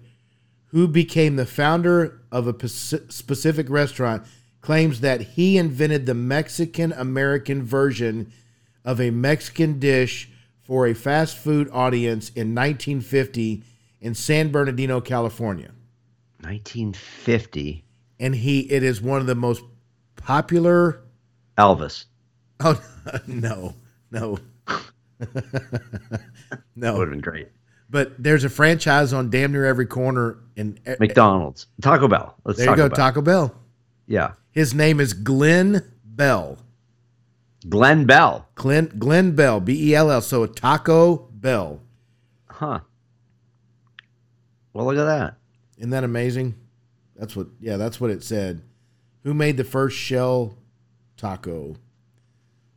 who 0.68 0.88
became 0.88 1.36
the 1.36 1.46
founder 1.46 2.22
of 2.32 2.48
a 2.48 2.68
specific 2.68 3.70
restaurant 3.70 4.24
claims 4.64 5.02
that 5.02 5.22
he 5.22 5.58
invented 5.58 6.06
the 6.08 6.14
Mexican 6.14 6.92
American 6.94 7.62
version 7.64 8.32
of 8.84 9.00
a 9.00 9.12
Mexican 9.12 9.78
dish 9.78 10.30
for 10.64 10.88
a 10.88 10.96
fast 10.96 11.38
food 11.38 11.70
audience 11.72 12.30
in 12.30 12.56
1950 12.56 13.62
in 14.00 14.16
San 14.16 14.52
Bernardino, 14.52 15.02
California. 15.02 15.72
1950. 16.40 17.84
And 18.20 18.34
he 18.36 18.62
it 18.72 18.84
is 18.84 19.02
one 19.02 19.20
of 19.20 19.28
the 19.28 19.36
most 19.36 19.62
popular 20.16 21.02
Elvis. 21.58 22.06
Oh 22.62 22.82
no, 23.28 23.76
no, 24.12 24.40
That 25.20 26.22
no. 26.76 26.94
would 26.98 27.08
have 27.08 27.12
been 27.12 27.20
great. 27.22 27.50
But 27.90 28.14
there's 28.22 28.44
a 28.46 28.50
franchise 28.50 29.12
on 29.12 29.30
damn 29.30 29.52
near 29.52 29.66
every 29.66 29.86
corner 29.86 30.38
in. 30.56 30.80
McDonald's. 31.00 31.68
Taco 31.82 32.08
Bell. 32.08 32.36
Let's 32.46 32.60
there 32.60 32.70
you 32.70 32.76
go, 32.78 32.88
Bell. 32.88 32.96
Taco 32.96 33.22
Bell. 33.22 33.54
Yeah. 34.08 34.32
His 34.54 34.74
name 34.74 35.00
is 35.00 35.14
Glen 35.14 35.84
Bell. 36.06 36.58
Glen 37.68 38.06
Bell. 38.06 38.48
Glen 38.56 38.92
Glen 38.98 39.36
Bell, 39.36 39.60
B 39.60 39.90
E 39.92 39.96
L 39.96 40.12
L. 40.12 40.22
So 40.22 40.44
a 40.44 40.48
Taco 40.48 41.28
Bell. 41.34 41.82
Huh. 42.50 42.80
Well, 44.74 44.86
look 44.86 44.98
at 44.98 45.06
that. 45.06 45.38
Isn't 45.78 45.90
that 45.90 46.04
amazing? 46.04 46.56
That's 47.16 47.36
what. 47.36 47.48
Yeah, 47.60 47.78
that's 47.78 48.00
what 48.00 48.10
it 48.12 48.24
said. 48.24 48.62
Who 49.24 49.34
made 49.34 49.58
the 49.58 49.64
first 49.64 49.98
shell 49.98 50.56
taco? 51.18 51.76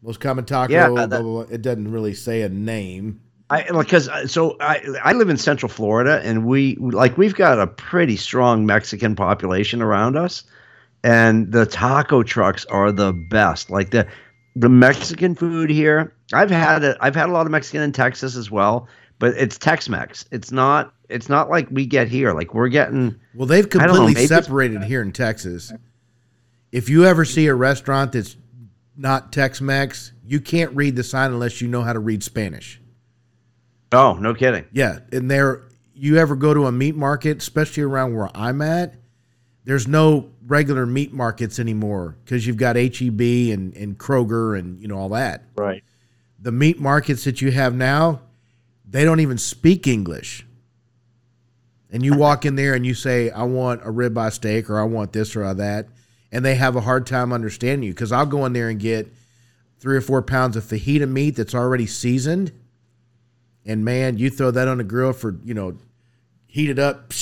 Most 0.03 0.21
common 0.21 0.45
taco. 0.45 0.73
Yeah, 0.73 0.87
uh, 0.87 0.91
blah, 0.91 1.07
that- 1.07 1.23
blah, 1.23 1.45
blah. 1.45 1.55
It 1.55 1.63
doesn't 1.63 1.91
really 1.91 2.15
say 2.15 2.43
a 2.43 2.49
name. 2.49 3.21
I 3.49 3.63
because 3.71 4.09
uh, 4.09 4.27
so 4.27 4.57
I 4.61 4.81
I 5.05 5.13
live 5.13 5.29
in 5.29 5.37
Central 5.37 5.69
Florida 5.69 6.21
and 6.25 6.47
we 6.47 6.75
like 6.77 7.17
we've 7.17 7.35
got 7.37 7.61
a 7.61 7.67
pretty 7.69 8.17
strong 8.17 8.67
Mexican 8.67 9.15
population 9.15 9.81
around 9.83 10.17
us, 10.17 10.43
and 11.07 11.53
the 11.53 11.65
taco 11.65 12.25
trucks 12.25 12.65
are 12.65 12.91
the 12.91 13.13
best. 13.13 13.71
Like 13.71 13.91
the 13.91 14.09
the 14.57 14.69
Mexican 14.69 15.37
food 15.37 15.71
here, 15.71 16.13
I've 16.33 16.51
had 16.51 16.83
it. 16.83 16.97
I've 17.01 17.15
had 17.15 17.29
a 17.29 17.33
lot 17.33 17.47
of 17.47 17.53
Mexican 17.53 17.83
in 17.83 17.93
Texas 17.93 18.35
as 18.35 18.51
well, 18.51 18.89
but 19.21 19.35
it's 19.37 19.57
Tex-Mex. 19.57 20.25
It's 20.33 20.51
not. 20.51 20.93
It's 21.09 21.29
not 21.29 21.49
like 21.49 21.69
we 21.71 21.87
get 21.87 22.09
here. 22.09 22.33
Like 22.33 22.55
we're 22.55 22.69
getting. 22.69 23.15
Well, 23.37 23.47
they've 23.47 23.69
don't 23.69 23.87
know, 23.87 23.95
completely 23.95 24.27
separated 24.27 24.83
here 24.83 25.01
in 25.01 25.13
Texas. 25.13 25.73
If 26.73 26.89
you 26.89 27.05
ever 27.05 27.25
see 27.25 27.47
a 27.47 27.55
restaurant 27.55 28.13
that's 28.13 28.37
not 28.97 29.33
Tex-Mex, 29.33 30.11
you 30.27 30.41
can't 30.41 30.75
read 30.75 30.97
the 30.97 31.05
sign 31.05 31.31
unless 31.31 31.61
you 31.61 31.69
know 31.69 31.83
how 31.83 31.93
to 31.93 32.01
read 32.01 32.25
Spanish. 32.25 32.81
Oh, 33.93 34.15
no 34.15 34.35
kidding. 34.35 34.65
Yeah, 34.73 34.99
and 35.13 35.31
there 35.31 35.63
you 35.95 36.17
ever 36.17 36.35
go 36.35 36.53
to 36.53 36.67
a 36.67 36.73
meat 36.73 36.97
market, 36.97 37.39
especially 37.39 37.85
around 37.85 38.17
where 38.17 38.29
I'm 38.35 38.61
at, 38.61 38.95
there's 39.65 39.87
no 39.87 40.31
regular 40.47 40.87
meat 40.87 41.13
markets 41.13 41.59
anymore 41.59 42.17
because 42.25 42.47
you've 42.47 42.57
got 42.57 42.77
HEB 42.77 43.21
and, 43.21 43.77
and 43.77 43.99
Kroger 43.99 44.59
and 44.59 44.81
you 44.81 44.89
know 44.89 44.97
all 44.97 45.09
that. 45.11 45.43
Right. 45.57 45.83
The 46.39 46.53
meat 46.53 46.79
markets 46.79 47.25
that 47.25 47.41
you 47.41 47.51
have 47.51 47.75
now, 47.75 48.21
they 48.89 49.05
don't 49.05 49.21
even 49.21 49.39
speak 49.39 49.87
English. 49.87 50.47
And 51.91 52.05
you 52.05 52.17
walk 52.17 52.45
in 52.45 52.57
there 52.57 52.75
and 52.75 52.85
you 52.85 52.95
say, 52.95 53.31
I 53.31 53.45
want 53.45 53.83
a 53.83 53.87
ribeye 53.87 54.33
steak 54.33 54.69
or 54.69 54.79
I 54.79 54.85
want 54.85 55.13
this 55.13 55.35
or 55.37 55.53
that. 55.55 55.87
And 56.33 56.45
they 56.45 56.57
have 56.57 56.77
a 56.77 56.81
hard 56.81 57.07
time 57.07 57.33
understanding 57.33 57.87
you 57.87 57.93
because 57.95 58.13
I'll 58.13 58.27
go 58.27 58.45
in 58.45 58.53
there 58.53 58.69
and 58.69 58.79
get 58.79 59.13
three 59.79 59.97
or 59.97 60.01
four 60.01 60.21
pounds 60.21 60.57
of 60.57 60.65
fajita 60.65 61.09
meat 61.09 61.37
that's 61.37 61.55
already 61.55 61.87
seasoned. 61.87 62.53
And 63.65 63.85
man, 63.85 64.19
you 64.19 64.31
throw 64.31 64.51
that 64.51 64.69
on 64.69 64.79
the 64.79 64.85
grill 64.85 65.13
for, 65.13 65.37
you 65.45 65.55
know, 65.55 65.79
heat 66.47 66.71
it 66.71 66.79
up 66.79 67.13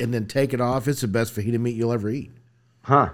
and 0.00 0.12
then 0.12 0.26
take 0.26 0.52
it 0.52 0.60
off. 0.60 0.88
It's 0.88 1.02
the 1.02 1.08
best 1.08 1.34
fajita 1.34 1.60
meat 1.60 1.76
you'll 1.76 1.92
ever 1.92 2.08
eat. 2.08 2.32
Huh. 2.88 3.10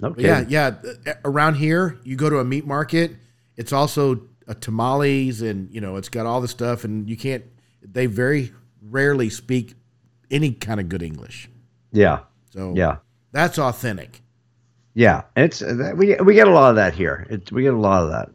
Kidding. 0.00 0.24
yeah, 0.24 0.44
yeah. 0.48 1.14
Around 1.24 1.56
here, 1.56 1.98
you 2.04 2.16
go 2.16 2.30
to 2.30 2.38
a 2.38 2.44
meat 2.44 2.66
market. 2.66 3.12
It's 3.56 3.72
also 3.72 4.20
a 4.48 4.54
tamales, 4.54 5.42
and 5.42 5.68
you 5.72 5.80
know, 5.80 5.96
it's 5.96 6.08
got 6.08 6.24
all 6.26 6.40
the 6.40 6.48
stuff, 6.48 6.84
and 6.84 7.08
you 7.10 7.16
can't. 7.16 7.44
They 7.82 8.06
very 8.06 8.52
rarely 8.80 9.28
speak 9.28 9.74
any 10.30 10.52
kind 10.52 10.80
of 10.80 10.88
good 10.88 11.02
English. 11.02 11.48
Yeah. 11.92 12.20
So 12.50 12.74
Yeah. 12.76 12.96
that's 13.32 13.58
authentic. 13.58 14.20
Yeah, 14.94 15.22
it's 15.36 15.62
uh, 15.62 15.92
we 15.96 16.14
we 16.16 16.34
get 16.34 16.46
a 16.48 16.50
lot 16.52 16.70
of 16.70 16.76
that 16.76 16.94
here. 16.94 17.26
It's 17.30 17.50
we 17.50 17.62
get 17.62 17.72
a 17.74 17.78
lot 17.78 18.02
of 18.04 18.10
that. 18.10 18.28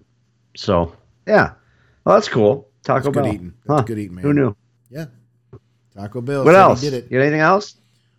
So 0.56 0.96
yeah, 1.28 1.54
well 2.04 2.16
that's 2.16 2.28
cool. 2.30 2.68
Taco 2.84 3.04
That's 3.04 3.14
good 3.16 3.24
Bell. 3.24 3.34
eating. 3.34 3.54
That's 3.66 3.84
good 3.88 4.00
eating, 4.00 4.16
man. 4.16 4.24
Who 4.24 4.34
knew? 4.34 4.56
Yeah. 4.90 5.06
Taco 5.96 6.22
Bell. 6.22 6.44
What 6.46 6.56
else? 6.56 6.82
Did 6.82 6.94
it. 6.94 7.04
You 7.12 7.18
got 7.20 7.24
anything 7.24 7.42
else? 7.42 7.76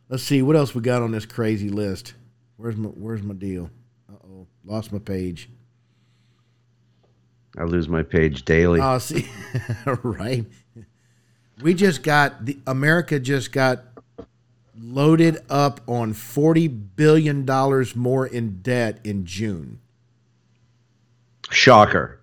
Let's 0.08 0.22
see 0.22 0.40
what 0.42 0.54
else 0.56 0.74
we 0.74 0.80
got 0.82 1.02
on 1.02 1.10
this 1.10 1.26
crazy 1.26 1.68
list. 1.68 2.14
Where's 2.58 2.76
my 2.76 2.88
Where's 2.88 3.22
my 3.22 3.34
deal? 3.34 3.70
Uh 4.10 4.16
oh, 4.26 4.46
lost 4.64 4.92
my 4.92 4.98
page. 4.98 5.48
I 7.56 7.62
lose 7.62 7.88
my 7.88 8.02
page 8.02 8.44
daily. 8.44 8.80
Oh, 8.80 8.98
see, 8.98 9.28
right. 10.02 10.44
We 11.62 11.74
just 11.74 12.02
got 12.02 12.44
the 12.44 12.58
America 12.66 13.18
just 13.20 13.52
got 13.52 13.84
loaded 14.76 15.38
up 15.48 15.80
on 15.86 16.12
forty 16.12 16.66
billion 16.66 17.44
dollars 17.44 17.94
more 17.94 18.26
in 18.26 18.60
debt 18.60 18.98
in 19.04 19.24
June. 19.24 19.78
Shocker. 21.50 22.20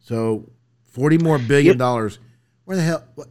So 0.00 0.50
forty 0.84 1.16
more 1.16 1.38
billion 1.38 1.78
dollars. 1.78 2.18
Where 2.66 2.76
the 2.76 2.82
hell? 2.82 3.04
What, 3.14 3.28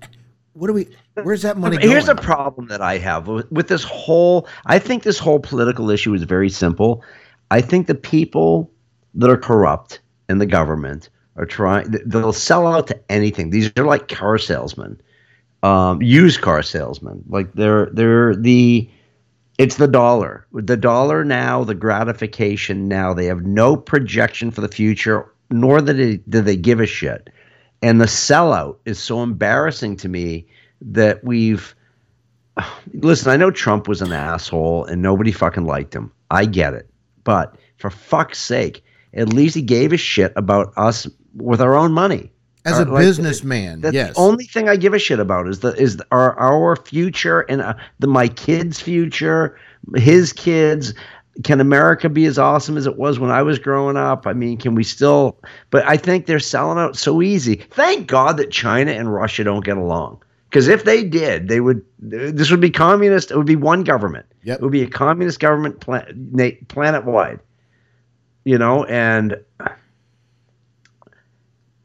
what 0.54 0.68
do 0.68 0.74
we? 0.74 0.88
Where's 1.24 1.42
that 1.42 1.58
money 1.58 1.78
Here's 1.80 2.06
going? 2.06 2.18
a 2.18 2.22
problem 2.22 2.68
that 2.68 2.82
I 2.82 2.98
have 2.98 3.28
with, 3.28 3.52
with 3.52 3.68
this 3.68 3.84
whole. 3.84 4.48
I 4.66 4.80
think 4.80 5.04
this 5.04 5.20
whole 5.20 5.40
political 5.40 5.90
issue 5.90 6.14
is 6.14 6.24
very 6.24 6.50
simple. 6.50 7.04
I 7.52 7.62
think 7.62 7.88
the 7.88 7.96
people 7.96 8.72
that 9.16 9.30
are 9.30 9.38
corrupt 9.38 10.00
in 10.30 10.38
the 10.38 10.46
government 10.46 11.10
are 11.36 11.46
trying. 11.46 11.94
They'll 12.06 12.34
sell 12.34 12.68
out 12.68 12.88
to 12.88 13.12
anything. 13.12 13.50
These 13.50 13.72
are 13.78 13.86
like 13.86 14.08
car 14.08 14.38
salesmen, 14.38 15.00
um, 15.64 16.02
used 16.02 16.42
car 16.42 16.62
salesmen. 16.62 17.24
Like 17.28 17.54
they're 17.54 17.88
they're 17.94 18.36
the. 18.36 18.90
It's 19.58 19.78
the 19.78 19.88
dollar. 19.88 20.46
The 20.54 20.78
dollar 20.78 21.24
now, 21.26 21.64
the 21.64 21.74
gratification 21.74 22.88
now. 22.88 23.16
They 23.16 23.26
have 23.26 23.42
no 23.42 23.76
projection 23.76 24.52
for 24.52 24.62
the 24.62 24.68
future, 24.68 25.26
nor 25.50 25.82
do 25.82 25.94
they, 25.94 26.18
do 26.30 26.42
they 26.42 26.56
give 26.56 26.80
a 26.80 26.86
shit. 26.86 27.32
And 27.82 28.00
the 28.00 28.06
sellout 28.06 28.78
is 28.86 29.00
so 29.00 29.24
embarrassing 29.24 29.98
to 29.98 30.10
me 30.10 30.46
that 30.82 31.24
we've 31.24 31.76
listen, 32.94 33.32
I 33.32 33.38
know 33.38 33.52
Trump 33.52 33.88
was 33.88 34.02
an 34.02 34.12
asshole 34.12 34.86
and 34.86 35.02
nobody 35.02 35.32
fucking 35.32 35.66
liked 35.66 35.94
him. 35.94 36.12
I 36.32 36.46
get 36.46 36.74
it. 36.74 36.90
But 37.24 37.56
for 37.78 37.90
fuck's 37.90 38.40
sake, 38.40 38.84
at 39.14 39.30
least 39.30 39.56
he 39.56 39.62
gave 39.62 39.94
a 39.94 39.98
shit 39.98 40.34
about 40.36 40.74
us 40.78 41.08
with 41.36 41.62
our 41.62 41.76
own 41.76 41.92
money. 41.92 42.32
As 42.66 42.80
a 42.80 42.86
like, 42.86 43.02
businessman, 43.02 43.80
That's 43.80 43.96
yes. 43.96 44.14
the 44.14 44.20
only 44.20 44.44
thing 44.44 44.68
I 44.68 44.76
give 44.76 44.94
a 44.94 45.00
shit 45.00 45.20
about 45.20 45.48
is 45.48 45.60
the 45.62 45.74
is 45.76 46.02
our 46.12 46.38
our 46.38 46.76
future 46.76 47.42
and 47.42 47.62
uh, 47.62 47.76
the 48.00 48.08
my 48.08 48.28
kids' 48.28 48.82
future, 48.82 49.58
his 49.96 50.34
kids. 50.34 50.94
Can 51.44 51.62
America 51.62 52.10
be 52.10 52.26
as 52.26 52.38
awesome 52.38 52.78
as 52.78 52.86
it 52.88 52.98
was 52.98 53.20
when 53.20 53.30
I 53.30 53.42
was 53.42 53.58
growing 53.58 53.96
up? 53.96 54.28
I 54.28 54.34
mean, 54.34 54.58
can 54.58 54.76
we 54.76 54.84
still? 54.84 55.40
But 55.70 55.86
I 55.86 55.96
think 55.96 56.26
they're 56.26 56.40
selling 56.40 56.78
out 56.78 56.98
so 56.98 57.22
easy. 57.22 57.56
Thank 57.72 58.08
God 58.08 58.36
that 58.38 58.52
China 58.52 58.92
and 58.92 59.14
Russia 59.14 59.46
don't 59.46 59.64
get 59.64 59.78
along. 59.78 60.22
Because 60.50 60.68
if 60.68 60.86
they 60.86 61.04
did, 61.04 61.50
they 61.50 61.60
would. 61.60 61.84
This 62.00 62.50
would 62.52 62.62
be 62.62 62.70
communist. 62.70 63.32
It 63.32 63.38
would 63.38 63.46
be 63.46 63.56
one 63.58 63.84
government. 63.84 64.26
Yep. 64.44 64.60
It 64.60 64.64
would 64.64 64.72
be 64.72 64.84
a 64.84 64.90
communist 64.90 65.40
government 65.40 65.82
plan, 65.82 66.66
planet 66.70 67.04
wide. 67.06 67.40
You 68.46 68.58
know, 68.58 68.86
and 68.86 69.36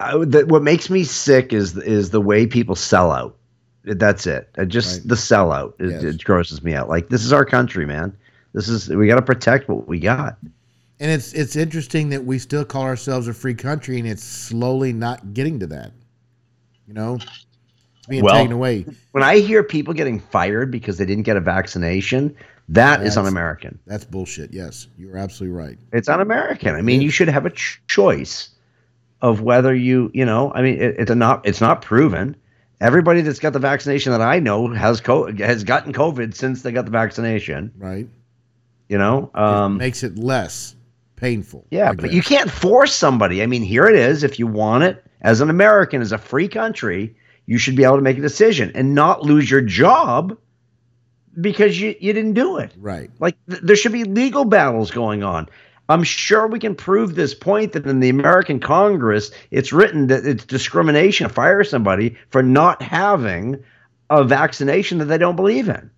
I, 0.01 0.13
the, 0.25 0.45
what 0.47 0.63
makes 0.63 0.91
me 0.91 1.05
sick 1.05 1.53
is 1.53 1.77
is 1.77 2.11
the 2.11 2.21
way 2.21 2.47
people 2.47 2.75
sell 2.75 3.11
out. 3.13 3.37
That's 3.85 4.27
it. 4.27 4.49
Just 4.69 5.01
Right. 5.01 5.09
the 5.09 5.15
sellout. 5.17 5.75
It, 5.81 5.91
Yes. 5.91 6.03
it 6.05 6.25
grosses 6.25 6.63
me 6.63 6.75
out. 6.75 6.89
Like 6.89 7.09
this 7.09 7.25
is 7.25 7.33
our 7.33 7.45
country, 7.45 7.85
man. 7.87 8.17
This 8.53 8.69
is 8.69 8.89
we 8.89 9.07
got 9.09 9.17
to 9.17 9.23
protect 9.23 9.69
what 9.69 9.89
we 9.89 9.99
got. 9.99 10.37
And 11.01 11.11
it's 11.11 11.33
it's 11.33 11.57
interesting 11.57 12.11
that 12.11 12.25
we 12.25 12.39
still 12.39 12.65
call 12.65 12.83
ourselves 12.83 13.27
a 13.27 13.35
free 13.35 13.55
country, 13.55 13.99
and 13.99 14.07
it's 14.07 14.23
slowly 14.23 14.93
not 14.93 15.35
getting 15.35 15.59
to 15.61 15.67
that. 15.69 15.91
You 16.87 16.95
know, 16.95 17.19
being 18.09 18.25
Well, 18.25 18.35
taken 18.35 18.53
away. 18.53 18.85
When 19.13 19.23
I 19.23 19.39
hear 19.39 19.63
people 19.63 19.95
getting 19.95 20.19
fired 20.21 20.71
because 20.71 20.99
they 20.99 21.05
didn't 21.05 21.25
get 21.25 21.37
a 21.37 21.41
vaccination, 21.41 22.35
that 22.69 23.01
is 23.01 23.15
That's- 23.15 23.17
un-American. 23.19 23.79
That's 23.87 24.05
bullshit. 24.05 24.53
Yes, 24.53 24.89
you're 24.99 25.17
absolutely 25.17 25.57
right. 25.57 25.79
It's 25.93 26.09
un-American. 26.09 26.75
I 26.75 26.83
mean, 26.83 27.03
you 27.03 27.11
should 27.11 27.29
have 27.29 27.47
a 27.47 27.51
ch- 27.51 27.81
choice 27.89 28.49
of 29.21 29.41
whether 29.41 29.75
you, 29.75 30.11
you 30.15 30.25
know, 30.25 30.53
I 30.55 30.63
mean, 30.63 30.81
it, 30.81 30.97
it's 30.99 31.11
a 31.11 31.15
not 31.15 31.47
it's 31.47 31.61
not 31.61 31.83
proven. 31.83 32.37
Everybody 32.81 33.21
that's 33.21 33.39
got 33.39 33.53
the 33.53 33.61
vaccination 33.61 34.11
that 34.11 34.21
I 34.21 34.41
know 34.41 34.67
has 34.73 35.01
co- 35.01 35.33
has 35.37 35.63
gotten 35.63 35.93
COVID 35.93 36.35
since 36.35 36.63
they 36.63 36.73
got 36.73 36.85
the 36.85 36.91
vaccination. 36.91 37.71
Right. 37.79 38.09
You 38.89 38.99
know, 38.99 39.31
um, 39.35 39.77
makes 39.79 40.03
it 40.03 40.19
less 40.19 40.75
painful. 41.17 41.65
Yeah, 41.71 41.91
I 41.91 41.93
but 41.95 42.07
guess. 42.07 42.13
you 42.15 42.23
can't 42.23 42.51
force 42.51 42.93
somebody. 42.95 43.43
I 43.43 43.47
mean, 43.47 43.63
here 43.63 43.87
it 43.87 43.95
is. 43.95 44.25
If 44.25 44.41
you 44.41 44.49
want 44.49 44.83
it 44.83 45.05
as 45.21 45.41
an 45.41 45.49
American, 45.51 46.03
as 46.03 46.11
a 46.11 46.19
free 46.19 46.49
country, 46.49 47.15
you 47.47 47.59
should 47.59 47.77
be 47.77 47.85
able 47.85 47.97
to 47.97 48.03
make 48.03 48.19
a 48.19 48.23
decision 48.23 48.73
and 48.75 48.95
not 48.95 49.23
lose 49.23 49.51
your 49.51 49.61
job 49.61 50.39
because 51.41 51.81
you, 51.81 51.95
you 52.01 52.13
didn't 52.13 52.35
do 52.35 52.59
it. 52.59 52.73
right. 52.79 53.11
Like 53.19 53.37
th- 53.49 53.63
there 53.63 53.77
should 53.77 53.93
be 53.93 54.05
legal 54.05 54.45
battles 54.45 54.91
going 54.91 55.23
on. 55.23 55.49
I'm 55.89 56.05
sure 56.05 56.47
we 56.47 56.59
can 56.59 56.75
prove 56.75 57.15
this 57.15 57.35
point 57.35 57.73
that 57.73 57.87
in 57.87 58.01
the 58.01 58.09
American 58.09 58.61
Congress, 58.61 59.31
it's 59.51 59.73
written 59.73 60.07
that 60.07 60.25
it's 60.25 60.45
discrimination 60.45 61.29
to 61.29 61.35
fire 61.35 61.65
somebody 61.65 62.17
for 62.31 62.43
not 62.43 62.81
having 62.81 63.63
a 64.09 64.25
vaccination 64.25 64.99
that 64.99 65.07
they 65.07 65.19
don't 65.19 65.37
believe 65.37 65.69
in. 65.69 65.91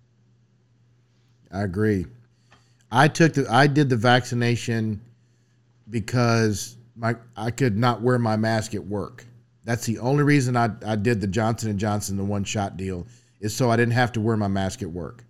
I 1.51 1.61
agree. 1.61 2.07
I 2.91 3.07
took 3.07 3.33
the 3.33 3.45
I 3.49 3.67
did 3.67 3.89
the 3.89 3.95
vaccination 3.97 5.01
because 5.89 6.77
my 6.95 7.15
I 7.35 7.51
could 7.51 7.77
not 7.77 8.01
wear 8.01 8.17
my 8.17 8.37
mask 8.37 8.73
at 8.73 8.85
work. 8.85 9.25
That's 9.65 9.85
the 9.85 9.99
only 9.99 10.23
reason 10.23 10.55
I, 10.55 10.69
I 10.85 10.95
did 10.95 11.19
the 11.19 11.27
Johnson 11.27 11.69
and 11.71 11.79
Johnson 11.79 12.17
the 12.17 12.23
one 12.23 12.43
shot 12.43 12.77
deal 12.77 13.07
is 13.41 13.55
so 13.55 13.69
I 13.69 13.75
didn't 13.75 13.93
have 13.93 14.11
to 14.13 14.21
wear 14.21 14.37
my 14.37 14.47
mask 14.47 14.81
at 14.81 14.89
work. 14.89 15.25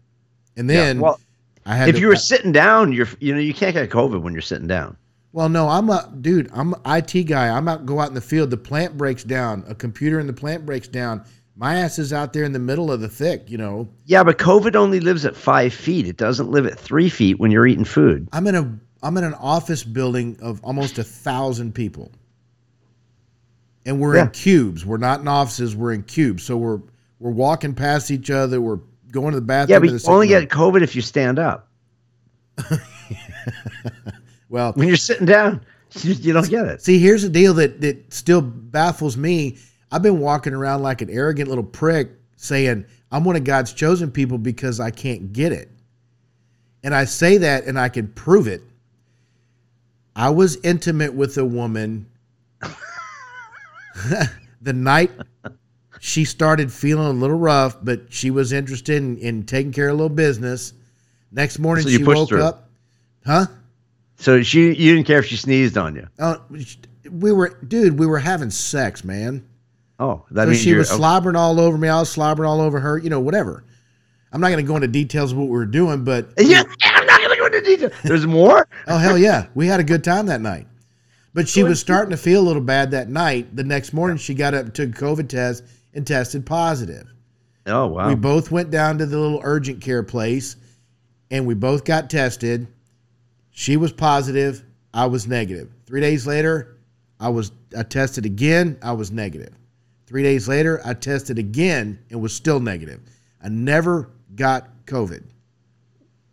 And 0.58 0.70
then 0.70 1.00
well, 1.00 1.20
I 1.66 1.76
had 1.76 1.90
if 1.90 1.96
to, 1.96 2.02
you 2.02 2.08
were 2.08 2.16
sitting 2.16 2.52
down, 2.52 2.94
you're 2.94 3.08
you 3.20 3.34
know 3.34 3.40
you 3.40 3.54
can't 3.54 3.74
get 3.74 3.90
COVID 3.90 4.22
when 4.22 4.34
you're 4.34 4.42
sitting 4.42 4.68
down. 4.68 4.98
Well, 5.32 5.50
no, 5.50 5.68
I'm 5.68 5.90
a 5.90 6.10
dude. 6.22 6.50
I'm 6.54 6.74
an 6.74 6.82
IT 6.86 7.24
guy. 7.24 7.50
I'm 7.50 7.68
out 7.68 7.86
go 7.86 8.00
out 8.00 8.10
in 8.10 8.14
the 8.14 8.22
field. 8.22 8.52
The 8.52 8.58
plant 8.58 8.98
breaks 8.98 9.24
down. 9.24 9.64
A 9.68 9.76
computer 9.76 10.20
in 10.20 10.28
the 10.28 10.34
plant 10.34 10.66
breaks 10.66 10.88
down. 10.88 11.26
My 11.58 11.76
ass 11.76 12.00
is 12.00 12.12
out 12.12 12.34
there 12.34 12.44
in 12.44 12.52
the 12.52 12.60
middle 12.60 12.92
of 12.92 13.02
the 13.02 13.10
thick. 13.10 13.50
You 13.50 13.58
know, 13.58 13.90
Yeah, 14.06 14.24
but 14.24 14.38
COVID 14.38 14.76
only 14.76 15.00
lives 15.00 15.26
at 15.26 15.36
five 15.36 15.74
feet. 15.74 16.08
It 16.08 16.18
doesn't 16.18 16.52
live 16.52 16.66
at 16.66 16.80
three 16.80 17.10
feet 17.10 17.40
when 17.40 17.52
you're 17.52 17.68
eating 17.68 17.86
food. 17.86 18.28
I'm 18.32 18.48
in 18.48 18.56
a 18.56 18.80
I'm 19.04 19.18
in 19.18 19.24
an 19.24 19.34
office 19.36 19.84
building 19.84 20.38
of 20.42 20.64
almost 20.64 20.98
a 20.98 21.04
thousand 21.04 21.76
people, 21.76 22.12
and 23.86 24.00
we're 24.00 24.18
in 24.18 24.30
cubes. 24.30 24.86
We're 24.86 24.98
not 24.98 25.22
in 25.22 25.28
offices. 25.28 25.76
We're 25.76 25.94
in 25.94 26.04
cubes. 26.04 26.44
So 26.44 26.58
we're 26.58 26.80
we're 27.20 27.32
walking 27.32 27.74
past 27.74 28.12
each 28.12 28.32
other. 28.32 28.60
We're 28.60 28.80
going 29.12 29.32
to 29.32 29.40
the 29.40 29.46
bathroom. 29.46 29.86
Yeah, 29.86 29.92
but 29.92 30.04
you 30.04 30.12
only 30.12 30.28
get 30.28 30.50
COVID 30.50 30.82
if 30.82 30.96
you 30.96 31.02
stand 31.02 31.40
up. 31.40 31.70
well. 34.50 34.74
When 34.74 34.88
you're 34.88 34.98
sitting 34.98 35.26
down, 35.26 35.66
you, 36.02 36.14
you 36.14 36.34
don't 36.34 36.50
get 36.50 36.66
it. 36.66 36.82
See, 36.82 37.00
here's 37.00 37.22
the 37.22 37.30
deal 37.30 37.54
that 37.56 37.82
that 37.82 38.14
still 38.14 38.42
baffles 38.42 39.18
me. 39.18 39.58
I've 39.92 40.02
been 40.02 40.20
walking 40.20 40.54
around 40.54 40.82
like 40.82 41.02
an 41.02 41.10
arrogant 41.10 41.48
little 41.48 41.64
prick, 41.64 42.10
saying 42.36 42.86
I'm 43.12 43.24
one 43.24 43.36
of 43.36 43.44
God's 43.44 43.72
chosen 43.72 44.12
people 44.12 44.38
because 44.38 44.80
I 44.80 44.90
can't 44.92 45.32
get 45.32 45.52
it, 45.52 45.70
and 46.84 46.94
I 46.96 47.06
say 47.06 47.38
that, 47.38 47.66
and 47.66 47.80
I 47.80 47.90
can 47.90 48.08
prove 48.10 48.48
it. 48.48 48.62
I 50.16 50.30
was 50.30 50.58
intimate 50.64 51.14
with 51.14 51.38
a 51.38 51.46
woman 51.46 52.08
the 54.62 54.74
night 54.74 55.12
she 56.00 56.26
started 56.26 56.72
feeling 56.72 57.08
a 57.08 57.12
little 57.12 57.38
rough, 57.38 57.78
but 57.84 58.12
she 58.14 58.32
was 58.32 58.52
interested 58.54 58.98
in, 58.98 59.18
in 59.18 59.46
taking 59.46 59.72
care 59.72 59.88
of 59.90 59.94
a 59.94 59.98
little 59.98 60.16
business. 60.16 60.74
Next 61.32 61.60
morning, 61.60 61.84
So 61.84 61.90
you 61.90 61.98
she 62.00 62.04
woke 62.04 62.30
through. 62.30 62.44
up. 62.44 62.70
Huh? 63.26 63.48
So 64.18 64.42
she, 64.44 64.68
you 64.74 64.94
didn't 64.96 65.08
care 65.08 65.20
if 65.20 65.26
she 65.26 65.36
sneezed 65.36 65.78
on 65.78 65.96
you. 65.96 66.08
Oh, 66.20 66.42
we 67.10 67.32
were, 67.32 67.58
dude. 67.68 68.00
We 68.00 68.06
were 68.06 68.20
having 68.20 68.50
sex, 68.50 69.04
man. 69.04 69.46
Oh, 70.00 70.26
that 70.32 70.44
so 70.44 70.50
means 70.52 70.62
she 70.62 70.74
was 70.74 70.90
slobbering 70.90 71.36
all 71.36 71.60
over 71.60 71.78
me. 71.78 71.88
I 71.88 72.00
was 72.00 72.10
slobbering 72.10 72.50
all 72.50 72.62
over 72.62 72.80
her. 72.80 72.98
You 72.98 73.10
know, 73.10 73.20
whatever. 73.20 73.64
I'm 74.32 74.42
not 74.42 74.50
going 74.50 74.64
to 74.64 74.68
go 74.68 74.76
into 74.76 74.88
details 74.90 75.32
of 75.32 75.38
what 75.38 75.46
we 75.46 75.52
were 75.52 75.66
doing, 75.66 76.04
but 76.04 76.30
Yeah, 76.38 76.64
I'm 76.84 77.06
not 77.06 77.22
gonna 77.22 77.38
go 77.38 77.46
into 77.46 77.62
detail. 77.62 77.90
There's 78.04 78.28
more. 78.28 78.68
oh 78.88 78.98
hell 78.98 79.18
yeah, 79.18 79.48
we 79.56 79.68
had 79.68 79.80
a 79.80 79.84
good 79.84 80.04
time 80.04 80.26
that 80.26 80.42
night. 80.42 80.68
But 81.36 81.50
she 81.50 81.64
was 81.64 81.82
starting 81.82 82.12
to 82.12 82.18
feel 82.18 82.40
a 82.40 82.48
little 82.48 82.62
bad 82.62 82.92
that 82.92 83.10
night. 83.10 83.54
The 83.54 83.66
next 83.66 83.92
morning, 83.92 84.16
she 84.16 84.34
got 84.34 84.54
up, 84.54 84.74
took 84.74 84.90
a 84.90 84.94
COVID 84.94 85.28
test, 85.28 85.66
and 85.94 86.08
tested 86.08 86.46
positive. 86.46 87.14
Oh 87.66 87.88
wow. 87.88 88.08
We 88.08 88.16
both 88.16 88.52
went 88.52 88.72
down 88.72 89.00
to 89.00 89.06
the 89.06 89.20
little 89.20 89.42
urgent 89.44 89.82
care 89.82 90.02
place, 90.02 90.56
and 91.30 91.46
we 91.46 91.54
both 91.54 91.84
got 91.84 92.10
tested. 92.10 92.68
She 93.52 93.76
was 93.76 93.92
positive. 93.92 94.64
I 94.94 95.08
was 95.08 95.28
negative. 95.28 95.74
Three 95.86 96.00
days 96.00 96.26
later, 96.26 96.78
I 97.20 97.28
was 97.28 97.52
I 97.78 97.84
tested 97.84 98.26
again. 98.26 98.78
I 98.82 98.94
was 98.94 99.12
negative. 99.12 99.54
Three 100.08 100.24
days 100.24 100.48
later, 100.48 100.82
I 100.86 100.94
tested 100.94 101.38
again 101.38 102.00
and 102.12 102.22
was 102.22 102.34
still 102.34 102.62
negative. 102.62 103.02
I 103.44 103.50
never 103.50 104.10
got 104.36 104.86
COVID. 104.86 105.26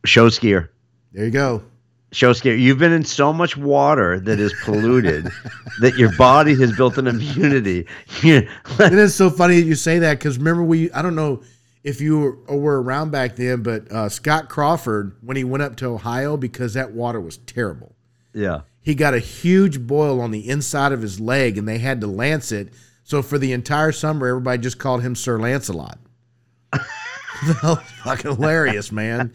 Show 0.05 0.28
skier. 0.28 0.68
There 1.11 1.24
you 1.24 1.32
go. 1.32 1.64
Show 2.12 2.32
skier. 2.32 2.58
You've 2.58 2.78
been 2.78 2.92
in 2.92 3.04
so 3.04 3.32
much 3.32 3.56
water 3.56 4.20
that 4.20 4.38
is 4.38 4.54
polluted 4.64 5.30
that 5.80 5.96
your 5.96 6.14
body 6.16 6.54
has 6.60 6.76
built 6.76 6.98
an 6.98 7.06
immunity. 7.06 7.86
It 8.22 8.48
is 8.92 9.14
so 9.14 9.30
funny 9.30 9.60
that 9.60 9.66
you 9.66 9.74
say 9.74 9.98
that 10.00 10.18
because 10.18 10.38
remember 10.38 10.62
we 10.62 10.92
I 10.92 11.02
don't 11.02 11.14
know 11.14 11.42
if 11.82 12.00
you 12.00 12.18
were, 12.46 12.56
were 12.56 12.82
around 12.82 13.10
back 13.10 13.36
then, 13.36 13.62
but 13.62 13.90
uh, 13.90 14.08
Scott 14.08 14.48
Crawford 14.48 15.16
when 15.22 15.36
he 15.36 15.44
went 15.44 15.62
up 15.62 15.76
to 15.76 15.86
Ohio 15.86 16.36
because 16.36 16.74
that 16.74 16.92
water 16.92 17.20
was 17.20 17.38
terrible. 17.38 17.94
yeah. 18.34 18.60
he 18.82 18.94
got 18.94 19.14
a 19.14 19.18
huge 19.18 19.80
boil 19.86 20.20
on 20.20 20.30
the 20.30 20.48
inside 20.48 20.92
of 20.92 21.00
his 21.02 21.18
leg 21.18 21.56
and 21.58 21.66
they 21.66 21.78
had 21.78 22.00
to 22.02 22.06
lance 22.06 22.52
it. 22.52 22.72
So 23.04 23.22
for 23.22 23.38
the 23.38 23.52
entire 23.52 23.90
summer, 23.92 24.26
everybody 24.28 24.60
just 24.62 24.78
called 24.78 25.02
him 25.02 25.16
Sir 25.16 25.38
Lancelot. 25.38 25.98
that 26.72 27.62
was 27.62 27.78
fucking 28.04 28.36
hilarious, 28.36 28.92
man. 28.92 29.32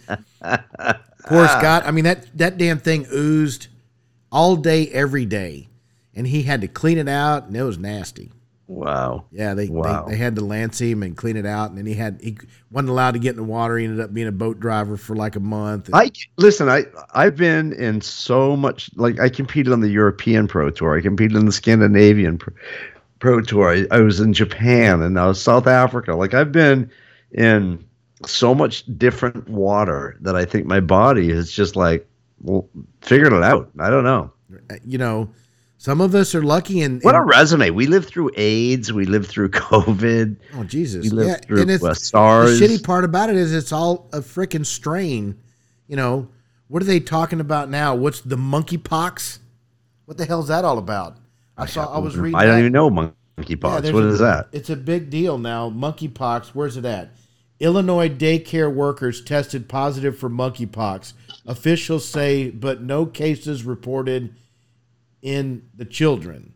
Poor 1.28 1.48
Scott. 1.48 1.84
Ah. 1.86 1.88
I 1.88 1.92
mean 1.92 2.04
that 2.06 2.38
that 2.38 2.58
damn 2.58 2.80
thing 2.80 3.06
oozed 3.12 3.68
all 4.32 4.56
day, 4.56 4.88
every 4.90 5.26
day, 5.26 5.68
and 6.16 6.28
he 6.28 6.44
had 6.44 6.62
to 6.62 6.68
clean 6.68 6.98
it 6.98 7.08
out, 7.08 7.46
and 7.48 7.56
it 7.56 7.64
was 7.64 7.78
nasty. 7.78 8.32
Wow. 8.68 9.24
Yeah, 9.32 9.54
they, 9.54 9.70
Wow. 9.70 10.04
they 10.06 10.12
they 10.12 10.18
had 10.18 10.36
to 10.36 10.42
lance 10.42 10.80
him 10.80 11.02
and 11.02 11.16
clean 11.16 11.38
it 11.38 11.46
out, 11.46 11.70
and 11.70 11.78
then 11.78 11.86
he 11.86 11.94
had 11.94 12.20
he 12.22 12.38
wasn't 12.70 12.90
allowed 12.90 13.12
to 13.12 13.20
get 13.20 13.30
in 13.32 13.38
the 13.38 13.44
water. 13.44 13.78
He 13.78 13.86
ended 13.86 14.02
up 14.02 14.14
being 14.14 14.28
a 14.28 14.32
boat 14.34 14.60
driver 14.60 14.98
for 14.98 15.16
like 15.16 15.38
a 15.38 15.40
month. 15.40 15.90
I 15.94 16.12
listen. 16.36 16.68
I 16.68 16.84
I've 17.14 17.38
been 17.38 17.72
in 17.72 18.02
so 18.02 18.58
much. 18.58 18.90
Like 18.96 19.20
I 19.22 19.30
competed 19.30 19.72
on 19.72 19.80
the 19.80 19.90
European 19.90 20.48
Pro 20.50 20.70
Tour. 20.70 20.98
I 20.98 21.02
competed 21.02 21.38
in 21.38 21.46
the 21.46 21.52
Scandinavian 21.54 22.38
Pro, 22.38 22.54
Pro 23.20 23.40
Tour. 23.40 23.70
I, 23.74 23.86
I 23.90 24.02
was 24.02 24.20
in 24.20 24.34
Japan 24.34 25.02
and 25.02 25.18
I 25.18 25.28
was 25.28 25.42
South 25.42 25.68
Africa. 25.68 26.16
Like 26.16 26.34
I've 26.34 26.52
been 26.52 26.92
in 27.32 27.87
so 28.26 28.56
much 28.56 28.84
different 28.98 29.48
water 29.48 30.18
that 30.22 30.36
I 30.36 30.46
think 30.46 30.66
my 30.66 30.80
body 30.80 31.30
is 31.30 31.52
just 31.52 31.76
like 31.76 32.08
well, 32.42 32.68
figured 33.02 33.34
it 33.34 33.44
out. 33.44 33.70
I 33.80 33.90
don't 33.90 34.04
know. 34.04 34.32
you 34.84 34.98
know, 34.98 35.30
some 35.78 36.02
of 36.02 36.16
us 36.16 36.34
are 36.34 36.42
lucky 36.42 36.82
and, 36.82 37.02
What 37.04 37.16
a 37.16 37.22
resume. 37.22 37.70
We 37.72 37.88
lived 37.88 38.10
through 38.10 38.32
AIDS. 38.36 38.92
We 38.92 39.06
lived 39.06 39.28
through 39.28 39.50
COVID. 39.52 40.38
Oh 40.56 40.64
Jesus! 40.64 41.04
We 41.04 41.10
lived 41.10 41.30
yeah, 41.30 41.38
through 41.38 41.62
and 41.62 41.72
it's, 41.72 41.84
uh, 41.84 41.94
SARS. 41.94 42.60
The 42.60 42.68
shitty 42.68 42.84
part 42.84 43.04
about 43.04 43.30
it 43.30 43.36
is 43.36 43.54
it's 43.54 43.72
all 43.72 44.10
a 44.14 44.20
freaking 44.20 44.66
strain. 44.66 45.38
You 45.88 45.96
know, 45.96 46.30
what 46.68 46.82
are 46.82 46.86
they 46.86 47.00
talking 47.00 47.40
about 47.40 47.70
now? 47.70 47.96
What's 47.96 48.22
the 48.22 48.38
monkeypox? 48.38 49.40
What 50.06 50.18
the 50.18 50.26
hell's 50.26 50.48
that 50.48 50.66
all 50.66 50.78
about? 50.78 51.18
I 51.58 51.66
saw. 51.66 51.94
I 51.94 52.00
was 52.00 52.18
reading. 52.18 52.38
I 52.38 52.44
don't 52.44 52.56
that. 52.56 52.60
even 52.60 52.72
know 52.72 52.90
monkeypox. 52.90 53.86
Yeah, 53.86 53.92
what 53.92 54.04
a- 54.04 54.08
is 54.08 54.20
that? 54.20 54.48
It's 54.52 54.70
a 54.70 54.76
big 54.76 55.10
deal 55.10 55.38
now. 55.38 55.70
Monkeypox. 55.70 56.50
Where's 56.50 56.78
it 56.78 56.86
at? 56.86 57.12
Illinois 57.60 58.10
daycare 58.10 58.72
workers 58.74 59.22
tested 59.24 59.68
positive 59.68 60.18
for 60.18 60.30
monkeypox. 60.30 61.14
Officials 61.46 62.08
say, 62.08 62.50
but 62.52 62.82
no 62.82 63.06
cases 63.06 63.64
reported 63.64 64.36
in 65.22 65.68
the 65.76 65.86
children. 65.86 66.54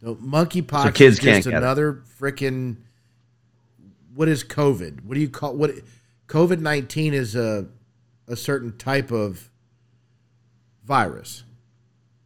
So 0.00 0.16
monkeypox 0.16 0.82
So 0.84 0.90
kids 0.92 1.18
is 1.18 1.18
just 1.18 1.24
can't 1.24 1.44
get 1.44 1.52
it. 1.54 1.56
another 1.56 2.02
freaking. 2.18 2.76
What 4.14 4.28
is 4.28 4.42
COVID? 4.44 5.04
What 5.04 5.14
do 5.14 5.20
you 5.20 5.28
call 5.28 5.54
what? 5.54 5.70
COVID 6.26 6.58
nineteen 6.60 7.14
is 7.14 7.36
a 7.36 7.66
a 8.26 8.34
certain 8.36 8.76
type 8.78 9.10
of 9.10 9.48
virus 10.84 11.44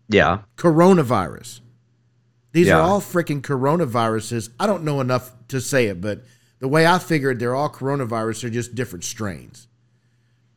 Yeah. 0.09 0.43
coronavirus. 0.57 1.61
These 2.53 2.69
Yeah. 2.69 2.79
are 2.79 2.83
all 2.83 3.01
freaking 3.01 3.43
coronaviruses. 3.43 4.49
I 4.59 4.67
don't 4.67 4.85
know 4.85 5.01
enough 5.01 5.33
to 5.49 5.61
say 5.61 5.87
it, 5.87 6.01
but 6.01 6.25
the 6.59 6.69
way 6.69 6.87
I 6.87 6.99
figured 6.99 7.39
they're 7.39 7.55
all 7.55 7.69
coronavirus, 7.71 8.43
they're 8.43 8.51
just 8.51 8.75
different 8.75 9.05
strains. 9.05 9.69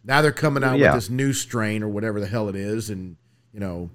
Now 0.04 0.22
they're 0.22 0.32
coming 0.32 0.64
out 0.64 0.80
Yeah. 0.80 0.94
with 0.94 1.04
this 1.04 1.10
new 1.10 1.34
strain 1.34 1.84
or 1.84 1.90
whatever 1.90 2.20
the 2.20 2.28
hell 2.28 2.50
it 2.50 2.56
is, 2.56 2.90
and 2.90 3.18
you 3.54 3.60
know, 3.60 3.90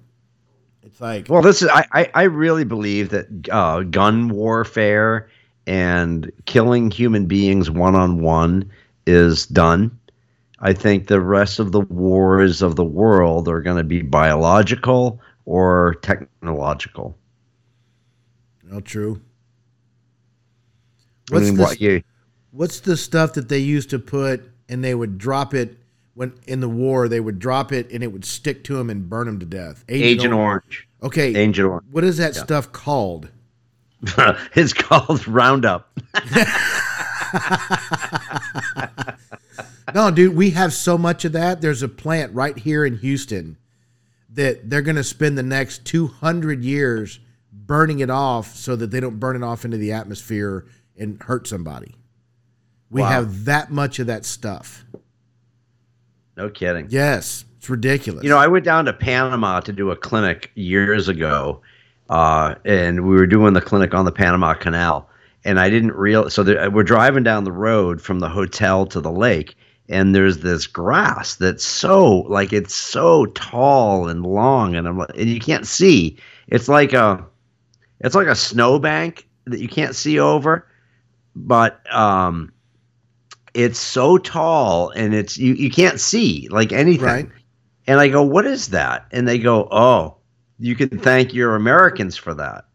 it's 0.83 1.01
like 1.01 1.27
Well, 1.29 1.41
this 1.41 1.61
is 1.61 1.69
I, 1.69 2.09
I, 2.13 2.23
really 2.23 2.63
believe 2.63 3.09
that 3.09 3.27
uh, 3.51 3.81
gun 3.81 4.29
warfare 4.29 5.29
and 5.65 6.31
killing 6.45 6.91
human 6.91 7.25
beings 7.25 7.71
one 7.71 7.95
on 7.95 8.21
one 8.21 8.69
is 9.07 9.47
done. 9.47 9.97
I 10.59 10.73
think 10.73 11.07
the 11.07 11.21
rest 11.21 11.59
of 11.59 11.71
the 11.71 11.81
wars 11.81 12.61
of 12.61 12.75
the 12.75 12.83
world 12.83 13.47
are 13.49 13.61
going 13.61 13.77
to 13.77 13.83
be 13.83 14.01
biological 14.03 15.19
or 15.45 15.95
technological. 16.01 17.17
well, 18.69 18.81
true. 18.81 19.21
I 21.31 21.33
What's 21.33 21.45
mean, 21.45 21.55
the, 21.55 21.63
what 21.63 21.81
you 21.81 22.03
what's 22.51 22.79
the 22.79 22.97
stuff 22.97 23.33
that 23.33 23.49
they 23.49 23.59
used 23.59 23.89
to 23.91 23.99
put 23.99 24.43
and 24.69 24.83
they 24.83 24.95
would 24.95 25.17
drop 25.17 25.53
it 25.53 25.77
when 26.13 26.33
in 26.47 26.61
the 26.61 26.69
war 26.69 27.07
they 27.07 27.19
would 27.19 27.39
drop 27.39 27.71
it 27.71 27.91
and 27.91 28.03
it 28.03 28.07
would 28.07 28.25
stick 28.25 28.63
to 28.65 28.75
them 28.75 28.89
and 28.89 29.09
burn 29.09 29.25
them 29.25 29.39
to 29.39 29.45
death. 29.45 29.83
Agent 29.89 30.33
Orange. 30.33 30.87
Okay, 31.03 31.35
Agent 31.35 31.67
Orange. 31.67 31.85
what 31.91 32.03
is 32.03 32.17
that 32.17 32.35
stuff 32.35 32.71
called? 32.71 33.29
it's 34.55 34.73
called 34.73 35.27
Roundup. 35.27 35.89
No, 39.95 40.11
dude, 40.11 40.35
we 40.35 40.49
have 40.49 40.73
so 40.73 40.97
much 40.97 41.23
of 41.23 41.31
that. 41.31 41.61
There's 41.61 41.81
a 41.81 41.87
plant 41.87 42.33
right 42.33 42.57
here 42.57 42.85
in 42.85 42.97
Houston 42.97 43.55
that 44.29 44.69
they're 44.69 44.81
going 44.81 44.97
to 44.97 45.05
spend 45.05 45.37
the 45.37 45.43
next 45.43 45.85
200 45.85 46.65
years 46.65 47.21
burning 47.53 47.99
it 47.99 48.09
off 48.09 48.55
so 48.55 48.75
that 48.75 48.91
they 48.91 48.99
don't 48.99 49.21
burn 49.21 49.37
it 49.37 49.43
off 49.43 49.63
into 49.63 49.77
the 49.77 49.93
atmosphere 49.93 50.65
and 50.97 51.21
hurt 51.23 51.47
somebody. 51.47 51.95
We 52.89 53.01
Wow. 53.01 53.09
have 53.09 53.45
that 53.45 53.71
much 53.71 53.99
of 53.99 54.07
that 54.07 54.25
stuff. 54.25 54.85
No 56.37 56.49
kidding. 56.49 56.87
Yes, 56.89 57.45
it's 57.57 57.69
ridiculous. 57.69 58.23
You 58.23 58.29
know, 58.29 58.37
I 58.37 58.47
went 58.47 58.65
down 58.65 58.85
to 58.85 58.93
Panama 58.93 59.59
to 59.61 59.71
do 59.71 59.91
a 59.91 59.95
clinic 59.95 60.51
years 60.55 61.07
ago, 61.07 61.61
uh, 62.09 62.55
and 62.65 63.07
we 63.07 63.15
were 63.15 63.25
doing 63.27 63.53
the 63.53 63.61
clinic 63.61 63.93
on 63.93 64.05
the 64.05 64.11
Panama 64.11 64.53
Canal, 64.53 65.09
and 65.45 65.59
I 65.59 65.69
didn't 65.69 65.93
real. 65.93 66.29
So 66.29 66.43
there, 66.43 66.69
we're 66.69 66.83
driving 66.83 67.23
down 67.23 67.43
the 67.43 67.51
road 67.51 68.01
from 68.01 68.19
the 68.19 68.29
hotel 68.29 68.85
to 68.87 68.99
the 68.99 69.11
lake, 69.11 69.55
and 69.87 70.13
there's 70.13 70.39
this 70.39 70.67
grass 70.67 71.35
that's 71.35 71.63
so 71.63 72.19
like 72.29 72.51
it's 72.53 72.75
so 72.75 73.27
tall 73.27 74.07
and 74.09 74.25
long, 74.25 74.75
and 74.75 74.87
I'm 74.87 74.97
like, 74.97 75.11
and 75.17 75.29
you 75.29 75.39
can't 75.39 75.65
see. 75.65 76.17
It's 76.47 76.67
like 76.67 76.93
a, 76.93 77.25
it's 78.01 78.15
like 78.15 78.27
a 78.27 78.35
snowbank 78.35 79.27
that 79.45 79.59
you 79.59 79.67
can't 79.69 79.95
see 79.95 80.19
over, 80.19 80.67
but 81.35 81.81
um, 81.93 82.51
it's 83.53 83.79
so 83.79 84.17
tall 84.17 84.89
and 84.91 85.13
it's 85.13 85.37
you 85.37 85.53
you 85.53 85.69
can't 85.69 85.99
see 85.99 86.47
like 86.49 86.71
anything. 86.71 87.05
Right. 87.05 87.29
And 87.87 87.99
I 87.99 88.07
go, 88.07 88.23
what 88.23 88.45
is 88.45 88.69
that? 88.69 89.05
And 89.11 89.27
they 89.27 89.37
go, 89.37 89.67
oh, 89.71 90.17
you 90.57 90.75
can 90.75 90.89
thank 90.89 91.33
your 91.33 91.55
Americans 91.55 92.17
for 92.17 92.33
that. 92.33 92.65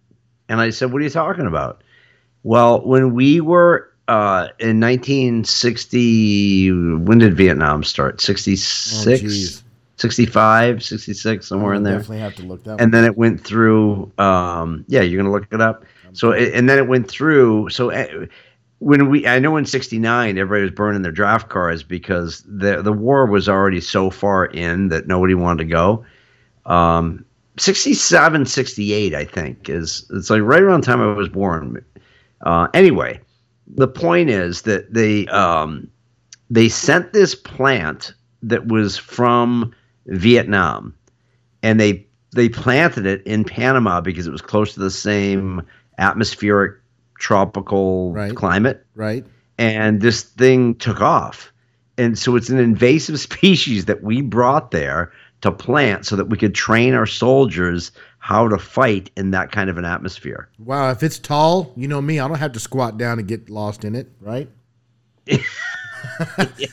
And 0.49 0.61
I 0.61 0.71
said, 0.71 0.93
what 0.93 1.01
are 1.01 1.05
you 1.05 1.11
talking 1.11 1.47
about? 1.47 1.83
Well, 2.45 2.81
when 2.87 3.13
we 3.15 3.41
were 3.41 3.91
uh, 4.09 4.49
in 4.59 4.81
1960, 4.81 6.71
when 6.71 7.19
did 7.19 7.37
Vietnam 7.37 7.85
start? 7.85 8.17
Oh, 8.17 8.23
66, 8.23 9.21
geez. 9.21 9.65
65, 9.97 10.83
66, 10.83 11.47
somewhere 11.47 11.75
in 11.75 11.83
there 11.83 11.99
Definitely 11.99 12.21
have 12.21 12.35
to 12.37 12.43
look 12.43 12.65
that 12.65 12.81
and 12.81 12.95
then 12.95 13.05
it 13.05 13.19
went 13.19 13.45
through 13.45 14.11
um 14.17 14.83
yeah 14.89 15.03
you're 15.03 15.23
gonna 15.23 15.31
look 15.31 15.47
it 15.53 15.61
up 15.61 15.85
so 16.15 16.33
and 16.33 16.71
then 16.71 16.79
it 16.79 16.89
went 16.89 17.07
through 17.07 17.69
so 17.69 17.93
uh, 17.93 18.25
when 18.81 19.09
we 19.09 19.27
i 19.27 19.39
know 19.39 19.57
in 19.57 19.65
69 19.65 20.37
everybody 20.37 20.63
was 20.63 20.73
burning 20.73 21.03
their 21.03 21.13
draft 21.13 21.49
cards 21.49 21.83
because 21.83 22.43
the 22.47 22.83
the 22.83 22.93
war 22.93 23.27
was 23.27 23.49
already 23.49 23.81
so 23.81 24.11
far 24.11 24.47
in 24.47 24.89
that 24.89 25.07
nobody 25.07 25.35
wanted 25.35 25.65
to 25.65 25.71
go. 25.71 26.05
Um 26.67 27.25
67 27.59 28.47
68 28.47 29.15
i 29.15 29.25
think 29.25 29.69
is 29.69 30.07
it's 30.11 30.31
like 30.31 30.43
right 30.43 30.63
around 30.63 30.83
the 30.83 30.87
time 30.87 31.01
i 31.01 31.13
was 31.13 31.29
born. 31.29 31.85
Uh 32.41 32.69
anyway 32.75 33.21
the 33.67 33.89
point 33.89 34.31
is 34.31 34.63
that 34.63 34.93
they 34.93 35.27
um 35.29 35.89
they 36.49 36.69
sent 36.69 37.13
this 37.13 37.35
plant 37.35 38.15
that 38.43 38.67
was 38.67 38.97
from 38.97 39.75
vietnam 40.07 40.95
and 41.63 41.79
they 41.79 42.07
they 42.33 42.49
planted 42.49 43.07
it 43.07 43.23
in 43.27 43.45
Panama 43.45 44.01
because 44.01 44.27
it 44.27 44.31
was 44.31 44.43
close 44.43 44.75
to 44.75 44.81
the 44.81 44.91
same 44.91 45.63
atmospheric 45.99 46.80
tropical 47.21 48.13
Right. 48.13 48.35
climate 48.35 48.85
right? 48.97 49.25
and 49.59 50.01
this 50.01 50.23
thing 50.23 50.75
took 50.75 51.01
off 51.01 51.53
and 51.99 52.19
so 52.19 52.35
it's 52.35 52.49
an 52.49 52.59
invasive 52.59 53.21
species 53.31 53.85
that 53.85 54.03
we 54.03 54.21
brought 54.23 54.71
there 54.73 55.13
to 55.43 55.53
plant 55.53 56.05
so 56.07 56.17
that 56.17 56.27
we 56.31 56.37
could 56.37 56.55
train 56.55 56.95
our 56.95 57.07
soldiers 57.07 57.93
how 58.19 58.49
to 58.49 58.59
fight 58.59 59.11
in 59.17 59.31
that 59.31 59.53
kind 59.53 59.71
of 59.71 59.79
an 59.79 59.85
atmosphere 59.85 60.49
Wow, 60.59 60.91
if 60.91 61.03
it's 61.03 61.19
tall, 61.19 61.73
you 61.77 61.87
know 61.89 62.01
me, 62.03 62.19
I 62.21 62.27
don't 62.29 62.39
have 62.39 62.53
to 62.53 62.61
squat 62.61 62.99
down 62.99 63.19
and 63.19 63.29
get 63.29 63.49
lost 63.49 63.85
in 63.85 63.95
it, 63.95 64.11
right? 64.21 64.49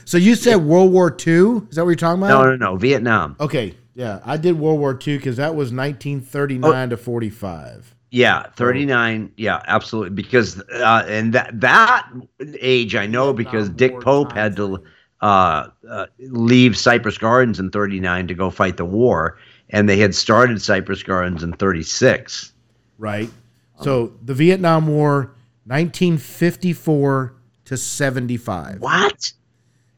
so 0.05 0.17
you 0.17 0.35
said 0.35 0.55
World 0.57 0.91
War 0.91 1.09
II? 1.09 1.61
Is 1.69 1.75
that 1.75 1.83
what 1.83 1.89
you're 1.89 1.95
talking 1.95 2.23
about? 2.23 2.29
no 2.29 2.55
no 2.55 2.71
no 2.71 2.75
vietnam 2.77 3.35
Okay, 3.39 3.75
yeah, 3.95 4.19
I 4.25 4.37
did 4.37 4.59
World 4.59 4.79
War 4.79 4.91
II 4.93 5.17
because 5.17 5.37
that 5.37 5.55
was 5.55 5.71
1939 5.73 6.89
to 6.91 6.97
45. 6.97 7.95
Yeah, 8.11 8.43
39. 8.55 9.31
Yeah, 9.37 9.61
absolutely. 9.67 10.11
Because 10.11 10.61
uh, 10.73 11.05
and 11.07 11.33
that 11.33 11.59
that 11.59 12.09
age 12.59 12.95
I 12.95 13.05
know 13.05 13.33
because 13.33 13.69
Dick 13.69 13.99
Pope 13.99 14.31
had 14.31 14.55
to 14.55 14.83
uh, 15.21 15.67
uh, 15.89 16.05
leave 16.19 16.77
Cypress 16.77 17.17
Gardens 17.17 17.59
in 17.59 17.69
39 17.69 18.27
to 18.27 18.33
go 18.33 18.49
fight 18.49 18.77
the 18.77 18.85
war, 18.85 19.37
and 19.69 19.89
they 19.89 19.97
had 19.97 20.15
started 20.15 20.61
Cypress 20.61 21.03
Gardens 21.03 21.43
in 21.43 21.53
36. 21.53 22.53
Right. 22.97 23.29
So 23.81 24.13
the 24.23 24.33
Vietnam 24.33 24.87
War, 24.87 25.35
1954 25.65 27.35
to 27.65 27.77
75. 27.77 28.79
What? 28.79 29.33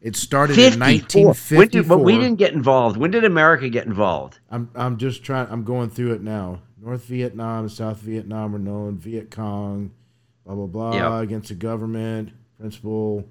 It 0.02 0.16
started 0.16 0.58
in 0.58 0.80
54. 0.80 1.26
1954. 1.26 1.58
When 1.58 1.68
did, 1.70 1.88
but 1.88 2.00
we 2.00 2.16
didn't 2.16 2.38
get 2.38 2.54
involved. 2.54 2.98
When 2.98 3.12
did 3.12 3.26
America 3.26 3.70
get 3.70 3.86
involved? 3.86 4.40
I'm 4.50 4.70
I'm 4.74 4.98
just 4.98 5.24
trying. 5.24 5.48
I'm 5.50 5.64
going 5.64 5.90
through 5.90 6.14
it 6.14 6.22
now. 6.22 6.62
North 6.82 7.04
Vietnam 7.06 7.62
and 7.66 7.72
South 7.72 7.98
Vietnam 7.98 8.56
are 8.56 8.60
known. 8.60 8.98
Viet 8.98 9.32
Cong, 9.32 9.92
blah 10.46 10.56
blah 10.56 10.66
blah, 10.66 10.94
Yeah. 10.96 11.22
against 11.22 11.50
the 11.50 11.56
government. 11.56 12.30
Principal 12.60 13.26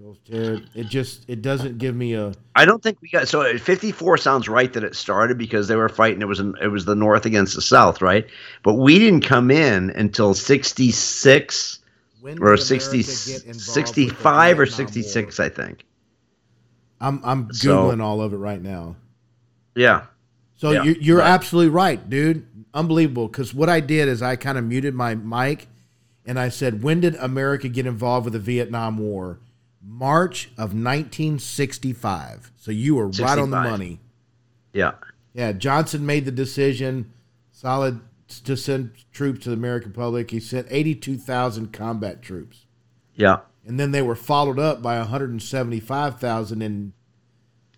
goes 0.00 0.18
to 0.26 0.62
it. 0.74 0.86
Just 0.88 1.24
it 1.28 1.40
doesn't 1.42 1.78
give 1.78 1.94
me 1.96 2.14
a 2.14 2.32
I 2.54 2.64
don't 2.64 2.82
think 2.82 2.98
we 3.00 3.08
got 3.08 3.28
so 3.28 3.42
uh, 3.42 3.58
54 3.58 4.18
sounds 4.18 4.48
right 4.48 4.72
that 4.74 4.84
it 4.84 4.94
started 4.94 5.38
because 5.38 5.68
they 5.68 5.76
were 5.76 5.88
fighting 5.88 6.20
it 6.22 6.26
was 6.28 6.40
in, 6.40 6.54
it 6.60 6.68
was 6.68 6.84
the 6.84 6.94
north 6.94 7.24
against 7.26 7.54
the 7.54 7.62
south, 7.62 8.02
right? 8.02 8.26
But 8.62 8.74
we 8.74 8.98
didn't 8.98 9.22
come 9.22 9.50
in 9.50 9.90
until 9.90 10.34
66 10.34 11.78
or 12.40 12.56
did 12.56 12.60
60, 12.62 12.96
America 13.00 13.12
get 13.26 13.34
involved 13.44 13.46
with 13.46 13.56
the 13.56 13.60
65 13.60 14.60
or 14.60 14.66
66 14.66 15.38
War? 15.38 15.46
I 15.46 15.48
think. 15.48 15.84
I'm 17.00 17.20
I'm 17.24 17.52
So- 17.52 17.68
googling 17.90 18.02
all 18.02 18.20
of 18.20 18.32
it 18.32 18.38
right 18.38 18.60
now. 18.62 18.96
Yeah. 19.74 20.06
So 20.56 20.70
Yeah, 20.72 20.82
you're, 20.84 20.96
you're 20.96 21.18
right. 21.18 21.28
absolutely 21.28 21.70
right, 21.70 22.08
dude. 22.10 22.46
Unbelievable. 22.76 23.26
Because 23.26 23.54
what 23.54 23.68
I 23.68 23.80
did 23.80 24.06
is 24.06 24.20
I 24.22 24.36
kind 24.36 24.58
of 24.58 24.64
muted 24.64 24.94
my 24.94 25.14
mic, 25.14 25.66
and 26.26 26.38
I 26.38 26.50
said, 26.50 26.82
"When 26.82 27.00
did 27.00 27.14
America 27.16 27.68
get 27.68 27.86
involved 27.86 28.24
with 28.26 28.34
the 28.34 28.38
Vietnam 28.38 28.98
War?" 28.98 29.38
March 29.82 30.50
of 30.58 30.74
1965. 30.74 32.52
So 32.56 32.70
you 32.70 32.96
were 32.96 33.08
right 33.08 33.38
on 33.38 33.50
the 33.50 33.60
money. 33.60 34.00
Yeah. 34.72 34.92
Yeah, 35.32 35.52
Johnson 35.52 36.04
made 36.04 36.24
the 36.24 36.30
decision, 36.32 37.12
solid 37.52 38.00
to 38.44 38.56
send 38.56 38.90
troops 39.12 39.44
to 39.44 39.50
the 39.50 39.56
American 39.56 39.92
public. 39.92 40.30
He 40.30 40.40
sent 40.40 40.66
82,000 40.70 41.72
combat 41.72 42.20
troops, 42.22 42.66
Yeah. 43.14 43.38
and 43.64 43.78
then 43.78 43.92
they 43.92 44.02
were 44.02 44.16
followed 44.16 44.58
up 44.58 44.82
by 44.82 44.98
175,000 44.98 46.62
in 46.62 46.92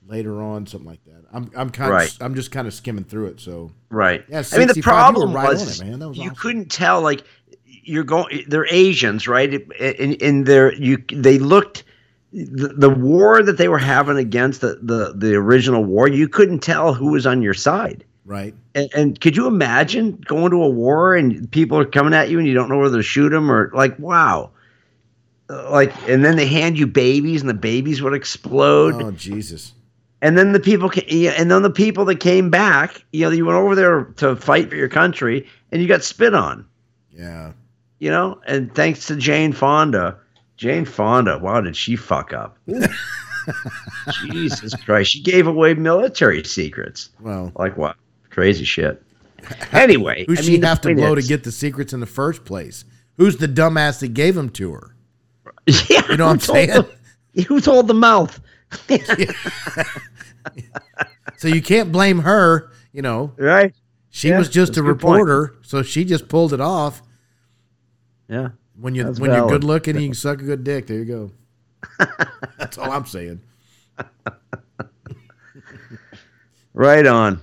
later 0.09 0.43
on, 0.43 0.67
something 0.67 0.89
like 0.89 1.05
that. 1.05 1.25
I'm 1.33 1.51
I'm 1.55 1.71
kind 1.71 1.91
Right. 1.93 2.11
of 2.11 2.23
I'm 2.23 2.35
just 2.35 2.51
kind 2.51 2.67
of 2.67 2.75
skimming 2.75 3.05
through 3.05 3.27
it. 3.27 3.41
So 3.41 3.71
Right. 3.91 4.25
Yeah, 4.29 4.43
I 4.53 4.59
mean, 4.59 4.69
the 4.69 4.75
65, 4.75 4.77
you 4.77 4.83
problem 4.83 5.33
right 5.33 5.49
was, 5.49 5.81
it, 5.81 5.85
man. 5.85 5.99
That 6.01 6.09
was 6.09 6.19
you 6.19 6.25
awesome. 6.31 6.37
couldn't 6.37 6.71
tell. 6.71 7.01
Like, 7.03 7.23
you're 7.65 8.05
going. 8.05 8.45
They're 8.49 8.67
Asians, 8.71 9.29
right? 9.29 9.53
And 9.81 10.15
in 10.15 10.45
their 10.45 10.75
you, 10.75 10.99
they 11.13 11.39
looked. 11.39 11.85
The, 12.33 12.69
the 12.69 12.91
war 12.91 13.43
that 13.43 13.57
they 13.57 13.69
were 13.69 13.79
having 13.79 14.19
against 14.19 14.61
the, 14.61 14.79
the 14.83 15.15
the 15.17 15.35
original 15.35 15.83
war, 15.85 16.09
you 16.09 16.29
couldn't 16.29 16.59
tell 16.59 16.93
who 16.93 17.13
was 17.13 17.27
on 17.27 17.41
your 17.41 17.55
side. 17.55 18.05
right. 18.27 18.55
And, 18.75 18.91
and 18.95 19.21
could 19.21 19.35
you 19.35 19.47
imagine 19.47 20.23
going 20.27 20.51
to 20.51 20.63
a 20.63 20.69
war 20.69 21.17
and 21.17 21.51
people 21.51 21.79
are 21.79 21.87
coming 21.87 22.13
at 22.13 22.29
you 22.29 22.39
and 22.39 22.47
you 22.47 22.53
don't 22.53 22.69
know 22.69 22.79
whether 22.79 22.99
to 22.99 23.03
shoot 23.03 23.31
them 23.31 23.51
or 23.51 23.71
like, 23.75 23.99
wow. 23.99 24.51
Uh, 25.49 25.71
Like, 25.71 25.95
and 26.07 26.23
then 26.23 26.37
they 26.37 26.47
hand 26.47 26.79
you 26.79 26.87
babies 26.87 27.41
and 27.41 27.49
the 27.49 27.55
babies 27.55 28.03
would 28.03 28.13
explode. 28.13 29.01
Oh 29.03 29.11
Jesus. 29.13 29.73
And 30.21 30.37
then 30.37 30.53
the 30.53 30.61
people, 30.61 30.91
ca- 30.91 31.07
and 31.37 31.51
then 31.51 31.63
the 31.63 31.71
people 31.71 32.05
that 32.07 32.19
came 32.21 32.51
back, 32.51 33.05
you 33.13 33.21
know, 33.25 33.31
you 33.31 33.47
went 33.47 33.57
over 33.59 33.75
there 33.77 34.05
to 34.17 34.35
fight 34.37 34.69
for 34.69 34.75
your 34.77 34.89
country, 34.89 35.47
and 35.71 35.81
you 35.81 35.87
got 35.87 36.03
spit 36.03 36.35
on, 36.35 36.67
Yeah. 37.13 37.53
you 38.01 38.11
know. 38.11 38.41
And 38.47 38.75
thanks 38.75 39.07
to 39.07 39.17
Jane 39.17 39.53
Fonda, 39.53 40.17
Jane 40.57 40.85
Fonda, 40.85 41.39
wow, 41.39 41.61
did 41.61 41.77
she 41.77 41.95
fuck 41.95 42.33
up? 42.33 42.59
Jesus 44.31 44.75
Christ, 44.75 45.13
she 45.13 45.23
gave 45.23 45.47
away 45.47 45.75
military 45.75 46.43
secrets. 46.45 47.11
Well, 47.21 47.53
Like 47.57 47.77
what? 47.77 47.97
Crazy 48.31 48.65
shit. 48.65 49.03
Anyway, 49.73 50.25
who 50.27 50.35
she 50.37 50.53
mean, 50.53 50.63
have 50.63 50.81
to 50.81 50.95
blow 50.95 51.15
to 51.15 51.23
get 51.23 51.45
the 51.45 51.53
secrets 51.53 51.93
in 51.93 52.01
the 52.01 52.07
first 52.07 52.45
place? 52.45 52.85
Who's 53.19 53.37
the 53.37 53.47
dumbass 53.47 54.01
that 54.01 54.09
gave 54.13 54.35
them 54.35 54.51
to 54.51 54.73
her? 54.73 54.95
Yeah, 55.89 56.03
You 56.11 56.17
know 56.17 56.27
what 56.27 56.33
I'm 56.33 56.41
saying? 56.41 56.69
the- 57.35 57.43
who 57.45 57.61
told 57.61 57.87
the 57.87 57.95
mouth? 57.95 58.41
So 61.37 61.47
you 61.47 61.63
can't 61.63 61.93
blame 61.93 62.19
her. 62.21 62.73
You 62.93 63.03
know, 63.03 63.33
Right? 63.37 63.73
she 64.11 64.29
Yeah, 64.29 64.39
was 64.39 64.49
just 64.49 64.73
a 64.77 64.83
good 64.83 64.99
point. 64.99 65.23
reporter, 65.23 65.55
so 65.63 65.83
she 65.85 66.05
just 66.05 66.29
pulled 66.29 66.53
it 66.53 66.61
off. 66.61 67.01
Yeah. 68.29 68.49
When 68.81 68.95
you 68.95 69.05
That's 69.05 69.21
when 69.21 69.33
you're 69.33 69.49
good 69.49 69.63
looking 69.63 69.95
and 69.95 70.03
you 70.03 70.09
can 70.11 70.15
suck 70.17 70.41
a 70.41 70.45
good 70.45 70.65
dick, 70.65 70.87
there 70.89 70.99
you 70.99 71.05
go. 71.05 71.31
That's 72.59 72.77
all 72.79 72.91
I'm 72.91 73.07
saying. 73.07 73.41
right 76.75 77.07
on. 77.07 77.41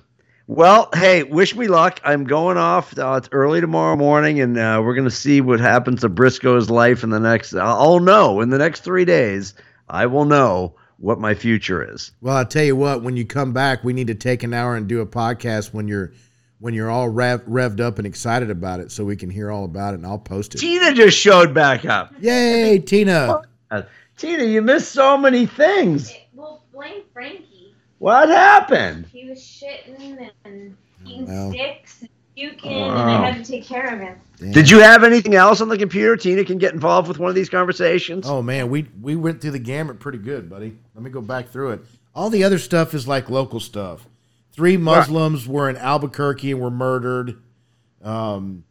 Well, 0.47 0.89
hey, 0.93 1.23
wish 1.23 1.55
me 1.55 1.67
luck. 1.67 1.99
I'm 2.03 2.23
going 2.25 2.57
off. 2.57 2.97
Uh, 2.97 3.13
it's 3.13 3.29
early 3.31 3.61
tomorrow 3.61 3.95
morning, 3.95 4.41
and 4.41 4.57
uh, 4.57 4.81
we're 4.83 4.93
going 4.93 5.09
to 5.09 5.15
see 5.15 5.41
what 5.41 5.59
happens 5.59 6.01
to 6.01 6.09
Briscoe's 6.09 6.69
life 6.69 7.03
in 7.03 7.09
the 7.09 7.19
next. 7.19 7.53
I'll 7.55 7.99
know 7.99 8.41
in 8.41 8.49
the 8.49 8.57
next 8.57 8.81
three 8.81 9.05
days. 9.05 9.53
I 9.89 10.05
will 10.05 10.25
know 10.25 10.75
what 10.97 11.19
my 11.19 11.33
future 11.33 11.83
is. 11.93 12.11
Well, 12.21 12.35
I'll 12.37 12.45
tell 12.45 12.63
you 12.63 12.75
what. 12.75 13.03
When 13.03 13.17
you 13.17 13.25
come 13.25 13.53
back, 13.53 13.83
we 13.83 13.93
need 13.93 14.07
to 14.07 14.15
take 14.15 14.43
an 14.43 14.53
hour 14.53 14.75
and 14.75 14.87
do 14.87 15.01
a 15.01 15.05
podcast 15.05 15.73
when 15.73 15.87
you're 15.87 16.11
when 16.59 16.73
you're 16.73 16.89
all 16.89 17.09
rev, 17.09 17.41
revved 17.45 17.81
up 17.81 17.97
and 17.97 18.07
excited 18.07 18.49
about 18.49 18.79
it, 18.79 18.91
so 18.91 19.03
we 19.03 19.15
can 19.15 19.29
hear 19.29 19.51
all 19.51 19.65
about 19.65 19.93
it, 19.93 19.97
and 19.97 20.05
I'll 20.07 20.17
post 20.17 20.55
it. 20.55 20.59
Tina 20.59 20.93
just 20.93 21.17
showed 21.17 21.53
back 21.53 21.85
up. 21.85 22.13
Yay, 22.19 22.79
Tina! 22.79 23.41
Uh, 23.69 23.81
Tina, 24.17 24.45
you 24.45 24.61
missed 24.61 24.91
so 24.93 25.17
many 25.17 25.45
things. 25.45 26.13
Well, 26.33 26.63
blame 26.73 27.03
Frankie. 27.13 27.73
What 27.97 28.29
happened? 28.29 29.07
He 29.11 29.29
was 29.29 29.39
shitting 29.39 30.29
and 30.45 30.77
eating 31.05 31.27
Well. 31.27 31.51
sticks 31.51 32.03
and 32.37 32.51
puking, 32.51 32.71
and 32.71 32.91
I 32.91 33.31
had 33.31 33.43
to 33.43 33.51
take 33.51 33.65
care 33.65 33.93
of 33.93 33.99
him. 33.99 34.17
Damn. 34.37 34.51
Did 34.51 34.69
you 34.69 34.79
have 34.79 35.03
anything 35.03 35.35
else 35.35 35.61
on 35.61 35.69
the 35.69 35.77
computer? 35.77 36.15
Tina 36.17 36.43
can 36.43 36.57
get 36.57 36.73
involved 36.73 37.07
with 37.07 37.19
one 37.19 37.29
of 37.29 37.35
these 37.35 37.49
conversations. 37.49 38.25
Oh 38.27 38.41
man, 38.41 38.69
we 38.69 38.87
we 39.01 39.15
went 39.15 39.41
through 39.41 39.51
the 39.51 39.59
gamut 39.59 39.99
pretty 39.99 40.17
good, 40.17 40.49
buddy. 40.49 40.77
Let 40.93 41.03
me 41.03 41.09
go 41.09 41.21
back 41.21 41.49
through 41.49 41.71
it. 41.71 41.81
All 42.13 42.29
the 42.29 42.43
other 42.43 42.59
stuff 42.59 42.93
is 42.93 43.07
like 43.07 43.29
local 43.29 43.59
stuff. 43.59 44.07
Three 44.51 44.77
Muslims 44.77 45.47
were 45.47 45.69
in 45.69 45.75
Albuquerque 45.77 46.51
and 46.51 46.61
were 46.61 46.71
murdered. 46.71 47.41
Um, 48.03 48.63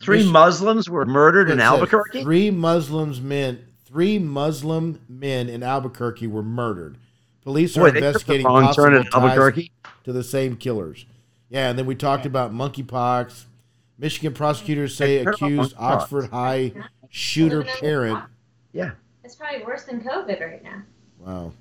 Three 0.00 0.22
Mich- 0.22 0.32
Muslims 0.32 0.90
were 0.90 1.06
murdered 1.06 1.50
in 1.50 1.60
it 1.60 1.62
Albuquerque. 1.62 2.22
Three 2.22 2.50
Muslims 2.50 3.20
men, 3.22 3.64
three 3.86 4.18
Muslim 4.18 5.00
men 5.08 5.48
in 5.48 5.62
Albuquerque 5.62 6.26
were 6.26 6.42
murdered. 6.42 6.98
Police 7.42 7.76
are 7.76 7.80
Boy, 7.80 7.86
they 7.86 7.92
took 7.92 8.00
the 8.02 8.06
investigating 8.08 8.46
wrong 8.46 8.64
possible 8.64 8.84
turn 8.84 8.94
in 8.96 9.04
ties 9.04 9.14
Albuquerque. 9.14 9.72
to 10.04 10.12
the 10.12 10.24
same 10.24 10.56
killers. 10.56 11.06
Yeah, 11.54 11.70
and 11.70 11.78
then 11.78 11.86
we 11.86 11.94
talked 11.94 12.26
about 12.26 12.52
monkeypox. 12.52 13.44
Michigan 13.96 14.34
prosecutors 14.34 14.96
say 14.96 15.18
Hey, 15.18 15.24
accused 15.24 15.76
monkeypox. 15.76 15.80
Oxford 15.80 16.30
High 16.32 16.72
shooter 17.10 17.62
parent. 17.62 18.24
Yeah. 18.72 18.90
It's 19.22 19.36
probably 19.36 19.62
worse 19.64 19.84
than 19.84 20.00
COVID 20.00 20.40
right 20.40 20.64
now, 20.64 20.82
Wow. 21.20 21.52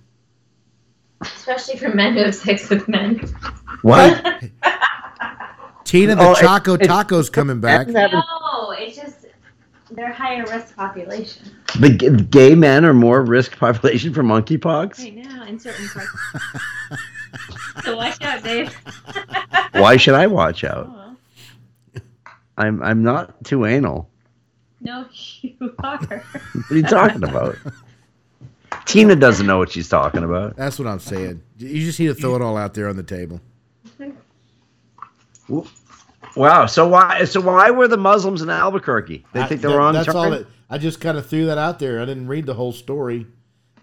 especially 1.21 1.77
for 1.77 1.89
men 1.89 2.13
who 2.13 2.23
have 2.23 2.33
sex 2.33 2.71
with 2.71 2.87
men. 2.87 3.19
What? 3.83 4.43
Tina, 5.83 6.15
the 6.15 6.23
Oh, 6.27 6.33
Choco 6.33 6.73
it- 6.73 6.85
Taco's 6.87 7.29
coming 7.29 7.59
back. 7.59 7.87
no, 7.87 8.71
it's 8.71 8.97
just 8.97 9.25
they're 9.91 10.11
higher 10.11 10.43
risk 10.45 10.75
population. 10.75 11.51
the 11.79 11.89
g- 11.89 12.09
gay 12.09 12.55
men 12.55 12.83
are 12.83 12.95
more 12.95 13.21
risk 13.21 13.59
population 13.59 14.11
for 14.11 14.23
monkeypox. 14.23 14.97
Right 15.03 15.15
now, 15.17 15.43
in 15.43 15.59
certain 15.59 15.87
parts. 15.89 16.09
so 17.83 17.95
watch 17.97 18.21
out, 18.21 18.43
Dave. 18.43 18.73
Why 19.73 19.97
should 19.97 20.15
I 20.15 20.27
watch 20.27 20.63
Oh, 20.63 20.67
out? 20.69 20.89
well. 20.89 21.17
I'm 22.57 22.81
I'm 22.83 23.01
not 23.03 23.43
too 23.43 23.65
anal. 23.65 24.09
No, 24.81 25.05
you 25.41 25.73
are. 25.83 25.97
What 26.53 26.71
are 26.71 26.75
you 26.75 26.83
talking 26.83 27.23
about? 27.23 27.55
Tina 28.85 29.15
doesn't 29.15 29.45
know 29.47 29.57
what 29.57 29.71
she's 29.71 29.87
talking 29.89 30.23
about. 30.23 30.55
That's 30.57 30.77
what 30.77 30.87
I'm 30.87 30.99
saying. 30.99 31.41
You 31.57 31.85
just 31.85 31.99
need 31.99 32.07
to 32.07 32.15
throw 32.15 32.35
it 32.35 32.41
all 32.41 32.57
out 32.57 32.73
there 32.73 32.89
on 32.89 32.95
the 32.97 33.03
table. 33.03 33.39
Wow. 36.35 36.65
So 36.65 36.87
why 36.87 37.23
so 37.25 37.41
why 37.41 37.69
were 37.71 37.87
the 37.87 37.97
Muslims 37.97 38.41
in 38.41 38.49
Albuquerque? 38.49 39.25
They 39.33 39.41
I- 39.41 39.47
take 39.47 39.61
the 39.61 39.69
that- 39.69 39.77
wrong 39.77 39.93
That's 39.93 40.07
turn. 40.07 40.15
all. 40.15 40.29
That, 40.31 40.47
I 40.69 40.77
just 40.77 40.99
kind 40.99 41.17
of 41.17 41.27
threw 41.27 41.45
that 41.47 41.57
out 41.57 41.79
there. 41.79 42.01
I 42.01 42.05
didn't 42.05 42.27
read 42.27 42.45
the 42.45 42.53
whole 42.55 42.71
story. 42.71 43.27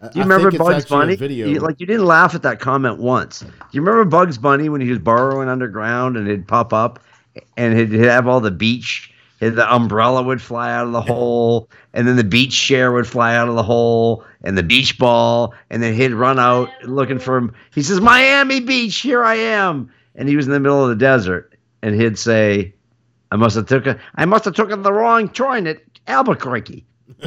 Do 0.01 0.09
you 0.15 0.23
I 0.23 0.25
remember 0.25 0.51
Bugs 0.57 0.87
Bunny? 0.87 1.15
Video. 1.15 1.47
You, 1.47 1.61
like 1.61 1.79
you 1.79 1.87
didn't 1.87 2.07
laugh 2.07 2.35
at 2.35 2.43
that 2.43 2.59
comment 2.59 2.99
once. 2.99 3.41
Do 3.41 3.49
you 3.73 3.83
remember 3.83 4.05
Bugs 4.07 4.39
Bunny 4.39 4.71
when 4.71 4.81
he 4.81 4.89
was 4.89 4.99
burrowing 4.99 5.49
underground 5.49 6.17
and 6.17 6.27
it'd 6.27 6.49
pop 6.49 6.73
up 6.73 7.01
and 7.59 7.79
he'd, 7.79 7.91
he'd 7.91 8.01
have 8.01 8.27
all 8.27 8.41
the 8.41 8.51
beach, 8.51 9.13
the 9.41 9.75
umbrella 9.75 10.23
would 10.23 10.41
fly 10.41 10.73
out 10.73 10.87
of 10.87 10.93
the 10.93 11.01
hole, 11.03 11.69
and 11.93 12.07
then 12.09 12.17
the 12.17 12.25
beach 12.25 12.59
chair 12.59 12.93
would 12.93 13.07
fly 13.07 13.35
out 13.35 13.49
of 13.49 13.55
the 13.55 13.63
hole, 13.63 14.25
and 14.43 14.57
the 14.57 14.63
beach 14.63 14.99
ball, 14.99 15.55
and 15.71 15.83
then 15.83 15.95
he'd 15.95 16.13
run 16.13 16.39
out 16.39 16.69
looking 16.85 17.19
for 17.19 17.37
him. 17.37 17.55
He 17.75 17.83
says, 17.83 18.01
"Miami 18.01 18.61
Beach, 18.61 18.97
here 18.99 19.25
I 19.25 19.35
am," 19.37 19.91
and 20.15 20.29
he 20.29 20.37
was 20.37 20.47
in 20.47 20.53
the 20.53 20.61
middle 20.61 20.83
of 20.83 20.91
the 20.91 20.97
desert, 20.97 21.55
and 21.83 21.95
he'd 21.95 22.19
say, 22.19 22.75
"I 23.31 23.37
must 23.37 23.57
have 23.57 23.67
took 23.67 23.87
a, 23.87 23.99
I 24.17 24.25
must 24.27 24.45
have 24.45 24.55
taken 24.55 24.83
the 24.83 24.93
wrong 24.93 25.29
turn 25.29 25.67
at 25.67 25.79
Albuquerque." 26.07 26.85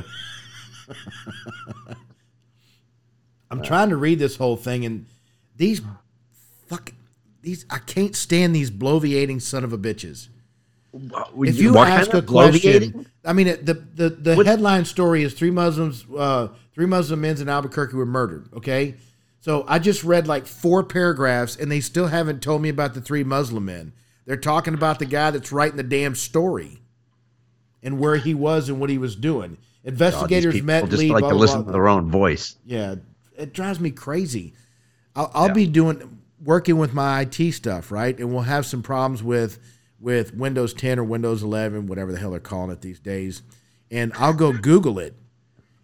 I'm 3.53 3.63
trying 3.63 3.89
to 3.89 3.97
read 3.97 4.19
this 4.19 4.35
whole 4.35 4.57
thing, 4.57 4.83
and 4.85 5.05
these 5.55 5.81
fuck 6.67 6.91
these. 7.41 7.65
I 7.69 7.77
can't 7.79 8.15
stand 8.15 8.55
these 8.55 8.71
bloviating 8.71 9.41
son 9.41 9.63
of 9.63 9.73
a 9.73 9.77
bitches. 9.77 10.27
If 10.93 11.57
you 11.59 11.77
ask 11.77 12.11
kind 12.11 12.13
a 12.15 12.17
of 12.19 12.25
bloviating? 12.25 12.93
question, 12.93 13.05
I 13.25 13.33
mean 13.33 13.47
the 13.47 13.73
the 13.95 14.09
the 14.09 14.35
What- 14.35 14.45
headline 14.45 14.85
story 14.85 15.23
is 15.23 15.33
three 15.33 15.51
Muslims, 15.51 16.05
uh, 16.17 16.49
three 16.75 16.85
Muslim 16.85 17.21
men 17.21 17.39
in 17.41 17.49
Albuquerque 17.49 17.95
were 17.95 18.05
murdered. 18.05 18.47
Okay, 18.55 18.95
so 19.39 19.65
I 19.67 19.79
just 19.79 20.03
read 20.03 20.27
like 20.27 20.45
four 20.47 20.83
paragraphs, 20.83 21.55
and 21.55 21.71
they 21.71 21.79
still 21.79 22.07
haven't 22.07 22.41
told 22.41 22.61
me 22.61 22.69
about 22.69 22.93
the 22.93 23.01
three 23.01 23.23
Muslim 23.23 23.65
men. 23.65 23.93
They're 24.25 24.37
talking 24.37 24.73
about 24.73 24.99
the 24.99 25.05
guy 25.05 25.31
that's 25.31 25.51
writing 25.51 25.77
the 25.77 25.83
damn 25.83 26.15
story, 26.15 26.79
and 27.81 27.99
where 27.99 28.17
he 28.17 28.33
was 28.33 28.69
and 28.69 28.79
what 28.79 28.89
he 28.89 28.97
was 28.97 29.15
doing. 29.15 29.57
Investigators 29.85 30.61
met 30.61 30.85
just 30.89 30.97
Lee. 31.01 31.09
like 31.09 31.19
blah, 31.21 31.29
to 31.29 31.33
blah, 31.35 31.41
listen 31.41 31.61
blah. 31.63 31.65
to 31.67 31.71
their 31.73 31.87
own 31.89 32.09
voice. 32.09 32.55
Yeah, 32.65 32.95
it 33.37 33.53
drives 33.53 33.79
me 33.79 33.91
crazy. 33.91 34.53
I'll, 35.15 35.31
I'll 35.33 35.47
Yeah. 35.47 35.53
be 35.53 35.67
doing 35.67 36.19
working 36.43 36.77
with 36.77 36.93
my 36.93 37.21
IT 37.21 37.51
stuff, 37.53 37.91
right? 37.91 38.17
And 38.19 38.33
we'll 38.33 38.41
have 38.43 38.65
some 38.65 38.81
problems 38.83 39.23
with 39.23 39.59
with 39.99 40.33
Windows 40.33 40.73
10 40.73 40.99
or 40.99 41.03
Windows 41.05 41.41
11, 41.43 41.87
whatever 41.87 42.11
the 42.11 42.17
hell 42.19 42.31
they're 42.31 42.39
calling 42.41 42.71
it 42.71 42.81
these 42.81 42.99
days. 42.99 43.41
And 43.89 44.11
I'll 44.17 44.33
go 44.33 44.51
Google 44.51 44.99
it, 44.99 45.15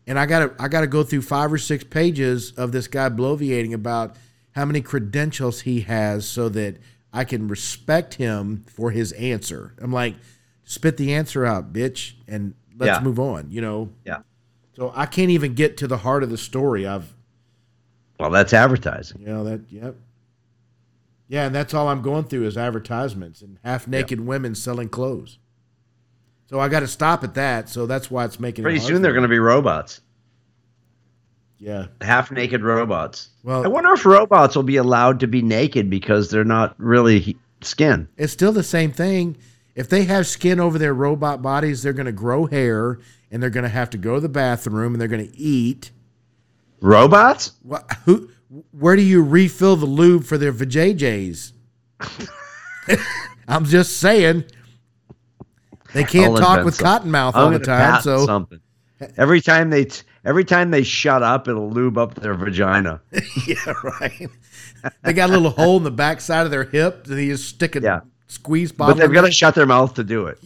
and 0.07 0.19
I 0.19 0.25
gotta 0.25 0.53
I 0.59 0.67
gotta 0.67 0.87
go 0.87 1.03
through 1.03 1.21
five 1.21 1.53
or 1.53 1.57
six 1.57 1.83
pages 1.83 2.51
of 2.53 2.71
this 2.71 2.87
guy 2.87 3.09
bloviating 3.09 3.73
about 3.73 4.15
how 4.51 4.65
many 4.65 4.81
credentials 4.81 5.61
he 5.61 5.81
has, 5.81 6.27
so 6.27 6.49
that 6.49 6.77
I 7.13 7.23
can 7.23 7.47
respect 7.47 8.15
him 8.15 8.65
for 8.67 8.91
his 8.91 9.11
answer. 9.13 9.73
I'm 9.79 9.93
like, 9.93 10.15
spit 10.63 10.97
the 10.97 11.13
answer 11.13 11.45
out, 11.45 11.71
bitch, 11.71 12.13
and 12.27 12.55
let's 12.77 12.97
Yeah. 12.97 13.03
move 13.03 13.19
on. 13.19 13.51
You 13.51 13.61
know. 13.61 13.89
Yeah. 14.05 14.19
So 14.75 14.91
I 14.95 15.05
can't 15.05 15.29
even 15.31 15.53
get 15.53 15.77
to 15.77 15.87
the 15.87 15.97
heart 15.97 16.23
of 16.23 16.29
the 16.29 16.37
story. 16.37 16.85
I've 16.87 17.13
Well, 18.20 18.30
that's 18.32 18.53
advertising. 18.53 19.22
you 19.22 19.28
know 19.28 19.43
that. 19.45 19.61
Yep. 19.70 19.95
Yeah, 21.28 21.45
and 21.45 21.53
that's 21.55 21.74
all 21.74 21.88
I'm 21.88 22.01
going 22.01 22.26
through 22.26 22.45
is 22.47 22.57
advertisements 22.57 23.41
and 23.41 23.59
half 23.63 23.88
naked 23.88 24.20
women 24.20 24.55
selling 24.55 24.89
clothes. 24.89 25.38
So 26.47 26.59
I 26.59 26.67
got 26.70 26.80
to 26.80 26.88
stop 26.88 27.24
at 27.24 27.36
that. 27.36 27.70
So 27.70 27.86
that's 27.86 28.09
why 28.09 28.26
it's 28.26 28.39
making. 28.39 28.63
Pretty 28.63 28.78
it 28.78 28.82
hard 28.82 28.89
soon 28.89 29.01
they're 29.03 29.13
going 29.13 29.22
to 29.24 29.28
be 29.30 29.38
robots, 29.39 30.01
Yeah. 31.59 31.86
half 32.01 32.32
naked 32.32 32.63
robots. 32.63 33.30
Well, 33.43 33.63
I 33.63 33.67
wonder 33.67 33.93
if 33.93 34.05
robots 34.05 34.55
will 34.55 34.63
be 34.63 34.78
allowed 34.78 35.20
to 35.20 35.28
be 35.28 35.41
naked 35.43 35.89
because 35.89 36.30
they're 36.32 36.43
not 36.43 36.74
really 36.80 37.38
skin. 37.61 38.07
it's 38.17 38.34
still 38.34 38.51
the 38.51 38.63
same 38.63 38.91
thing. 38.91 39.38
If 39.76 39.88
they 39.88 40.03
have 40.05 40.26
skin 40.28 40.59
over 40.59 40.78
their 40.80 40.93
robot 40.95 41.41
bodies, 41.41 41.84
they're 41.84 41.93
going 41.93 42.05
to 42.07 42.11
grow 42.11 42.47
hair 42.47 42.99
and 43.32 43.41
they're 43.41 43.49
going 43.51 43.63
to 43.63 43.70
have 43.70 43.91
to 43.91 43.97
go 43.97 44.15
to 44.15 44.20
the 44.22 44.28
bathroom 44.28 44.93
and 44.93 44.99
they're 44.99 45.07
going 45.07 45.30
to 45.30 45.38
eat. 45.38 45.91
Robots? 46.82 47.53
What? 47.61 47.91
Who? 48.05 48.30
Where 48.71 48.95
do 48.95 49.01
you 49.01 49.21
refill 49.23 49.75
the 49.75 49.86
lube 49.86 50.23
for 50.23 50.38
their 50.38 50.51
vajayjays? 50.53 51.53
I'm 53.47 53.65
just 53.65 53.97
saying. 53.97 54.45
They 55.93 56.03
can't 56.03 56.34
I'll 56.34 56.38
talk 56.38 56.65
with 56.65 56.75
something. 56.75 57.11
Cottonmouth 57.11 57.36
I'm 57.36 57.43
all 57.45 57.49
the 57.51 57.59
time. 57.59 58.01
So 58.01 58.25
something. 58.25 58.59
Every 59.17 59.41
time 59.41 59.69
they 59.69 59.86
t- 59.86 60.03
every 60.25 60.43
time 60.43 60.71
they 60.71 60.84
shut 60.84 61.23
up, 61.23 61.47
it'll 61.47 61.69
lube 61.69 61.97
up 61.97 62.15
their 62.15 62.34
vagina. 62.34 63.01
yeah, 63.47 63.73
right. 63.99 64.27
They 65.03 65.13
got 65.13 65.30
a 65.30 65.34
little 65.34 65.51
hole 65.51 65.77
in 65.77 65.84
the 65.84 65.91
back 65.91 66.21
side 66.21 66.45
of 66.45 66.51
their 66.51 66.65
hip 66.65 67.05
that 67.05 67.21
you 67.21 67.32
just 67.32 67.47
stick 67.49 67.75
a 67.75 67.82
Yeah. 67.82 68.01
squeeze 68.27 68.71
But 68.71 68.95
they've 68.95 69.11
got 69.11 69.25
to 69.25 69.32
shut 69.32 69.55
their 69.55 69.65
mouth 69.65 69.93
to 69.95 70.03
do 70.03 70.27
it. 70.27 70.38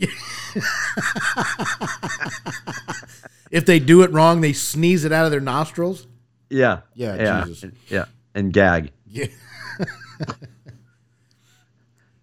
if 3.52 3.66
they 3.66 3.80
do 3.80 4.04
it 4.04 4.12
wrong, 4.12 4.42
they 4.42 4.54
sneeze 4.54 5.04
it 5.04 5.12
out 5.12 5.26
of 5.26 5.32
their 5.32 5.42
nostrils. 5.42 6.08
Yeah. 6.54 6.82
Yeah, 6.94 7.16
Yeah. 7.16 7.46
Jesus. 7.46 7.72
Yeah. 7.90 8.06
And 8.36 8.54
gag. 8.54 8.92
Yeah. 9.08 9.28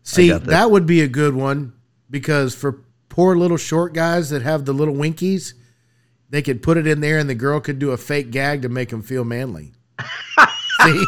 See, 0.02 0.30
that. 0.30 0.44
that 0.44 0.70
would 0.70 0.86
be 0.86 1.02
a 1.02 1.08
good 1.08 1.34
one 1.34 1.72
because 2.10 2.54
for 2.54 2.82
poor 3.08 3.36
little 3.36 3.56
short 3.56 3.92
guys 3.92 4.30
that 4.30 4.42
have 4.42 4.64
the 4.64 4.72
little 4.72 4.94
winkies, 4.94 5.54
they 6.30 6.42
could 6.42 6.62
put 6.62 6.76
it 6.76 6.86
in 6.86 7.00
there 7.00 7.18
and 7.18 7.28
the 7.28 7.34
girl 7.34 7.60
could 7.60 7.78
do 7.78 7.90
a 7.90 7.96
fake 7.96 8.30
gag 8.30 8.62
to 8.62 8.68
make 8.68 8.88
them 8.88 9.02
feel 9.02 9.24
manly. 9.24 9.72
See, 10.82 11.04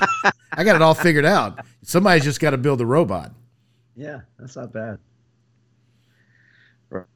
I 0.52 0.64
got 0.64 0.76
it 0.76 0.82
all 0.82 0.94
figured 0.94 1.24
out. 1.24 1.64
Somebody's 1.82 2.24
just 2.24 2.40
got 2.40 2.50
to 2.50 2.58
build 2.58 2.80
a 2.80 2.86
robot. 2.86 3.32
Yeah, 3.96 4.20
that's 4.38 4.56
not 4.56 4.72
bad. 4.72 4.98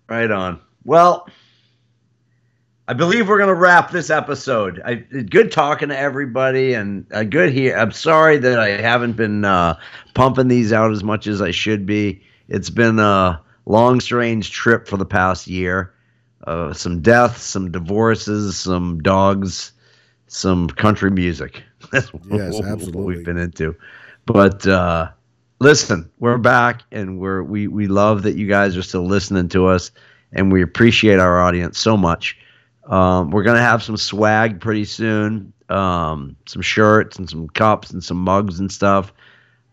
Right 0.08 0.30
on. 0.30 0.60
Well, 0.84 1.28
I 2.88 2.92
believe 2.92 3.28
we're 3.28 3.38
going 3.38 3.48
to 3.48 3.54
wrap 3.54 3.90
this 3.90 4.10
episode. 4.10 4.80
I, 4.84 4.94
good 4.94 5.50
talking 5.50 5.88
to 5.88 5.98
everybody, 5.98 6.72
and 6.74 7.04
uh, 7.12 7.24
good 7.24 7.52
here. 7.52 7.76
I'm 7.76 7.90
sorry 7.90 8.38
that 8.38 8.60
I 8.60 8.80
haven't 8.80 9.14
been 9.16 9.44
uh, 9.44 9.76
pumping 10.14 10.46
these 10.48 10.72
out 10.72 10.92
as 10.92 11.02
much 11.02 11.26
as 11.26 11.42
I 11.42 11.50
should 11.50 11.84
be. 11.84 12.22
It's 12.48 12.70
been 12.70 13.00
a 13.00 13.40
long, 13.66 13.98
strange 14.00 14.52
trip 14.52 14.86
for 14.86 14.96
the 14.96 15.04
past 15.04 15.48
year. 15.48 15.92
Uh, 16.46 16.72
some 16.72 17.00
deaths, 17.02 17.42
some 17.42 17.72
divorces, 17.72 18.56
some 18.56 19.02
dogs, 19.02 19.72
some 20.28 20.68
country 20.68 21.10
music. 21.10 21.64
That's 21.92 22.10
Yes, 22.30 22.54
what 22.54 22.66
absolutely. 22.66 23.02
we've 23.16 23.24
been 23.24 23.36
into. 23.38 23.74
But 24.26 24.64
uh, 24.64 25.08
listen, 25.58 26.08
we're 26.20 26.38
back, 26.38 26.82
and 26.92 27.18
we're 27.18 27.42
we 27.42 27.66
we 27.66 27.88
love 27.88 28.22
that 28.22 28.36
you 28.36 28.46
guys 28.46 28.76
are 28.76 28.82
still 28.82 29.06
listening 29.06 29.48
to 29.50 29.66
us, 29.66 29.90
and 30.32 30.52
we 30.52 30.62
appreciate 30.62 31.18
our 31.18 31.40
audience 31.40 31.80
so 31.80 31.96
much. 31.96 32.36
Um, 32.86 33.30
we're 33.30 33.42
gonna 33.42 33.60
have 33.60 33.82
some 33.82 33.96
swag 33.96 34.60
pretty 34.60 34.84
soon, 34.84 35.52
um, 35.68 36.36
some 36.46 36.62
shirts 36.62 37.18
and 37.18 37.28
some 37.28 37.48
cups 37.48 37.90
and 37.90 38.02
some 38.02 38.18
mugs 38.18 38.60
and 38.60 38.70
stuff. 38.70 39.12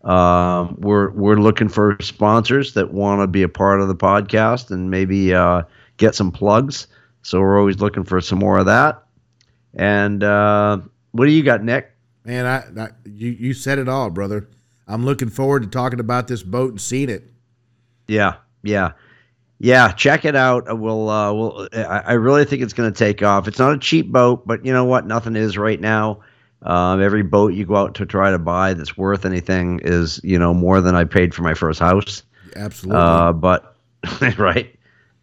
Um, 0.02 0.76
we're 0.78 1.10
we're 1.10 1.36
looking 1.36 1.68
for 1.68 1.96
sponsors 2.00 2.74
that 2.74 2.92
want 2.92 3.22
to 3.22 3.26
be 3.26 3.42
a 3.42 3.48
part 3.48 3.80
of 3.80 3.88
the 3.88 3.94
podcast 3.94 4.70
and 4.70 4.90
maybe 4.90 5.32
uh, 5.32 5.62
get 5.96 6.14
some 6.14 6.30
plugs. 6.30 6.88
So 7.22 7.40
we're 7.40 7.58
always 7.58 7.78
looking 7.78 8.04
for 8.04 8.20
some 8.20 8.38
more 8.38 8.58
of 8.58 8.66
that. 8.66 9.02
And 9.74 10.22
uh, 10.22 10.78
what 11.12 11.24
do 11.26 11.32
you 11.32 11.42
got, 11.42 11.64
Nick? 11.64 11.90
Man, 12.24 12.46
I, 12.46 12.82
I 12.82 12.88
you 13.04 13.30
you 13.30 13.54
said 13.54 13.78
it 13.78 13.88
all, 13.88 14.10
brother. 14.10 14.48
I'm 14.86 15.04
looking 15.04 15.30
forward 15.30 15.62
to 15.62 15.68
talking 15.68 16.00
about 16.00 16.28
this 16.28 16.42
boat 16.42 16.70
and 16.70 16.80
seeing 16.80 17.08
it. 17.08 17.30
Yeah, 18.06 18.34
yeah, 18.62 18.92
yeah. 19.58 19.92
Check 19.92 20.24
it 20.24 20.36
out. 20.36 20.70
Uh, 20.70 20.76
We'll, 20.76 21.08
uh, 21.08 21.32
we'll. 21.32 21.68
I, 21.72 22.02
I 22.06 22.12
really 22.14 22.44
think 22.44 22.62
it's 22.62 22.72
going 22.72 22.92
to 22.92 22.98
take 22.98 23.22
off. 23.22 23.48
It's 23.48 23.58
not 23.58 23.72
a 23.74 23.78
cheap 23.78 24.10
boat, 24.12 24.46
but 24.46 24.64
you 24.64 24.72
know 24.72 24.84
what? 24.84 25.06
Nothing 25.06 25.36
is 25.36 25.56
right 25.58 25.80
now. 25.80 26.20
Um, 26.62 27.02
every 27.02 27.22
boat 27.22 27.52
you 27.52 27.66
go 27.66 27.76
out 27.76 27.94
to 27.96 28.06
try 28.06 28.30
to 28.30 28.38
buy 28.38 28.72
that's 28.72 28.96
worth 28.96 29.26
anything 29.26 29.80
is, 29.84 30.18
you 30.24 30.38
know, 30.38 30.54
more 30.54 30.80
than 30.80 30.94
I 30.94 31.04
paid 31.04 31.34
for 31.34 31.42
my 31.42 31.52
first 31.52 31.78
house. 31.78 32.22
Absolutely. 32.56 33.00
Uh, 33.02 33.32
but 33.34 33.76
right, 34.38 34.74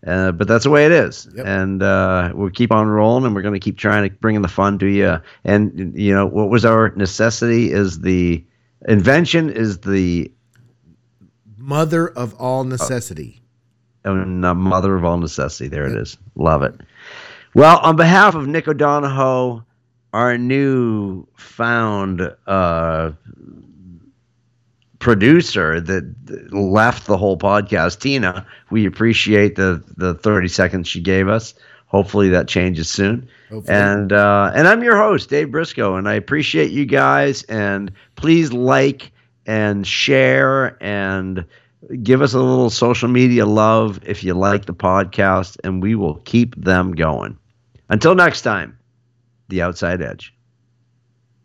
uh, 0.06 0.32
but 0.34 0.48
that's 0.48 0.66
the 0.66 0.70
way 0.70 0.86
it 0.86 0.92
is, 0.92 1.28
Yep. 1.36 1.46
and 1.48 1.82
uh, 1.82 2.32
we'll 2.36 2.52
keep 2.52 2.72
on 2.72 2.88
rolling, 2.88 3.26
and 3.26 3.34
we're 3.34 3.42
going 3.42 3.56
to 3.56 3.60
keep 3.60 3.78
trying 3.78 4.08
to 4.08 4.16
bring 4.18 4.36
in 4.36 4.44
the 4.44 4.48
fun 4.48 4.78
to 4.80 4.86
you. 4.88 5.20
And 5.44 5.98
you 5.98 6.14
know, 6.14 6.28
what 6.28 6.50
was 6.50 6.64
our 6.64 6.90
necessity 6.96 7.72
is 7.72 8.02
the 8.02 8.46
invention 8.88 9.50
is 9.50 9.80
the 9.80 10.32
Mother 11.58 12.08
of 12.08 12.34
all 12.36 12.64
necessity. 12.64 13.41
And 14.04 14.44
the 14.44 14.54
mother 14.56 14.96
of 14.96 15.06
all 15.06 15.18
necessity. 15.18 15.68
There 15.68 15.86
it 15.86 15.96
is. 15.96 16.18
Love 16.36 16.64
it. 16.64 16.76
Well, 17.54 17.80
on 17.80 17.96
behalf 17.96 18.36
of 18.36 18.48
Nick 18.48 18.68
O'Donohoe, 18.68 19.64
our 20.14 20.38
new 20.38 21.26
found 21.36 22.34
uh, 22.48 23.12
producer 25.00 25.82
that 25.82 26.52
left 26.54 27.08
the 27.08 27.18
whole 27.18 27.38
podcast, 27.38 28.00
Tina, 28.00 28.46
we 28.70 28.86
appreciate 28.86 29.56
the 29.56 29.84
the 29.98 30.14
30 30.14 30.48
seconds 30.48 30.88
she 30.88 31.02
gave 31.02 31.28
us. 31.28 31.54
Hopefully 31.88 32.30
that 32.30 32.48
changes 32.48 32.90
soon. 32.90 33.28
Hopefully. 33.50 33.78
And 33.78 34.14
uh, 34.14 34.52
and 34.56 34.68
I'm 34.68 34.82
your 34.82 34.96
host, 34.96 35.30
Dave 35.30 35.52
Briscoe, 35.52 35.96
and 35.96 36.08
I 36.08 36.14
appreciate 36.14 36.72
you 36.72 36.86
guys. 36.86 37.44
And 37.44 37.92
please 38.16 38.54
like 38.54 39.12
and 39.46 39.86
share 39.86 40.82
and 40.82 41.46
give 42.04 42.22
us 42.22 42.34
a 42.34 42.40
little 42.40 42.70
social 42.70 43.10
media 43.10 43.46
love 43.46 44.00
if 44.06 44.24
you 44.24 44.34
like 44.34 44.66
the 44.66 44.74
podcast, 44.74 45.58
and 45.64 45.82
we 45.82 45.96
will 45.96 46.16
keep 46.26 46.56
them 46.56 46.94
going. 46.94 47.38
Until 47.90 48.16
next 48.16 48.42
time, 48.42 48.78
the 49.50 49.62
outside 49.62 50.02
edge. 50.02 50.34